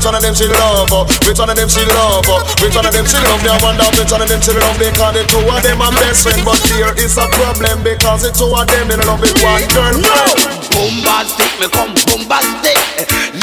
which 0.03 0.11
one 0.11 0.19
of 0.19 0.23
them 0.27 0.35
she 0.35 0.47
love, 0.51 0.91
oh. 0.91 1.07
which 1.31 1.39
one 1.39 1.49
of 1.49 1.55
them 1.55 1.69
she 1.71 1.87
love, 1.87 2.27
oh. 2.27 2.43
which 2.59 2.75
one 2.75 2.83
of 2.85 2.91
them 2.91 3.07
she 3.07 3.23
love. 3.23 3.39
I 3.47 3.55
wonder 3.63 3.87
which 3.95 4.11
one 4.11 4.19
of 4.19 4.27
them 4.27 4.43
she 4.43 4.51
love 4.51 4.75
because 4.75 5.15
the 5.15 5.23
two 5.31 5.39
of 5.47 5.63
them 5.63 5.79
are 5.79 5.95
best 5.95 6.27
friends, 6.27 6.43
but 6.43 6.59
there 6.75 6.91
is 6.99 7.15
a 7.15 7.27
problem 7.39 7.87
because 7.87 8.27
the 8.27 8.35
two 8.35 8.51
of 8.51 8.67
them 8.67 8.91
they 8.91 8.99
love 9.07 9.23
with 9.23 9.39
one 9.47 9.63
girl. 9.71 9.95
No, 9.95 10.11
bombastic, 10.75 11.55
me 11.63 11.71
come 11.71 11.95
bombastic. 12.11 12.75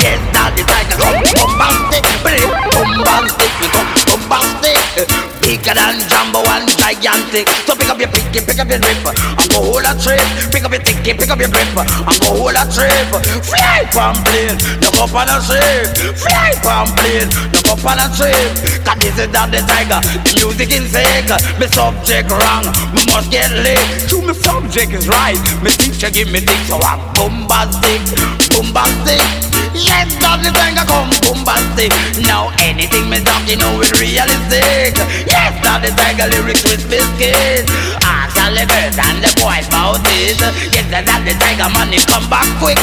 Yes, 0.04 0.20
that 0.36 0.52
is 0.60 0.68
right, 0.68 0.84
come 1.00 1.24
bombastic. 1.32 2.04
Bombastic, 2.28 3.52
me 3.64 3.68
come 3.72 3.88
bombastic. 4.28 5.29
Bigger 5.50 5.74
than 5.74 5.98
Jumbo 6.06 6.46
and 6.46 6.70
gigantic. 6.78 7.50
So 7.66 7.74
pick 7.74 7.90
up 7.90 7.98
your 7.98 8.14
pinky, 8.14 8.38
pick 8.38 8.62
up 8.62 8.70
your 8.70 8.78
grip, 8.78 9.02
and 9.02 9.50
go 9.50 9.66
hold 9.66 9.82
a 9.82 9.98
trip. 9.98 10.22
Pick 10.54 10.62
up 10.62 10.70
your 10.70 10.86
thinking, 10.86 11.18
pick 11.18 11.26
up 11.26 11.42
your 11.42 11.50
grip, 11.50 11.74
and 11.74 12.18
go 12.22 12.38
hold 12.38 12.54
a 12.54 12.70
trip. 12.70 13.10
Fly 13.50 13.82
from 13.90 14.14
plane, 14.30 14.62
you 14.78 14.94
go 14.94 15.10
on 15.10 15.26
a 15.26 15.42
trip. 15.42 15.90
Fly 16.22 16.54
from 16.62 16.86
plane, 16.94 17.34
you 17.50 17.62
go 17.66 17.74
on 17.82 17.98
a 17.98 18.06
trip. 18.14 18.54
Cause 18.86 19.02
this 19.02 19.18
is 19.18 19.30
not 19.34 19.50
the 19.50 19.66
tiger, 19.66 19.98
the 20.22 20.38
music 20.38 20.70
is 20.70 20.86
sick. 20.94 21.26
My 21.58 21.66
subject 21.66 22.30
wrong, 22.30 22.70
me 22.94 23.02
must 23.10 23.34
get 23.34 23.50
licked. 23.50 24.06
True, 24.06 24.22
my 24.22 24.38
subject 24.38 24.94
is 24.94 25.10
right. 25.10 25.42
My 25.66 25.74
teacher 25.74 26.14
give 26.14 26.30
me 26.30 26.46
dick, 26.46 26.62
so 26.70 26.78
I'm 26.78 27.02
bombastic, 27.18 28.06
bombastic. 28.54 29.49
Yes, 29.80 30.12
the 30.20 30.52
thing 30.52 30.76
come 30.76 31.10
bombastic. 31.24 31.92
Now 32.28 32.52
anything 32.60 33.10
me 33.10 33.24
talk, 33.24 33.48
you 33.48 33.58
know 33.58 33.80
it's 33.80 33.96
realistic. 34.00 35.00
Yes, 35.26 35.56
thing 35.96 36.20
I 36.20 36.28
lyrics 36.28 36.64
with 36.68 36.84
biscuits. 36.92 37.72
Ask 38.04 38.36
all 38.44 38.52
the 38.52 38.68
girls 38.68 38.98
and 39.00 39.24
the 39.24 39.32
boys 39.40 39.68
about 39.72 40.04
this. 40.04 40.36
Yes, 40.76 40.88
the 40.92 41.34
thing 41.40 41.60
money 41.72 42.00
come 42.04 42.28
back 42.28 42.48
quick. 42.60 42.80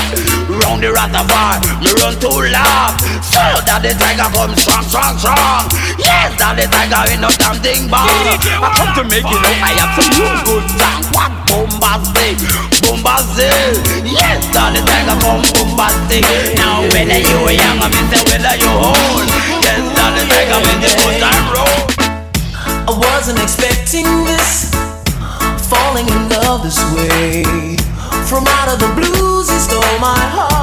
Round 0.49 0.80
the 0.80 0.88
Rastafari, 0.94 1.61
me 1.84 1.90
run 2.01 2.14
too 2.16 2.32
long. 2.32 2.94
So 3.20 3.42
that 3.68 3.84
the 3.84 3.92
tiger 3.99 4.30
come 4.32 4.55
strong, 4.57 4.84
strong, 4.88 5.18
strong. 5.18 5.68
Yes, 6.01 6.32
that 6.40 6.57
the 6.57 6.64
tiger 6.70 7.03
ain't 7.11 7.20
no 7.20 7.28
damn 7.36 7.59
thing 7.61 7.90
bad. 7.90 8.09
I 8.62 8.68
come 8.78 8.92
to 8.97 9.03
make 9.11 9.26
you 9.26 9.38
know 9.42 9.55
I 9.61 9.76
have 9.76 9.92
some 9.99 10.09
new 10.16 10.32
good 10.47 10.66
song. 10.78 11.03
What 11.12 11.32
bombastic, 11.51 12.38
bombastic. 12.80 13.76
Yes, 14.07 14.47
that 14.55 14.72
the 14.72 14.80
tiger 14.86 15.18
come 15.20 15.44
bombastic. 15.53 16.24
Now 16.57 16.86
you 16.95 17.39
young 17.51 17.78
you 18.62 18.70
old. 18.70 19.26
The. 19.62 19.87
I 22.89 22.93
wasn't 22.95 23.41
expecting 23.43 24.07
this, 24.24 24.70
falling 25.68 26.07
in 26.07 26.28
love 26.28 26.62
this 26.62 26.78
way. 26.95 27.43
From 28.28 28.47
out 28.47 28.68
of 28.72 28.78
the 28.78 28.91
blues, 28.95 29.51
you 29.51 29.59
stole 29.59 29.99
my 29.99 30.18
heart. 30.18 30.55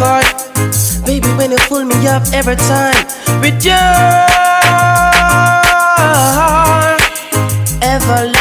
Heart. 0.00 1.04
Baby, 1.04 1.28
when 1.36 1.50
you 1.52 1.58
pull 1.68 1.84
me 1.84 2.06
up 2.08 2.22
every 2.32 2.56
time 2.56 3.04
with 3.42 3.64
your 3.64 4.49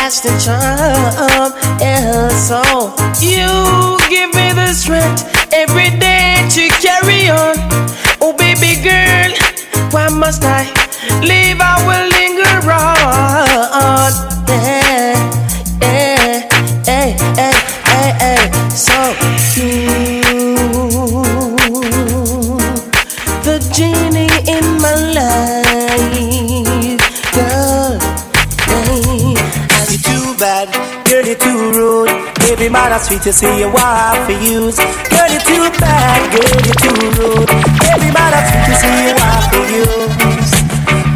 everlasting 0.10 0.40
charm, 0.40 1.54
yeah. 1.80 2.30
So 2.30 2.62
you 3.22 3.98
give 4.10 4.34
me 4.34 4.52
the 4.54 4.74
strength 4.74 5.49
man 32.90 33.00
a 33.00 33.04
sweet, 33.04 33.26
you 33.26 33.32
see 33.32 33.60
you 33.60 33.70
want 33.70 34.18
for 34.26 34.32
use. 34.32 34.78
Girl, 35.14 35.30
you 35.30 35.40
too 35.46 35.66
bad, 35.78 36.20
girl, 36.34 36.60
you 36.66 36.76
too 36.82 36.98
rude. 37.22 37.50
Every 37.86 38.12
man 38.12 38.34
a 38.34 38.42
sweet, 38.50 38.66
you 38.70 38.78
see 38.82 38.98
you 39.06 39.14
want 39.22 39.46
for 39.52 39.66
use. 39.70 40.54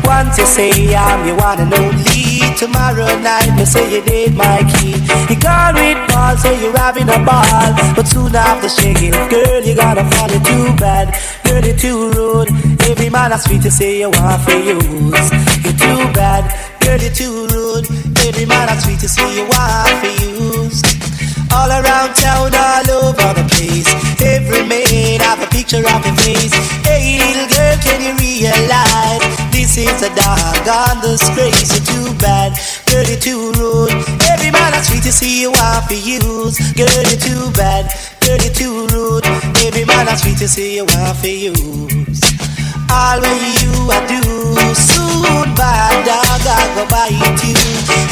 Once 0.06 0.38
you 0.38 0.46
say 0.46 0.96
I'm 0.96 1.26
your 1.26 1.38
one 1.38 1.60
and 1.62 1.74
only. 1.74 2.42
Tomorrow 2.58 3.18
night, 3.20 3.56
me 3.58 3.66
say 3.66 3.84
you 3.92 4.06
need 4.06 4.36
my 4.36 4.62
key. 4.76 4.96
You 5.30 5.40
gone 5.40 5.74
with 5.76 5.98
ball, 6.10 6.38
so 6.38 6.52
you're 6.52 6.78
having 6.78 7.10
a 7.10 7.20
ball. 7.26 7.70
But 7.96 8.08
soon 8.08 8.36
after 8.36 8.70
shaking, 8.70 9.12
girl, 9.34 9.62
you 9.64 9.76
gotta 9.76 10.04
fall 10.12 10.30
it 10.32 10.44
too 10.46 10.76
bad. 10.78 11.10
Girl, 11.44 11.64
you 11.66 11.74
too 11.74 12.12
rude. 12.12 12.50
Every 12.90 13.10
man 13.10 13.32
a 13.32 13.40
sweet, 13.40 13.64
you 13.64 13.72
say 13.72 14.00
you 14.00 14.12
want 14.12 14.42
for 14.44 14.58
use. 14.58 15.28
You're 15.66 15.80
too 15.82 16.02
bad, 16.14 16.44
girl, 16.82 17.00
you 17.02 17.10
too 17.10 17.48
rude. 17.48 17.86
Every 18.28 18.46
man 18.46 18.70
a 18.70 18.80
sweet, 18.80 19.02
you 19.02 19.08
say 19.10 19.36
you 19.36 19.46
want 19.50 19.90
for 20.00 20.14
use. 20.24 21.03
All 21.52 21.70
around 21.70 22.16
town, 22.16 22.54
all 22.54 22.88
over 23.04 23.30
the 23.34 23.46
place. 23.52 23.90
Every 24.22 24.64
man 24.68 25.20
have 25.22 25.42
a 25.42 25.48
picture 25.48 25.84
of 25.84 26.06
your 26.06 26.16
face. 26.24 26.54
Hey, 26.86 27.20
little 27.20 27.50
girl, 27.50 27.76
can 27.84 28.00
you 28.06 28.14
realize 28.22 29.24
this 29.52 29.78
is 29.78 30.02
a 30.02 30.10
dog 30.16 30.68
on 30.68 31.02
the? 31.02 31.14
You're 31.36 31.84
too 31.84 32.14
bad, 32.20 32.54
girl, 32.90 33.04
you're 33.04 33.20
too 33.20 33.52
rude. 33.60 33.92
Every 34.30 34.52
man 34.52 34.72
that's 34.72 34.90
sweet 34.90 35.04
to 35.04 35.12
see 35.12 35.42
you 35.42 35.52
want 35.52 35.86
for 35.86 35.94
use. 35.94 36.60
Girl, 36.74 36.88
you're 36.88 37.20
too 37.20 37.52
bad, 37.54 37.92
girl, 38.22 38.38
you're 38.38 38.54
too 38.54 38.88
rude. 38.88 39.26
Every 39.66 39.86
man 39.86 40.06
that's 40.06 40.22
sweet 40.22 40.38
to 40.40 40.48
see 40.48 40.76
you 40.78 40.86
want 40.86 41.18
for 41.18 41.28
use. 41.28 42.33
All 42.94 43.18
when 43.18 43.42
you 43.66 43.74
I 43.90 44.00
do 44.06 44.22
soon 44.78 45.50
bad 45.58 46.06
dog 46.06 46.46
I 46.46 46.62
go 46.78 46.86
bite 46.86 47.42
you. 47.42 47.58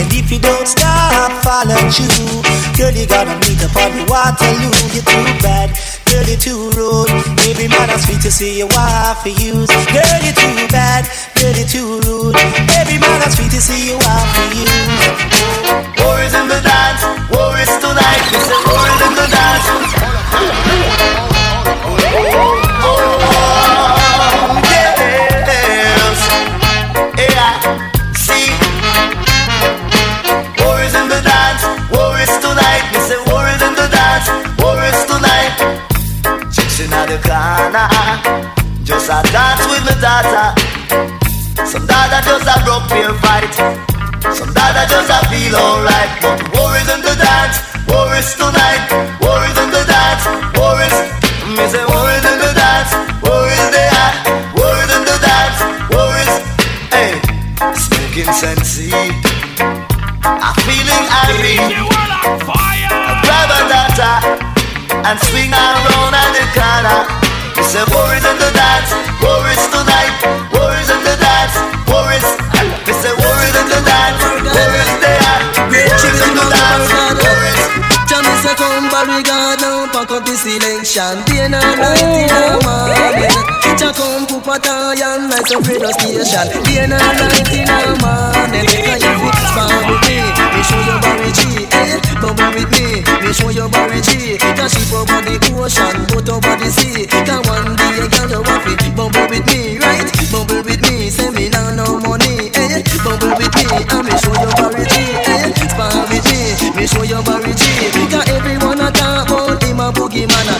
And 0.02 0.10
if 0.10 0.32
you 0.32 0.40
don't 0.40 0.66
stop 0.68 1.32
follow 1.46 1.78
you 1.94 2.10
Girl 2.78 2.90
you 2.90 3.06
gonna 3.06 3.38
meet 3.46 3.62
up 3.62 3.76
on 3.78 3.92
the 3.94 4.02
Waterloo 4.10 4.74
You're 4.98 5.06
too 5.06 5.26
bad, 5.46 5.70
girl 6.10 6.26
you're 6.26 6.42
too 6.42 6.70
rude. 6.74 7.10
Every 7.46 7.68
man 7.68 7.88
that's 7.88 8.06
sweet 8.06 8.22
to 8.26 8.32
see 8.32 8.58
you 8.58 8.66
want 8.74 9.18
for 9.22 9.30
use 9.30 9.70
Girl 9.94 10.22
you're 10.26 10.34
too 10.34 10.68
bad, 10.74 11.06
girl 11.38 11.54
you're 11.54 11.68
too 11.68 12.02
rude. 12.08 12.36
Every 12.74 12.98
man 12.98 13.20
that's 13.22 13.38
sweet 13.38 13.52
to 13.52 13.62
see 13.62 13.94
you 13.94 13.98
want 14.02 14.28
for 14.34 14.50
use 14.50 15.06
War 16.02 16.18
is 16.26 16.34
in 16.34 16.48
the 16.50 16.62
dance, 16.66 17.04
war 17.30 17.54
is 17.62 17.70
tonight 17.78 18.24
We 18.34 18.40
say 18.42 18.62
war 18.66 18.86
in 18.90 19.14
the 19.14 19.28
dance 19.30 19.68
Chicks 36.92 37.00
in 37.00 37.08
the 37.08 37.20
corner, 37.24 37.88
just 38.84 39.08
a 39.08 39.24
dance 39.32 39.64
with 39.72 39.84
my 39.88 39.96
daughter. 40.04 40.52
Some 41.66 41.88
dada 41.88 42.20
just 42.26 42.44
a 42.44 42.56
rock 42.68 42.90
beer 42.90 43.14
fight. 43.24 43.54
Some 44.36 44.54
dada 44.54 44.84
just 44.90 45.10
a 45.10 45.20
feel 45.30 45.56
alright. 45.56 46.12
But 46.22 46.42
war 46.52 46.76
is 46.76 46.90
in 46.92 47.02
the 47.02 47.16
dance, 47.16 47.64
war 47.88 48.12
is 48.16 48.36
tonight. 48.36 48.84
War 49.22 49.40
is 49.48 49.58
in 49.58 49.70
the 49.72 49.84
dance, 49.88 50.26
war 50.58 50.76
is. 50.84 50.96
Me 51.48 51.64
say 51.72 51.86
war 51.88 52.12
is 52.12 52.26
in 52.28 52.38
the 52.44 52.52
dance, 52.60 52.92
war 53.24 53.48
is 53.48 53.66
there. 53.72 54.12
War 54.56 54.76
is 54.84 54.92
in 54.92 55.04
the 55.08 55.18
dance, 55.24 55.60
war 55.96 56.12
is. 56.20 56.34
Hey, 56.92 57.14
smoking 57.72 58.34
sensi. 58.34 58.92
I'm 60.24 60.56
feeling 60.68 61.06
happy. 61.08 61.91
And 65.06 65.18
swing 65.28 65.52
around 65.54 66.14
at 66.14 66.30
the 66.36 66.46
corner. 66.54 67.00
We 67.58 67.64
say 67.66 67.84
war 67.90 68.10
is 68.14 68.26
in 68.26 68.38
the 68.38 68.52
dance, 68.54 68.92
war 69.22 69.42
is 69.50 69.64
tonight. 69.74 70.16
War 70.54 70.74
is 70.78 70.90
in 70.90 71.02
the 71.04 71.16
dance, 71.18 71.56
war 71.90 72.06
is. 72.14 72.26
We 72.86 72.94
say 72.94 73.14
war 73.14 73.38
is 73.46 73.56
in 73.58 73.68
the 73.70 73.82
dance, 73.82 74.22
war 74.46 74.74
is 74.78 74.92
there. 75.02 75.38
War 75.70 76.06
is 76.06 76.22
in 76.22 76.34
the 76.38 76.46
dance, 76.50 76.90
war 77.18 77.42
is. 77.50 77.60
Jamie 78.10 78.36
say 78.44 78.56
come 78.60 78.90
Barrigard 78.92 79.62
now 79.62 79.88
pack 79.88 80.12
up 80.12 80.26
the 80.26 80.36
selection 80.36 81.24
Day 81.32 81.48
and 81.48 81.56
night 81.56 81.80
in 82.04 82.28
the 82.28 82.60
morning 82.60 83.32
Cha 83.80 83.94
come 83.96 84.28
Pupatayan 84.28 85.32
night 85.32 85.48
up 85.48 85.64
radio 85.64 85.92
station 85.96 86.52
Day 86.68 86.84
and 86.84 86.92
night 86.92 87.40
in 87.56 87.64
the 87.64 87.96
morning 88.04 88.68
Because 88.68 89.00
you 89.00 89.32
spar 89.48 89.72
with 89.88 90.04
me 90.04 90.20
Me 90.28 90.60
show 90.68 90.82
you 90.84 91.00
Barry 91.00 91.32
G 91.32 91.51
eh? 92.22 92.28
Bubble 92.28 92.54
with 92.54 92.70
me 92.72 93.02
Me 93.26 93.34
show 93.34 93.50
you 93.50 93.68
Barry 93.70 94.02
G 94.02 94.38
Cause 94.38 94.74
she 94.74 94.84
over 94.94 95.22
the 95.26 95.36
ocean 95.58 96.06
Boat 96.14 96.30
over 96.30 96.56
the 96.62 96.70
sea 96.70 97.08
Cause 97.08 97.42
one 97.50 97.76
day 97.76 97.98
you 97.98 98.08
got 98.10 98.30
to 98.30 98.40
have 98.46 98.68
it 98.70 98.96
Bubble 98.96 99.28
with 99.30 99.46
me 99.50 99.78
right 99.82 100.06
Bubble 100.32 100.62
with 100.64 100.82
me 100.86 101.10
Say 101.10 101.30
me 101.32 101.50
now 101.50 101.74
no 101.74 102.00
money 102.00 102.52
eh? 102.54 102.84
Bubble 103.04 103.34
with 103.38 103.54
me 103.58 103.66
And 103.90 104.06
me 104.06 104.14
show 104.22 104.36
you 104.38 104.52
Barry 104.54 104.86
G 104.86 104.96
eh? 105.26 105.50
Spar 105.66 106.06
with 106.10 106.26
me 106.30 106.42
Me 106.78 106.86
show 106.88 107.04
you 107.04 107.22
Barry 107.26 107.54
G 107.58 107.64
Cause 108.10 108.28
everyone 108.30 108.80
a 108.82 108.92
talk 108.92 109.30
about 109.30 109.64
him 109.64 109.80
a 109.80 109.92
boogie 109.92 110.28
man 110.28 110.46
Say 110.46 110.51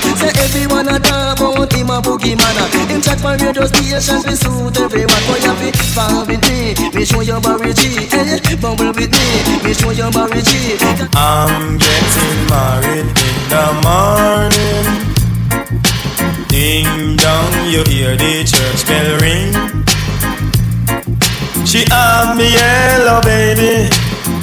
everyone 0.42 0.88
a 0.88 1.00
talk 1.00 1.40
about 1.40 1.72
him 1.74 1.90
a 1.90 2.02
boogie 2.02 2.36
man 2.38 2.58
Him 2.90 3.02
chat 3.02 3.20
for 3.20 3.38
radio 3.38 3.66
station 3.66 4.22
We 4.26 4.36
suit 4.36 4.78
everyone 4.80 5.24
Boy 5.28 5.40
you 5.46 5.54
fit 5.62 5.76
spar 5.76 6.26
with 6.26 6.42
me 6.50 6.74
Me 6.94 7.06
show 7.06 7.22
you 7.22 7.40
Barry 7.40 7.74
G 7.74 8.10
eh? 8.10 8.40
eh. 8.42 8.56
Bubble 8.58 8.92
with 8.94 9.12
me 9.12 9.28
Me 9.64 9.74
show 9.74 9.92
you 9.92 10.10
Barry 10.12 10.42
G 10.42 10.52
eh, 10.74 10.78
eh. 10.82 11.08
I'm 11.16 11.78
getting 11.78 12.40
married 12.50 13.06
in 13.06 13.38
the 13.52 13.66
morning. 13.86 14.88
Ding 16.48 17.16
dong, 17.16 17.54
you 17.72 17.84
hear 17.88 18.16
the 18.18 18.44
church 18.44 18.86
bell 18.88 19.12
ring. 19.24 19.52
She 21.66 21.86
have 21.90 22.36
me 22.36 22.52
yellow 22.52 23.22
baby, 23.22 23.90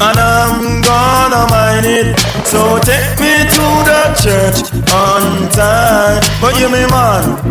and 0.01 0.19
I'm 0.19 0.81
gonna 0.81 1.47
mind 1.51 1.87
it. 1.87 2.19
So 2.47 2.79
take 2.79 3.21
me 3.21 3.38
to 3.59 3.69
the 3.91 4.03
church 4.23 4.59
on 4.95 5.51
time. 5.51 6.23
But 6.41 6.55
you 6.61 6.71
me 6.71 6.87
man, 6.87 7.43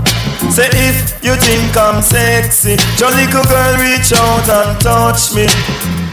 say 0.51 0.71
if 0.71 1.19
you 1.23 1.35
think 1.35 1.75
I'm 1.75 2.01
sexy, 2.01 2.79
your 2.95 3.11
little 3.11 3.43
girl 3.43 3.73
reach 3.83 4.15
out 4.15 4.47
and 4.47 4.71
touch 4.79 5.35
me. 5.35 5.45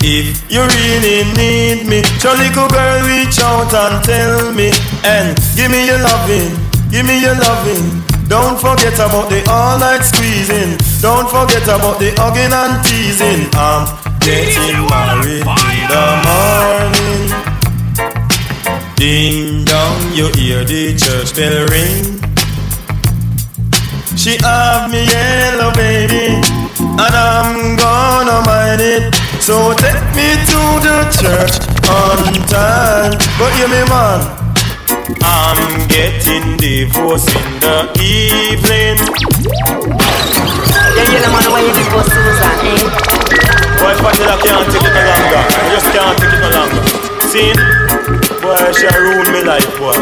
If 0.03 0.45
you 0.51 0.61
really 0.61 1.25
need 1.39 1.87
me, 1.87 2.03
your 2.21 2.37
little 2.37 2.69
girl 2.69 2.99
reach 3.07 3.39
out 3.41 3.73
and 3.73 4.03
tell 4.05 4.53
me. 4.53 4.69
And 5.07 5.39
give 5.55 5.71
me 5.71 5.87
your 5.87 6.03
loving, 6.03 6.51
give 6.91 7.07
me 7.07 7.23
your 7.23 7.39
loving. 7.39 8.03
Don't 8.27 8.59
forget 8.59 8.95
about 8.95 9.29
the 9.29 9.45
all 9.49 9.79
night 9.79 10.03
squeezing. 10.03 10.77
Don't 11.01 11.29
forget 11.29 11.65
about 11.69 12.01
the 12.01 12.11
hugging 12.17 12.53
and 12.53 12.75
teasing. 12.83 13.47
I'm 13.53 13.85
getting 14.21 14.81
married 14.89 15.45
in 15.45 15.89
the 15.93 16.05
morning 16.25 17.24
Ding 19.05 19.67
dong, 19.67 20.01
you 20.17 20.33
hear 20.33 20.65
the 20.65 20.97
church 20.97 21.37
bell 21.37 21.69
ring. 21.69 22.17
She 24.17 24.41
have 24.41 24.89
me 24.89 25.05
yellow 25.05 25.77
baby 25.77 26.41
And 26.81 27.13
I'm 27.13 27.77
gonna 27.77 28.41
mind 28.49 28.81
it. 28.81 29.13
So 29.45 29.77
take 29.77 30.09
me 30.17 30.41
to 30.49 30.61
the 30.81 31.05
church 31.21 31.53
on 31.85 32.33
time. 32.49 33.13
But 33.37 33.53
you 33.61 33.69
me 33.69 33.85
man. 33.93 34.25
I'm 35.21 35.61
getting 35.93 36.57
divorced 36.57 37.29
in 37.29 37.61
the 37.61 37.85
evening. 38.01 38.97
Yeah, 40.97 41.21
know 41.21 41.29
man, 41.29 41.45
why 41.53 41.61
you 41.61 41.77
divorce 41.77 42.09
Susan, 42.09 42.57
eh? 42.73 43.05
Fatila 44.01 44.41
can't 44.41 44.65
take 44.73 44.81
it 44.81 44.97
no 44.97 45.03
longer. 45.05 45.45
I 45.45 45.69
just 45.77 45.93
can't 45.93 46.17
take 46.17 46.33
it 46.33 46.41
no 46.41 46.49
longer. 46.57 46.83
See? 47.29 47.84
Boy, 48.45 48.73
she 48.77 48.87
ruin 48.87 49.33
me 49.33 49.43
life, 49.43 49.73
boy. 49.79 49.97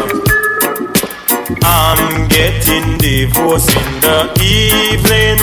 I'm 1.63 2.27
getting 2.27 2.97
divorced 2.97 3.71
in 3.71 3.91
the 4.03 4.17
evening. 4.43 5.39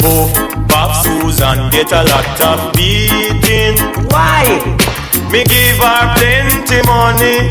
Both 0.00 0.32
Bob 0.66 0.96
Susan 1.04 1.68
get 1.68 1.92
a 1.92 2.04
lot 2.08 2.40
of 2.40 2.72
beating. 2.72 3.76
Why? 4.08 4.44
Me 5.30 5.44
give 5.44 5.76
her 5.76 6.14
plenty 6.16 6.80
money 6.86 7.50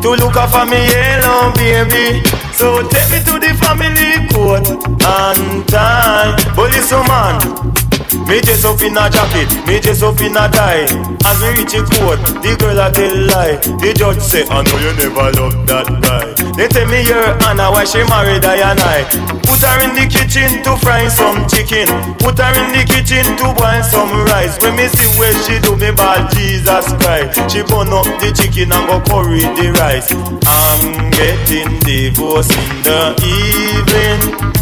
To 0.00 0.10
look 0.14 0.36
after 0.36 0.64
me 0.70 0.78
yellow 0.94 1.50
baby. 1.54 2.22
So 2.52 2.86
take 2.86 3.10
me 3.10 3.18
to 3.26 3.40
the 3.40 3.52
family 3.58 4.28
court 4.30 4.68
and 4.70 5.66
time. 5.66 6.36
But 6.54 6.70
listen 6.70 7.04
man 7.08 7.83
me 8.28 8.40
dress 8.40 8.64
up 8.64 8.80
in 8.82 8.96
a 8.96 9.10
jacket, 9.10 9.50
me 9.66 9.80
dress 9.80 10.02
up 10.02 10.20
in 10.20 10.36
a 10.36 10.48
tie 10.48 10.86
As 11.26 11.36
me 11.42 11.48
reach 11.58 11.74
the 11.74 11.82
court, 11.98 12.20
the 12.42 12.56
girl 12.58 12.80
a 12.80 12.90
tell 12.90 13.16
lie 13.28 13.56
The 13.82 13.94
judge 13.94 14.20
say, 14.20 14.44
I 14.48 14.62
know 14.62 14.78
you 14.78 14.92
never 14.96 15.30
loved 15.40 15.68
that 15.68 15.88
guy 16.02 16.44
They 16.56 16.68
tell 16.68 16.86
me 16.86 17.02
your 17.02 17.34
Anna 17.50 17.70
why 17.70 17.84
she 17.84 17.98
married 18.06 18.44
I 18.44 18.70
and 18.70 18.78
I. 18.78 19.02
Put 19.42 19.58
her 19.66 19.78
in 19.82 19.94
the 19.98 20.06
kitchen 20.06 20.62
to 20.62 20.76
fry 20.78 21.08
some 21.08 21.46
chicken. 21.50 21.90
Put 22.22 22.38
her 22.38 22.54
in 22.54 22.70
the 22.70 22.86
kitchen 22.86 23.26
to 23.42 23.46
boil 23.58 23.82
some 23.82 24.24
rice. 24.30 24.54
When 24.62 24.76
me 24.76 24.86
see 24.86 25.10
where 25.18 25.34
she 25.42 25.58
do 25.58 25.74
me 25.74 25.90
bad 25.90 26.30
Jesus 26.30 26.92
Christ. 27.02 27.50
She 27.50 27.62
burn 27.66 27.90
up 27.90 28.06
the 28.22 28.30
chicken 28.30 28.70
and 28.70 28.86
go 28.86 29.02
curry 29.02 29.42
the 29.58 29.74
rice. 29.82 30.14
I'm 30.46 31.10
getting 31.10 31.78
divorced 31.82 32.54
in 32.54 32.82
the 32.86 33.18
evening. 33.18 34.54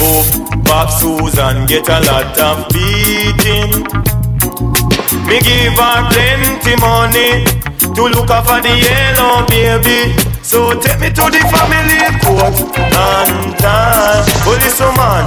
Both 0.00 0.64
Bob 0.64 0.88
Susan 0.90 1.66
get 1.66 1.86
a 1.88 2.00
lot 2.08 2.32
of 2.40 2.66
beating. 2.72 3.84
Me 5.28 5.36
give 5.44 5.76
her 5.76 5.98
plenty 6.08 6.74
money 6.80 7.44
to 7.94 8.02
look 8.08 8.30
after 8.30 8.62
the 8.64 8.74
yellow 8.80 9.44
baby. 9.46 10.16
So 10.42 10.72
take 10.80 10.98
me 11.00 11.08
to 11.10 11.24
the 11.28 11.42
family 11.52 12.00
court 12.24 12.56
and 12.80 13.58
time. 13.60 14.24
Police 14.42 14.80
woman, 14.80 15.24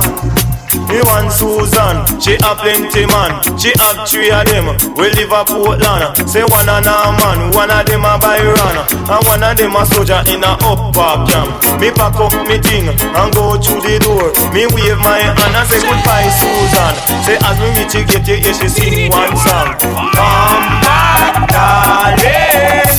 me 0.94 1.02
want 1.10 1.34
Susan, 1.34 2.06
she 2.22 2.38
have 2.46 2.62
plenty 2.62 3.06
man. 3.10 3.42
She 3.58 3.74
have 3.82 4.06
three 4.06 4.30
of 4.30 4.46
them. 4.46 4.70
We 4.94 5.10
live 5.18 5.34
a 5.34 5.42
Portland. 5.42 6.14
Say 6.30 6.46
one 6.46 6.70
of 6.70 6.86
them 6.86 7.18
man, 7.18 7.50
one 7.50 7.74
of 7.74 7.82
them 7.86 8.06
a 8.06 8.14
Byron, 8.22 8.78
and 8.94 9.24
one 9.26 9.42
of 9.42 9.58
them 9.58 9.74
a 9.74 9.82
soldier 9.90 10.22
in 10.30 10.46
a 10.46 10.54
Up 10.62 10.94
Park 10.94 11.30
Camp. 11.30 11.50
Me 11.82 11.90
pack 11.90 12.14
up 12.22 12.34
me 12.46 12.62
thing 12.62 12.94
and 12.94 13.30
go 13.34 13.58
through 13.58 13.82
the 13.82 13.98
door. 14.06 14.30
Me 14.54 14.70
wave 14.70 15.02
my 15.02 15.18
hand 15.18 15.42
and 15.42 15.66
say 15.66 15.82
goodbye, 15.82 16.30
Susan. 16.38 16.94
Say 17.26 17.38
as 17.42 17.58
me 17.58 17.74
meet 17.74 17.94
you, 17.94 18.06
get 18.06 18.28
you, 18.30 18.38
here, 18.38 18.54
she 18.54 18.70
sing 18.70 19.10
one 19.10 19.34
song. 19.38 19.74
Come 19.82 20.70
back, 20.86 21.50
darling. 21.50 22.94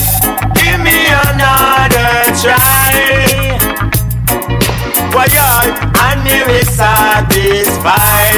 Give 0.51 0.79
me 0.83 0.99
another 1.31 2.11
try. 2.43 2.91
Why 5.15 5.27
I 5.31 5.84
and 6.07 6.23
me 6.23 6.37
is 6.59 6.69
satisfied. 6.69 8.35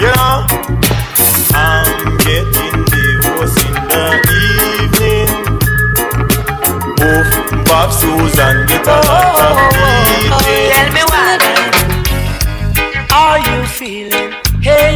You 0.00 0.10
know, 0.18 0.46
I'm 1.54 2.16
getting 2.18 2.78
divorced 2.92 3.64
in 3.66 3.74
the 3.92 4.40
evening. 4.82 5.30
Both 7.00 7.30
Bob 7.66 7.88
Susan 7.92 8.66
get 8.66 8.86
a 8.86 8.98
lot 9.08 9.36
of 9.46 9.56
beating. 9.74 10.30
Tell 10.72 10.90
me 10.96 11.02
what 11.12 11.40
are 13.12 13.38
you 13.48 13.58
feeling? 13.66 14.30
Hey, 14.62 14.90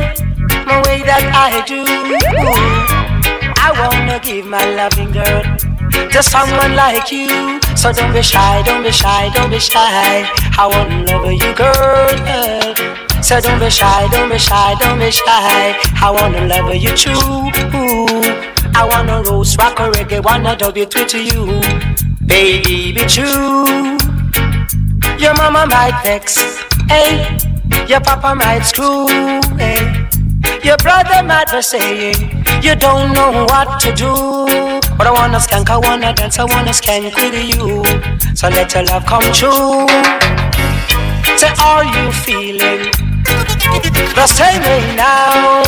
the 0.70 0.76
way 0.86 0.98
that 1.02 1.24
I 1.34 1.64
do. 1.66 2.99
I 3.62 3.72
wanna 3.78 4.18
give 4.20 4.46
my 4.46 4.64
loving 4.74 5.12
girl 5.12 5.42
to 6.12 6.22
someone 6.22 6.74
like 6.74 7.12
you. 7.12 7.60
So 7.76 7.92
don't 7.92 8.12
be 8.12 8.22
shy, 8.22 8.62
don't 8.62 8.82
be 8.82 8.90
shy, 8.90 9.30
don't 9.34 9.50
be 9.50 9.58
shy. 9.58 10.28
I 10.58 10.66
wanna 10.66 11.04
love 11.04 11.32
you, 11.32 11.52
girl. 11.54 13.22
So 13.22 13.40
don't 13.40 13.60
be 13.60 13.70
shy, 13.70 14.08
don't 14.10 14.30
be 14.30 14.38
shy, 14.38 14.74
don't 14.80 14.98
be 14.98 15.10
shy. 15.10 15.76
I 16.02 16.10
wanna 16.10 16.46
love 16.46 16.74
you 16.74 16.94
too. 16.96 17.20
I 18.74 18.86
wanna 18.88 19.22
roast, 19.22 19.60
rock 19.60 19.78
or 19.80 19.90
reggae, 19.92 20.22
wanna 20.22 20.56
dub 20.56 20.76
it 20.76 20.94
with 20.94 21.14
you. 21.14 21.60
Baby, 22.24 22.92
be 22.92 23.04
true. 23.06 23.98
Your 25.18 25.34
mama 25.34 25.66
might 25.66 26.00
vex, 26.02 26.38
hey. 26.88 27.38
Your 27.86 28.00
papa 28.00 28.34
might 28.34 28.62
screw, 28.62 29.06
hey. 29.58 29.99
Your 30.62 30.76
brother 30.76 31.22
might 31.22 31.50
be 31.50 31.62
saying 31.62 32.44
you 32.62 32.76
don't 32.76 33.12
know 33.14 33.46
what 33.48 33.80
to 33.80 33.94
do. 33.94 34.12
But 34.96 35.06
I 35.06 35.12
wanna 35.12 35.38
skank, 35.38 35.70
I 35.70 35.78
wanna 35.78 36.12
dance, 36.12 36.38
I 36.38 36.44
wanna 36.44 36.72
skank 36.72 37.14
with 37.16 37.56
you. 37.56 37.82
So 38.34 38.48
let 38.48 38.74
your 38.74 38.84
love 38.84 39.06
come 39.06 39.22
true. 39.32 39.88
Say, 41.38 41.52
are 41.64 41.84
you 41.84 42.12
feeling 42.12 42.92
the 44.14 44.26
same 44.26 44.60
way 44.62 44.94
now? 44.96 45.62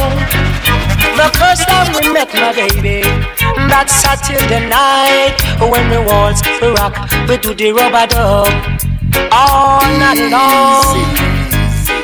The 1.17 1.29
first 1.39 1.67
time 1.69 1.93
we 1.97 2.13
met, 2.13 2.33
my 2.35 2.53
baby, 2.53 3.01
that 3.73 3.89
Saturday 3.89 4.69
night 4.69 5.41
when 5.59 5.89
we 5.89 5.99
waltz, 6.05 6.43
we 6.61 6.69
rock, 6.69 6.95
we 7.29 7.39
do 7.39 7.55
the 7.55 7.73
rubber 7.73 8.07
dub 8.07 8.49
oh, 8.49 9.29
all 9.33 9.81
night 9.99 10.21
long. 10.29 11.33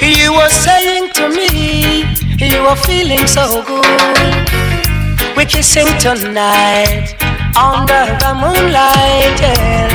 You 0.00 0.32
were 0.32 0.48
saying 0.48 1.12
to 1.14 1.28
me, 1.28 2.27
you 2.46 2.62
were 2.62 2.76
feeling 2.76 3.26
so 3.26 3.62
good. 3.64 3.84
We're 5.36 5.46
kissing 5.46 5.86
tonight 5.98 7.14
under 7.56 8.06
the 8.22 8.30
moonlight, 8.38 9.38
yeah. 9.42 9.88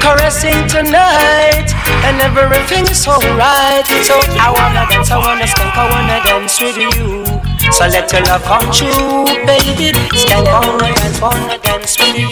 Caressing 0.00 0.68
tonight, 0.68 1.72
and 2.04 2.20
everything 2.20 2.84
is 2.86 3.06
alright. 3.08 3.86
So 4.04 4.20
I 4.36 4.52
wanna 4.52 4.84
dance, 4.90 5.10
I 5.10 5.16
wanna 5.18 5.44
skank, 5.44 5.76
I 5.76 5.88
wanna 5.90 6.20
dance 6.24 6.60
with 6.60 6.76
you. 6.76 7.24
So 7.72 7.86
let 7.86 8.12
your 8.12 8.22
love 8.22 8.44
come 8.44 8.70
true, 8.70 9.24
baby. 9.46 9.92
Skank, 10.12 10.44
wanna 10.44 10.92
dance, 10.94 11.20
wanna 11.20 11.58
dance 11.58 11.96
with 11.98 12.18
you. 12.18 12.28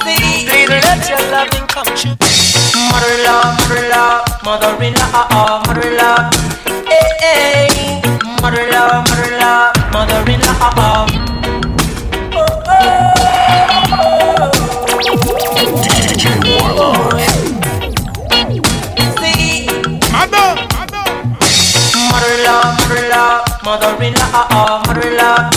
Please 0.00 0.48
let 0.68 1.08
your 1.08 1.20
loving 1.30 1.66
come 1.68 1.92
true. 1.94 2.16
Mother-in-law, 2.88 3.56
mother-in-law, 3.60 4.24
mother-in-law, 4.44 5.62
mother-in-law. 5.66 6.30
Hey, 6.88 7.08
hey. 7.20 8.19
Mother-in-law, 8.42 9.04
mother-in-law, 9.04 9.72
mother-in-law. 9.92 11.06
Mother-in-law, 23.62 24.48
mother-in-law, 24.84 25.50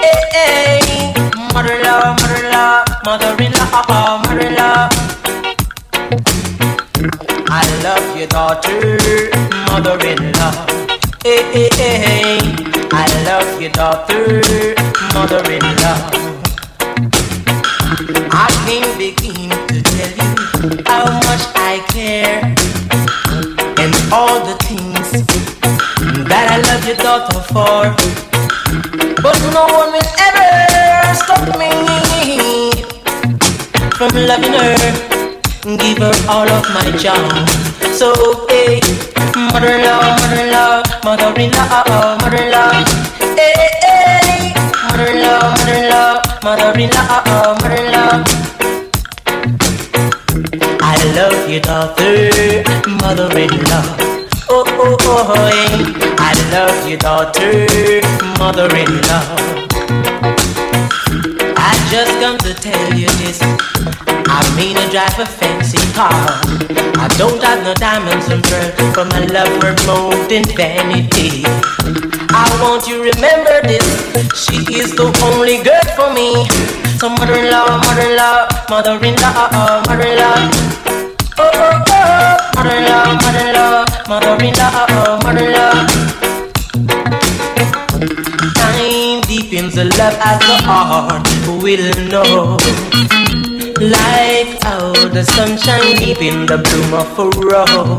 hey, 0.00 0.20
hey. 0.32 1.14
Mother-in-law, 1.54 2.16
mother-in-law, 2.18 2.84
mother-in-law, 3.04 4.18
mother-in-law. 4.24 4.88
I 7.48 7.62
love 7.84 8.16
your 8.18 8.26
daughter, 8.26 8.98
mother-in-law. 9.70 10.71
Your 13.62 13.70
daughter, 13.70 14.42
mother-in-law. 15.14 16.10
I 18.34 18.50
can't 18.66 18.98
begin 18.98 19.50
to 19.70 19.78
tell 19.86 20.12
you 20.18 20.82
how 20.82 21.06
much 21.06 21.46
I 21.54 21.78
care 21.94 22.42
and 23.78 23.94
all 24.10 24.42
the 24.42 24.58
things 24.66 25.12
that 26.26 26.46
I 26.50 26.58
love 26.66 26.82
your 26.90 26.96
daughter 26.96 27.38
for. 27.54 27.94
But 29.22 29.38
no 29.54 29.70
one 29.70 29.94
will 29.94 30.10
ever 30.26 31.14
stop 31.22 31.46
me 31.54 31.70
from 33.94 34.10
loving 34.26 34.58
her. 34.58 34.74
Give 35.78 35.98
her 35.98 36.14
all 36.28 36.48
of 36.50 36.66
my 36.74 36.90
charm. 36.98 37.46
So, 37.94 38.10
hey, 38.48 38.80
mother-in-law, 39.54 40.18
mother-in-law, 40.18 40.82
mother-in-law, 41.04 42.18
mother-in-law. 42.22 43.21
Hey, 43.36 43.68
hey, 43.82 44.54
mother-in-law, 44.88 45.54
mother-in-law, 45.56 46.22
mother-in-law, 46.42 47.54
mother-in-law. 47.62 48.24
I 50.80 50.96
love 51.16 51.48
your 51.50 51.60
daughter, 51.60 52.64
mother-in-law. 53.00 53.86
Oh, 54.50 54.64
oh, 54.66 54.96
oh, 55.00 55.32
oh, 55.32 56.16
I 56.18 56.32
love 56.52 56.88
your 56.88 56.98
daughter, 56.98 57.66
mother-in-law. 58.38 59.26
I 61.56 61.72
just 61.90 62.12
come 62.20 62.38
to 62.38 62.54
tell 62.54 62.94
you 62.94 63.08
this. 63.22 63.40
I 64.28 64.40
mean 64.56 64.76
to 64.76 64.88
drive 64.90 65.18
a 65.18 65.26
fancy 65.26 65.78
car. 65.92 66.12
I 66.96 67.08
don't 67.18 67.42
have 67.42 67.64
no 67.64 67.74
diamonds 67.74 68.28
and 68.28 68.42
pearls, 68.44 68.94
but 68.94 69.08
my 69.08 69.24
love 69.26 69.62
her 69.62 69.74
more 69.86 70.14
than 70.28 70.44
vanity. 70.56 71.44
I 72.34 72.48
want 72.62 72.88
you 72.88 73.02
remember 73.02 73.60
this. 73.62 73.84
She 74.34 74.56
is 74.80 74.94
the 74.96 75.12
only 75.28 75.62
girl 75.62 75.84
for 75.96 76.12
me. 76.14 76.46
So 76.98 77.08
mother-in-law, 77.08 77.78
mother-in-law, 77.84 78.48
mother-in-law, 78.70 79.82
mother-in-law. 79.86 80.50
Oh, 81.38 81.50
oh, 81.52 81.84
oh, 81.88 82.50
mother-in-law, 82.56 83.04
mother-in-law, 83.20 83.84
mother-in-law, 84.08 85.20
mother-in-law. 85.24 85.74
Time 88.56 89.20
deepens 89.28 89.74
the 89.74 89.84
love 89.84 90.16
as 90.20 90.38
the 90.40 90.56
heart 90.64 91.28
will 91.62 91.88
know. 92.08 92.56
Like 93.82 94.62
how 94.62 94.92
the 95.10 95.24
sunshine 95.24 95.96
deep 95.96 96.22
in 96.22 96.46
the 96.46 96.58
bloom 96.58 96.94
of 96.94 97.18
a 97.18 97.26
rose. 97.40 97.98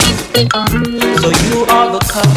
So 1.21 1.29
you 1.43 1.65
are 1.67 1.91
the 1.91 1.99
cup, 2.07 2.27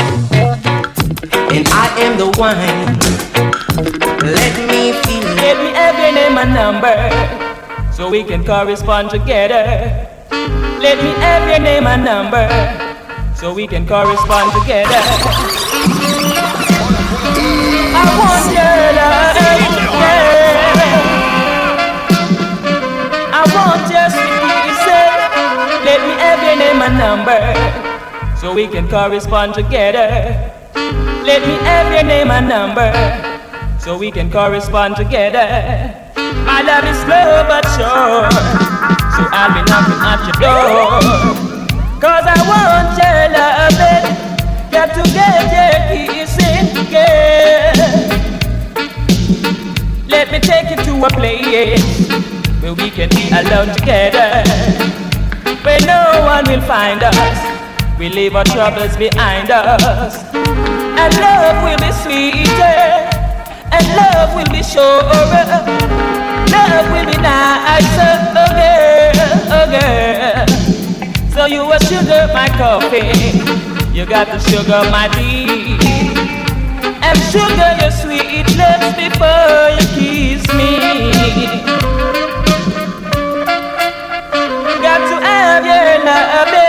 and 1.55 1.69
I 1.71 1.87
am 2.03 2.19
the 2.19 2.27
wine. 2.39 2.99
Let 4.23 4.55
me 4.69 4.93
feel, 5.05 5.27
let 5.39 5.57
me 5.63 5.71
have 5.75 5.97
your 5.99 6.13
name 6.13 6.37
and 6.39 6.53
number, 6.53 6.97
so 7.93 8.11
we 8.11 8.25
can 8.25 8.45
correspond 8.45 9.11
together. 9.11 9.65
Let 10.81 11.03
me 11.03 11.11
have 11.23 11.49
your 11.49 11.61
name 11.61 11.87
and 11.87 12.05
number 12.05 12.49
so 13.37 13.53
we 13.53 13.67
can 13.67 13.87
correspond 13.87 14.53
together. 14.61 15.01
I 17.95 18.05
want 18.19 18.47
your 18.53 18.77
love, 18.97 19.37
yeah. 20.01 20.37
I 23.33 23.43
want 23.55 23.91
your 23.93 24.09
sweet. 24.11 24.37
Let 25.85 26.01
me 26.03 26.15
have 26.19 26.41
your 26.43 26.57
name 26.57 26.83
and 26.83 26.97
number 26.99 27.41
so 28.37 28.53
we 28.53 28.67
can 28.67 28.89
correspond 28.89 29.55
together. 29.55 30.56
Let 31.25 31.43
me 31.47 31.55
have 31.67 31.93
your 31.93 32.05
name 32.05 32.31
and 32.31 32.49
number 32.49 32.93
so 33.79 33.97
we 33.99 34.11
can 34.11 34.31
correspond 34.31 34.97
together. 34.97 35.47
My 36.45 36.63
love 36.63 36.85
is 36.85 36.99
slow 37.03 37.45
but 37.51 37.65
sure, 37.75 38.31
so 39.15 39.23
I'll 39.35 39.53
be 39.55 39.63
knocking 39.71 40.03
at 40.07 40.21
your 40.27 40.39
door. 40.43 41.01
Cause 42.01 42.27
I 42.27 42.39
want 42.51 42.99
your 42.99 43.21
loving, 43.35 44.07
got 44.71 44.95
to 44.95 45.03
get 45.13 45.51
your 45.57 46.15
kissing, 46.15 46.67
yeah. 46.93 47.73
Let 50.09 50.31
me 50.31 50.39
take 50.41 50.71
you 50.71 50.77
to 50.85 51.07
a 51.07 51.11
place 51.11 52.09
where 52.63 52.75
we 52.75 52.91
can 52.91 53.09
be 53.11 53.29
alone 53.31 53.75
together, 53.75 54.43
where 55.63 55.81
no 55.87 56.25
one 56.27 56.45
will 56.47 56.63
find 56.63 57.03
us. 57.03 57.56
We 57.99 58.11
leave 58.11 58.37
our 58.37 58.45
troubles 58.45 58.95
behind 58.97 59.51
us, 59.51 60.23
and 60.35 61.15
love 61.17 61.65
will 61.65 61.79
be 61.81 61.91
sweeter, 62.03 63.09
and 63.73 63.87
love 63.97 64.37
will 64.37 64.53
be 64.53 64.63
surer, 64.63 65.01
love 66.53 66.87
will 66.93 67.07
be 67.07 67.17
nicer, 67.17 68.15
oh 68.37 68.53
girl, 68.53 69.17
oh 69.57 69.67
girl. 69.73 70.47
So 71.33 71.47
you 71.47 71.63
a 71.73 71.79
sugar 71.81 72.29
my 72.35 72.49
coffee, 72.61 73.17
you 73.97 74.05
got 74.05 74.27
to 74.29 74.39
sugar 74.41 74.85
my 74.91 75.09
tea, 75.17 75.79
and 77.01 77.19
sugar 77.33 77.77
your 77.81 77.91
sweet 77.91 78.47
lips 78.61 78.93
before 78.95 79.71
you 79.73 79.87
kiss 79.97 80.45
me. 80.53 80.77
Got 84.85 85.01
to 85.09 85.17
have 85.25 85.65
your 85.65 86.05
loving, 86.05 86.66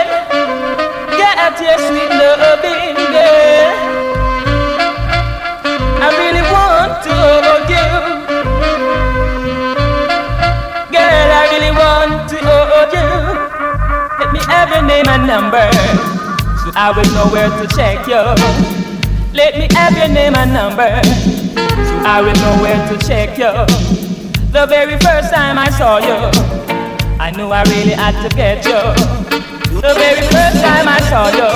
your 1.60 1.78
sweet 1.78 2.10
loving, 2.10 2.94
girl. 2.94 3.74
I 6.00 6.08
really 6.20 6.44
want 6.54 7.02
to 7.04 7.12
hold 7.18 7.68
you, 7.68 7.88
girl. 10.94 11.28
I 11.38 11.42
really 11.52 11.72
want 11.74 12.30
to 12.30 12.36
hold 12.38 12.92
you. 12.94 13.08
Let 14.18 14.30
me 14.32 14.40
have 14.46 14.68
your 14.70 14.82
name 14.82 15.08
and 15.08 15.26
number, 15.26 15.66
so 16.62 16.70
I 16.74 16.92
will 16.94 17.10
know 17.14 17.26
where 17.32 17.50
to 17.50 17.66
check 17.74 18.06
you. 18.06 18.22
Let 19.34 19.58
me 19.58 19.68
have 19.74 19.96
your 19.96 20.08
name 20.08 20.34
and 20.34 20.52
number, 20.52 20.88
so 21.04 21.94
I 22.06 22.20
will 22.22 22.34
know 22.42 22.62
where 22.62 22.80
to 22.88 22.96
check 23.06 23.36
you. 23.38 23.52
The 24.52 24.66
very 24.66 24.98
first 24.98 25.32
time 25.34 25.58
I 25.58 25.70
saw 25.70 25.98
you. 25.98 26.30
I 27.20 27.30
knew 27.32 27.48
I 27.50 27.62
really 27.64 27.92
had 27.92 28.14
to 28.22 28.34
get 28.34 28.64
you. 28.64 29.17
The 29.80 29.94
very 29.94 30.26
first 30.26 30.58
time 30.60 30.88
I 30.88 30.98
saw 31.08 31.30
you, 31.30 31.46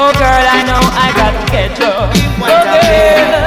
oh 0.00 0.12
girl, 0.16 0.44
I 0.48 0.64
know 0.64 0.80
I 0.80 1.12
got 1.12 1.32
to 1.36 1.44
get 1.52 1.76
you. 1.76 1.92
Oh 2.40 2.64
girl. 2.64 3.44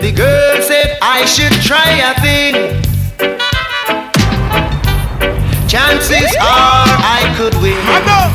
The 0.00 0.12
girl 0.12 0.62
said 0.62 0.96
I 1.02 1.24
should 1.26 1.52
try 1.60 1.90
a 2.06 2.14
thing. 2.22 2.54
Chances 5.68 6.30
are 6.38 6.86
I 7.02 7.34
could 7.36 7.54
win. 7.60 7.82
I 7.82 7.98
know. 8.06 8.30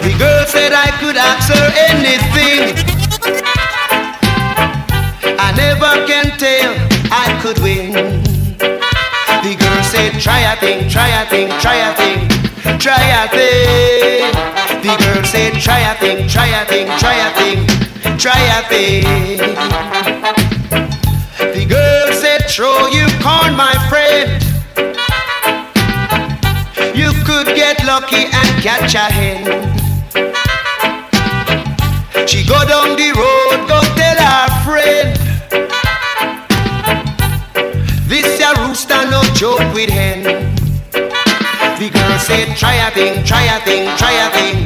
The 0.00 0.14
girl 0.18 0.46
said 0.46 0.72
I 0.72 0.90
could 1.00 1.16
ask 1.18 1.52
her 1.52 1.72
anything. 1.92 2.74
I 5.38 5.52
never 5.54 6.06
can 6.06 6.38
tell 6.38 6.72
I 7.12 7.38
could 7.42 7.58
win. 7.58 8.33
Said, 9.94 10.20
try 10.20 10.40
a 10.40 10.56
thing, 10.56 10.88
try 10.88 11.06
a 11.22 11.24
thing, 11.24 11.48
try 11.60 11.76
a 11.76 11.94
thing, 11.94 12.28
try 12.80 12.98
a 13.22 13.28
thing. 13.28 14.32
The 14.82 14.96
girl 14.98 15.22
said, 15.22 15.52
try 15.62 15.78
a 15.78 15.94
thing, 15.94 16.26
try 16.26 16.48
a 16.48 16.64
thing, 16.66 16.88
try 16.98 17.14
a 17.14 17.30
thing, 17.38 17.64
try 18.18 18.40
a 18.58 18.62
thing. 18.68 19.38
The 21.54 21.64
girl 21.64 22.12
said, 22.12 22.50
throw 22.50 22.88
you 22.88 23.06
corn, 23.22 23.54
my 23.54 23.72
friend. 23.88 24.42
You 26.92 27.12
could 27.24 27.54
get 27.54 27.84
lucky 27.84 28.26
and 28.34 28.62
catch 28.64 28.96
a 28.96 29.06
hen. 29.14 29.44
She 32.26 32.44
go 32.44 32.66
down 32.66 32.96
the 32.96 33.12
road, 33.14 33.68
go 33.68 33.80
tell 33.94 34.18
her 34.18 34.48
friend. 34.64 35.23
This 38.14 38.38
a 38.38 38.54
rooster 38.62 39.10
no 39.10 39.20
joke 39.34 39.58
with 39.74 39.90
hen. 39.90 40.22
The 40.22 41.90
girl 41.90 42.18
said, 42.20 42.56
try 42.56 42.74
a 42.74 42.88
thing, 42.92 43.24
try 43.24 43.42
a 43.42 43.58
thing, 43.66 43.90
try 43.98 44.12
a 44.12 44.30
thing, 44.30 44.64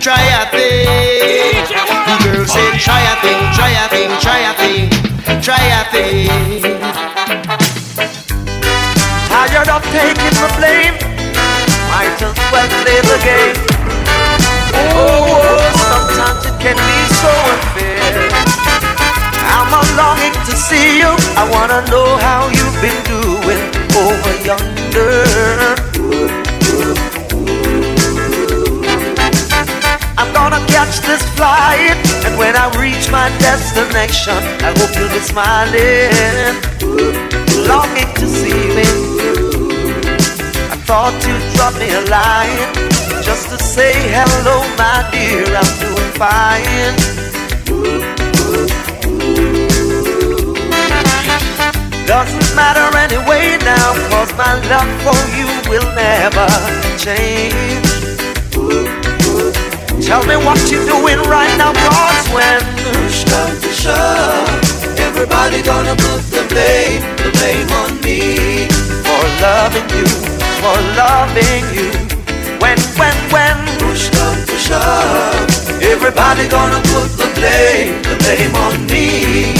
try 0.00 0.16
a 0.16 0.48
thing. 0.48 1.60
The 2.08 2.16
girl 2.24 2.46
said, 2.46 2.80
try 2.80 3.04
a 3.04 3.20
thing, 3.20 3.36
try 3.52 3.68
a 3.68 3.86
thing, 3.92 4.08
try 4.24 4.48
a 4.48 4.54
thing, 4.56 4.88
try 5.44 5.60
a 5.76 5.84
thing. 5.92 6.62
Tired 9.28 9.68
of 9.68 9.82
taking 9.92 10.32
the 10.40 10.48
blame, 10.56 10.96
might 11.92 12.16
as 12.16 12.32
well 12.48 12.68
play 12.80 13.00
the 13.12 13.18
game. 13.20 13.60
Oh, 14.72 15.36
oh 15.36 15.60
sometimes 15.84 16.46
it 16.46 16.56
can 16.64 16.76
be 16.80 16.96
so 17.12 17.28
unfair. 17.52 17.95
See 20.56 20.98
you. 20.98 21.12
I 21.36 21.44
wanna 21.52 21.80
know 21.92 22.16
how 22.16 22.48
you've 22.48 22.78
been 22.80 23.00
doing 23.04 23.60
over 24.04 24.34
yonder. 24.48 25.76
I'm 30.18 30.32
gonna 30.32 30.62
catch 30.74 31.00
this 31.04 31.22
flight, 31.36 31.96
and 32.24 32.38
when 32.38 32.56
I 32.56 32.66
reach 32.78 33.10
my 33.10 33.28
destination, 33.38 34.38
I 34.66 34.72
hope 34.78 34.92
you'll 34.96 35.12
be 35.12 35.20
smiling, 35.20 36.54
longing 37.68 38.10
to 38.20 38.26
see 38.26 38.62
me. 38.78 38.88
I 40.72 40.76
thought 40.88 41.14
you'd 41.26 41.46
drop 41.54 41.74
me 41.82 41.88
a 42.00 42.02
line 42.08 42.86
just 43.22 43.50
to 43.50 43.58
say 43.58 43.92
hello, 44.16 44.56
my 44.78 45.04
dear. 45.12 45.44
I'm 45.60 45.72
doing 45.84 46.12
fine. 46.16 47.25
Doesn't 52.06 52.54
matter 52.54 52.86
anyway 52.96 53.58
now, 53.64 53.92
cause 54.10 54.32
my 54.38 54.54
love 54.70 54.86
for 55.02 55.18
you 55.34 55.46
will 55.68 55.88
never 55.94 56.46
change. 56.96 57.82
Tell 60.06 60.22
me 60.24 60.36
what 60.36 60.60
you're 60.70 60.86
doing 60.86 61.18
right 61.26 61.50
now, 61.58 61.72
cause 61.74 62.28
when 62.30 62.60
push 62.78 63.24
comes 63.26 63.60
to 63.60 63.72
shove, 63.74 64.98
everybody 65.00 65.62
gonna 65.62 65.96
put 65.96 66.22
the 66.30 66.46
blame, 66.48 67.02
the 67.18 67.30
blame 67.34 67.70
on 67.82 68.00
me 68.06 68.68
for 69.02 69.22
loving 69.42 69.88
you, 69.98 70.06
for 70.62 70.78
loving 70.94 71.66
you. 71.74 71.90
When, 72.62 72.78
when, 72.94 73.16
when 73.34 73.56
push 73.82 74.10
comes 74.10 74.46
to 74.46 74.56
shove, 74.58 75.82
everybody 75.82 76.46
gonna 76.48 76.80
put 76.94 77.10
the 77.18 77.28
blame, 77.34 78.00
the 78.02 78.14
blame 78.22 78.54
on 78.54 78.86
me. 78.86 79.54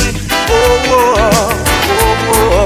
Oh, 0.48 0.54
oh, 0.54 1.14
oh, 1.18 1.55
oh. 2.28 2.65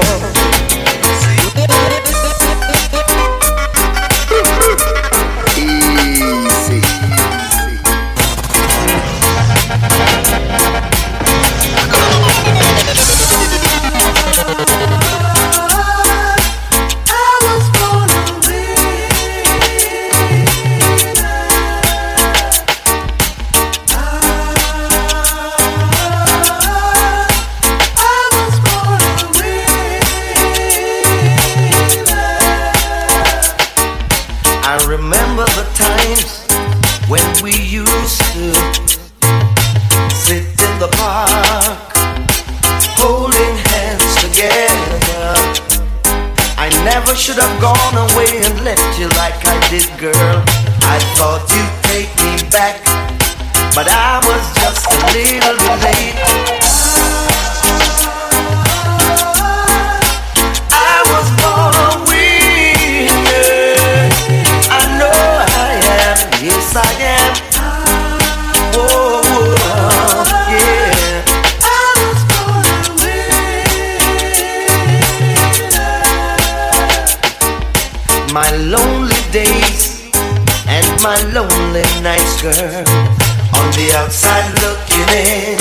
Outside 84.41 84.61
looking 84.61 85.09
in, 85.13 85.57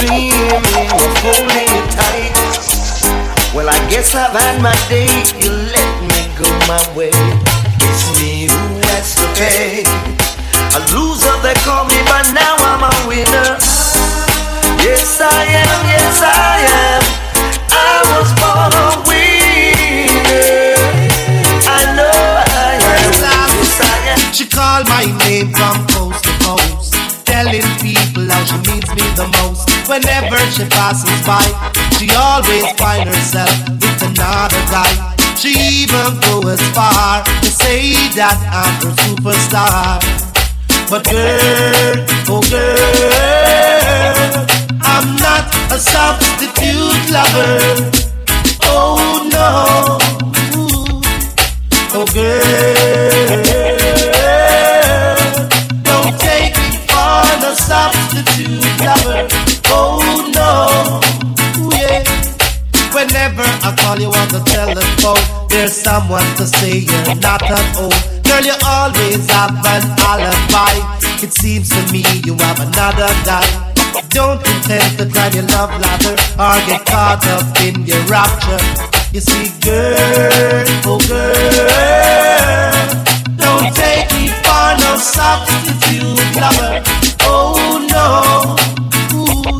dreaming 0.00 0.88
of 0.92 1.12
holding 1.20 1.68
you 1.74 1.84
tight. 1.92 2.32
Well, 3.54 3.68
I 3.68 3.78
guess 3.90 4.14
I've 4.14 4.32
had 4.32 4.60
my 4.62 4.74
day. 4.88 5.08
You 5.40 5.50
let 5.50 5.92
me 6.02 6.22
go 6.36 6.48
my 6.68 6.80
way. 6.96 7.10
It's 7.80 8.04
me 8.20 8.46
who 8.48 8.80
has 8.92 9.14
to 9.16 9.26
pay. 9.36 9.84
A 10.76 10.80
loser, 10.92 11.36
they 11.42 11.54
call 11.64 11.84
me, 11.86 11.96
but 12.06 12.32
now 12.32 12.56
I'm 12.60 12.82
a 12.84 12.92
winner. 13.08 13.56
Yes, 14.84 15.20
I 15.20 15.44
am. 15.44 15.86
Yes, 15.88 16.20
I 16.22 16.60
am. 16.84 17.02
I 17.72 18.04
was 18.12 18.28
born 18.40 18.72
a 18.76 18.88
winner. 19.08 20.76
I 21.64 21.80
know 21.96 22.12
I 22.12 22.76
am. 22.76 23.00
Yes, 23.00 23.80
I 23.80 23.96
am. 24.12 24.32
She 24.32 24.44
called 24.46 24.86
my 24.88 25.04
name 25.24 25.48
from 25.52 25.86
coast, 25.88 26.05
telling 27.36 27.68
people 27.84 28.24
how 28.32 28.42
she 28.48 28.56
needs 28.64 28.88
me 28.96 29.04
the 29.12 29.28
most. 29.36 29.68
Whenever 29.92 30.38
she 30.56 30.64
passes 30.72 31.20
by, 31.28 31.44
she 31.98 32.08
always 32.16 32.64
find 32.80 33.04
herself 33.06 33.52
with 33.68 34.00
another 34.08 34.62
guy. 34.72 34.88
She 35.36 35.52
even 35.84 36.16
go 36.24 36.40
as 36.48 36.62
far 36.72 37.22
to 37.44 37.50
say 37.62 37.92
that 38.16 38.38
I'm 38.60 38.74
her 38.84 38.94
superstar. 39.04 40.00
But 40.88 41.02
girl, 41.12 41.96
oh 42.32 42.42
girl, 42.48 44.32
I'm 44.92 45.06
not 45.26 45.44
a 45.76 45.78
substitute 45.78 47.04
lover. 47.12 47.92
Oh 48.64 49.28
no, 49.36 49.50
oh 51.98 52.06
girl, 52.16 53.46
substitute 57.56 58.62
lover. 58.84 59.28
Oh 59.72 60.00
no, 60.36 61.00
yeah. 61.76 62.04
Whenever 62.92 63.44
I 63.64 63.74
call 63.76 63.98
you 63.98 64.08
on 64.08 64.28
the 64.28 64.40
telephone, 64.44 65.20
there's 65.48 65.72
someone 65.74 66.24
to 66.36 66.46
say 66.46 66.78
you're 66.78 67.14
not 67.20 67.42
at 67.42 67.76
home. 67.76 67.92
Girl, 68.24 68.44
you 68.44 68.56
always 68.64 69.28
have 69.30 69.52
an 69.52 69.82
alibi. 70.00 70.74
It 71.22 71.32
seems 71.32 71.68
to 71.70 71.80
me 71.92 72.04
you 72.24 72.34
have 72.36 72.60
another 72.60 73.08
guy. 73.24 73.44
Don't 74.10 74.40
intend 74.40 74.98
to 74.98 75.06
climb 75.06 75.32
your 75.32 75.44
love 75.52 75.70
ladder 75.80 76.16
or 76.40 76.56
get 76.68 76.84
caught 76.86 77.26
up 77.26 77.60
in 77.60 77.84
your 77.84 78.00
rapture. 78.04 78.60
You 79.12 79.20
see, 79.20 79.48
girl, 79.60 80.64
oh 80.84 81.00
girl, 81.08 82.86
don't 83.36 83.74
take 83.74 84.08
me 84.12 84.28
no 84.80 84.96
substitute 84.98 86.36
lover. 86.40 86.82
Oh 87.22 87.78
no, 87.90 88.56
Ooh. 89.16 89.58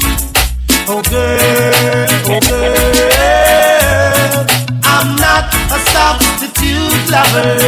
oh 0.88 1.02
girl, 1.10 2.08
oh 2.28 2.40
girl, 2.48 4.46
I'm 4.84 5.08
not 5.16 5.44
a 5.70 5.78
substitute 5.94 7.10
lover. 7.10 7.58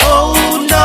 Oh 0.00 0.66
no. 0.70 0.84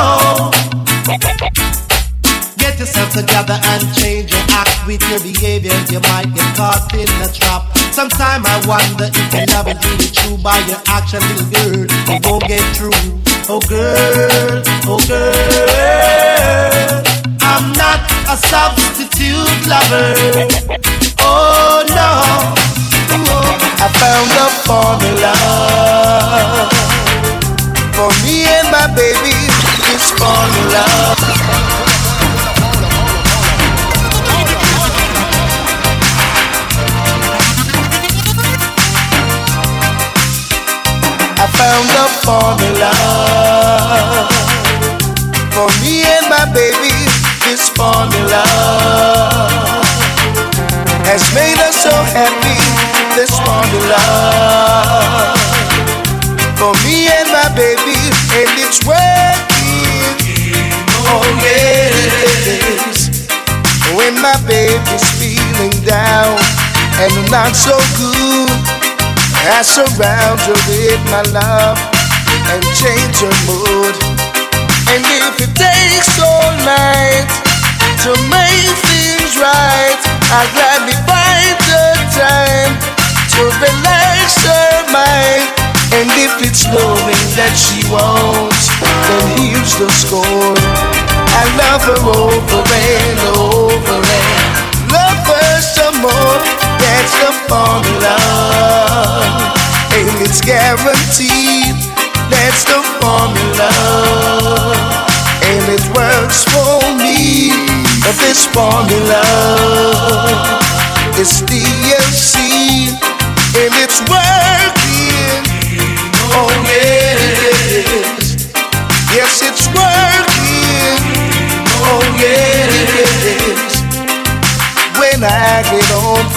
Yourself 2.79 3.11
together 3.11 3.59
and 3.61 3.83
change 3.95 4.31
your 4.31 4.39
act 4.51 4.87
with 4.87 5.03
your 5.11 5.19
behavior. 5.19 5.75
You 5.91 5.99
might 6.07 6.31
get 6.33 6.55
caught 6.55 6.87
in 6.95 7.09
a 7.19 7.27
trap. 7.27 7.67
Sometime 7.91 8.45
I 8.45 8.55
wonder 8.63 9.11
if 9.11 9.33
your 9.35 9.45
love 9.51 9.67
is 9.67 9.75
really 9.83 10.07
true 10.15 10.37
by 10.41 10.57
your 10.63 10.79
action, 10.87 11.19
little 11.27 11.51
girl. 11.51 11.87
Oh, 12.07 12.15
it 12.15 12.25
won't 12.25 12.47
get 12.47 12.63
through. 12.79 12.95
Oh 13.51 13.59
girl, 13.67 14.63
oh 14.87 14.95
girl, 15.11 17.03
I'm 17.43 17.73
not 17.75 17.99
a 18.31 18.37
substitute 18.47 19.67
lover. 19.67 20.15
Oh 21.19 21.83
no, 21.91 22.23
I 23.75 23.91
found 23.91 24.31
a 24.39 24.47
formula 24.63 25.35
for 27.91 28.07
me 28.23 28.47
and 28.47 28.71
my 28.71 28.87
baby. 28.95 29.35
This 29.83 30.15
formula. 30.15 31.78
Found 41.59 41.91
a 41.91 42.07
formula 42.23 42.93
for 45.51 45.67
me 45.83 46.07
and 46.07 46.25
my 46.31 46.45
baby. 46.55 46.95
This 47.43 47.67
formula 47.75 48.45
has 51.03 51.23
made 51.35 51.59
us 51.67 51.75
so 51.83 51.91
happy. 52.15 52.59
This 53.17 53.31
formula 53.43 53.99
for 56.55 56.71
me 56.87 57.11
and 57.11 57.27
my 57.27 57.49
baby, 57.59 57.99
and 58.39 58.51
it's 58.63 58.79
working. 58.87 60.15
Oh 61.11 61.27
yes, 61.43 63.11
when 63.97 64.15
my 64.21 64.37
baby's 64.47 65.07
feeling 65.19 65.75
down 65.83 66.39
and 67.03 67.13
not 67.29 67.51
so 67.51 67.75
good. 67.99 68.78
I 69.47 69.63
surround 69.63 70.39
her 70.43 70.59
with 70.67 70.99
my 71.07 71.23
love 71.31 71.79
and 72.51 72.59
change 72.75 73.23
her 73.23 73.35
mood. 73.47 73.95
And 74.91 74.99
if 74.99 75.39
it 75.39 75.53
takes 75.55 76.15
all 76.19 76.51
night 76.67 77.27
to 78.03 78.11
make 78.27 78.75
things 78.83 79.39
right, 79.39 79.99
I 80.35 80.43
gladly 80.51 80.97
find 81.07 81.55
the 81.71 81.87
time 82.19 82.73
to 83.35 83.41
relax 83.63 84.35
her 84.43 84.75
mind. 84.91 85.47
And 85.95 86.11
if 86.19 86.43
it's 86.43 86.67
knowing 86.67 87.27
that 87.39 87.55
she 87.55 87.79
wants, 87.87 88.67
then 88.83 89.23
here's 89.39 89.73
the 89.79 89.87
score. 89.87 90.55
I 91.31 91.43
love 91.55 91.83
her 91.87 92.01
over 92.11 92.63
and 92.67 93.19
over 93.39 93.99
and 94.03 94.91
love 94.91 95.19
her 95.31 95.61
some 95.63 96.01
more. 96.03 96.68
That's 96.99 97.15
the 97.23 97.31
formula, 97.47 98.19
and 99.95 100.21
it's 100.21 100.41
guaranteed. 100.41 101.79
That's 102.27 102.65
the 102.65 102.83
formula, 102.99 103.71
and 105.47 105.63
it 105.71 105.85
works 105.95 106.43
for 106.43 106.83
me. 106.99 107.55
But 108.03 108.19
this 108.19 108.45
formula 108.47 109.23
is 111.15 111.41
DLC, 111.47 112.91
and 113.55 113.73
it's 113.79 114.01
working. 114.11 114.58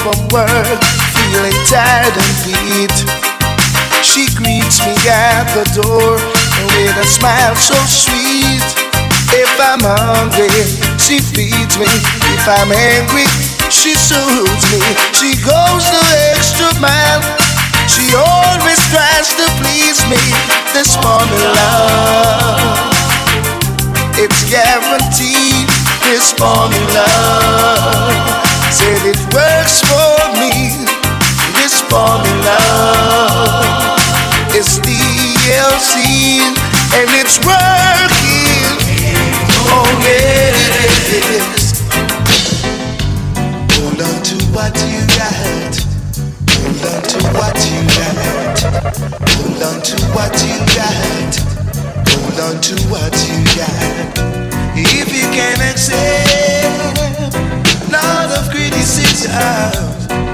From 0.02 0.18
work, 0.34 0.82
feeling 1.14 1.54
tired 1.70 2.10
and 2.10 2.34
beat, 2.42 2.96
she 4.02 4.26
greets 4.34 4.82
me 4.82 4.98
at 5.06 5.46
the 5.54 5.62
door 5.78 6.18
with 6.74 6.98
a 6.98 7.06
smile 7.06 7.54
so 7.54 7.78
sweet. 7.86 8.66
If 9.30 9.54
I'm 9.62 9.86
hungry, 9.86 10.50
she 10.98 11.22
feeds 11.22 11.78
me. 11.78 11.86
If 12.34 12.42
I'm 12.50 12.74
angry, 12.74 13.30
she 13.70 13.94
soothes 13.94 14.66
me. 14.74 14.82
She 15.14 15.38
goes 15.38 15.86
the 15.86 16.02
extra 16.34 16.74
mile. 16.82 17.22
She 17.86 18.02
always 18.18 18.82
tries 18.90 19.30
to 19.38 19.46
please 19.62 20.02
me. 20.10 20.18
This 20.74 20.98
formula, 20.98 22.58
it's 24.18 24.42
guaranteed. 24.50 25.70
This 26.10 26.34
formula 26.34 28.41
said 28.72 29.04
it 29.04 29.20
works 29.34 29.84
for 29.84 30.16
me. 30.40 30.80
This 31.60 31.82
formula 31.92 32.56
is 34.56 34.80
DLC 34.80 36.40
and 36.96 37.08
it's 37.20 37.36
working. 37.44 38.72
Oh, 39.68 39.84
it 40.08 40.56
is. 41.36 41.84
Hold 43.76 44.00
on 44.00 44.16
to 44.24 44.36
what 44.56 44.74
you 44.88 45.04
got. 45.20 45.76
Hold 46.56 46.84
on 46.92 47.02
to 47.12 47.18
what 47.36 47.58
you 47.68 47.80
got. 48.00 48.56
Hold 49.36 49.62
on 49.68 49.82
to 49.82 49.96
what 50.16 50.32
you 50.48 50.56
got. 50.72 51.32
Hold 52.08 52.40
on 52.40 52.56
to 52.62 52.74
what 52.88 53.12
you 53.28 53.36
got. 53.52 54.16
If 54.74 55.12
you 55.12 55.28
can 55.30 55.60
accept 55.60 56.51
faces 58.82 59.28
out. 59.28 60.31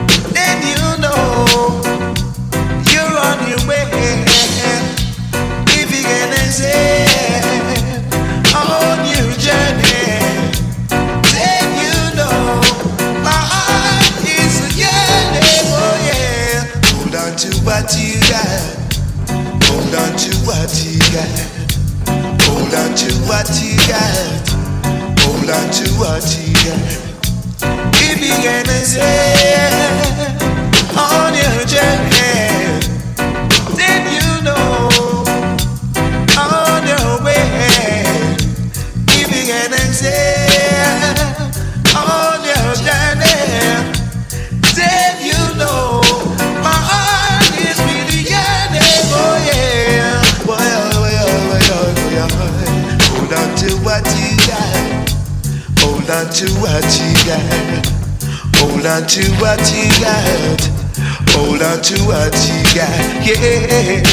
to 61.88 62.04
what 62.04 62.34
you 62.46 62.62
got. 62.74 63.24
Yeah. 63.24 64.07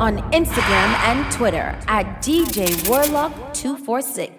on 0.00 0.16
Instagram 0.32 0.88
and 1.04 1.30
Twitter 1.30 1.78
at 1.86 2.22
DJ 2.22 2.88
Warlock 2.88 3.32
246. 3.52 4.29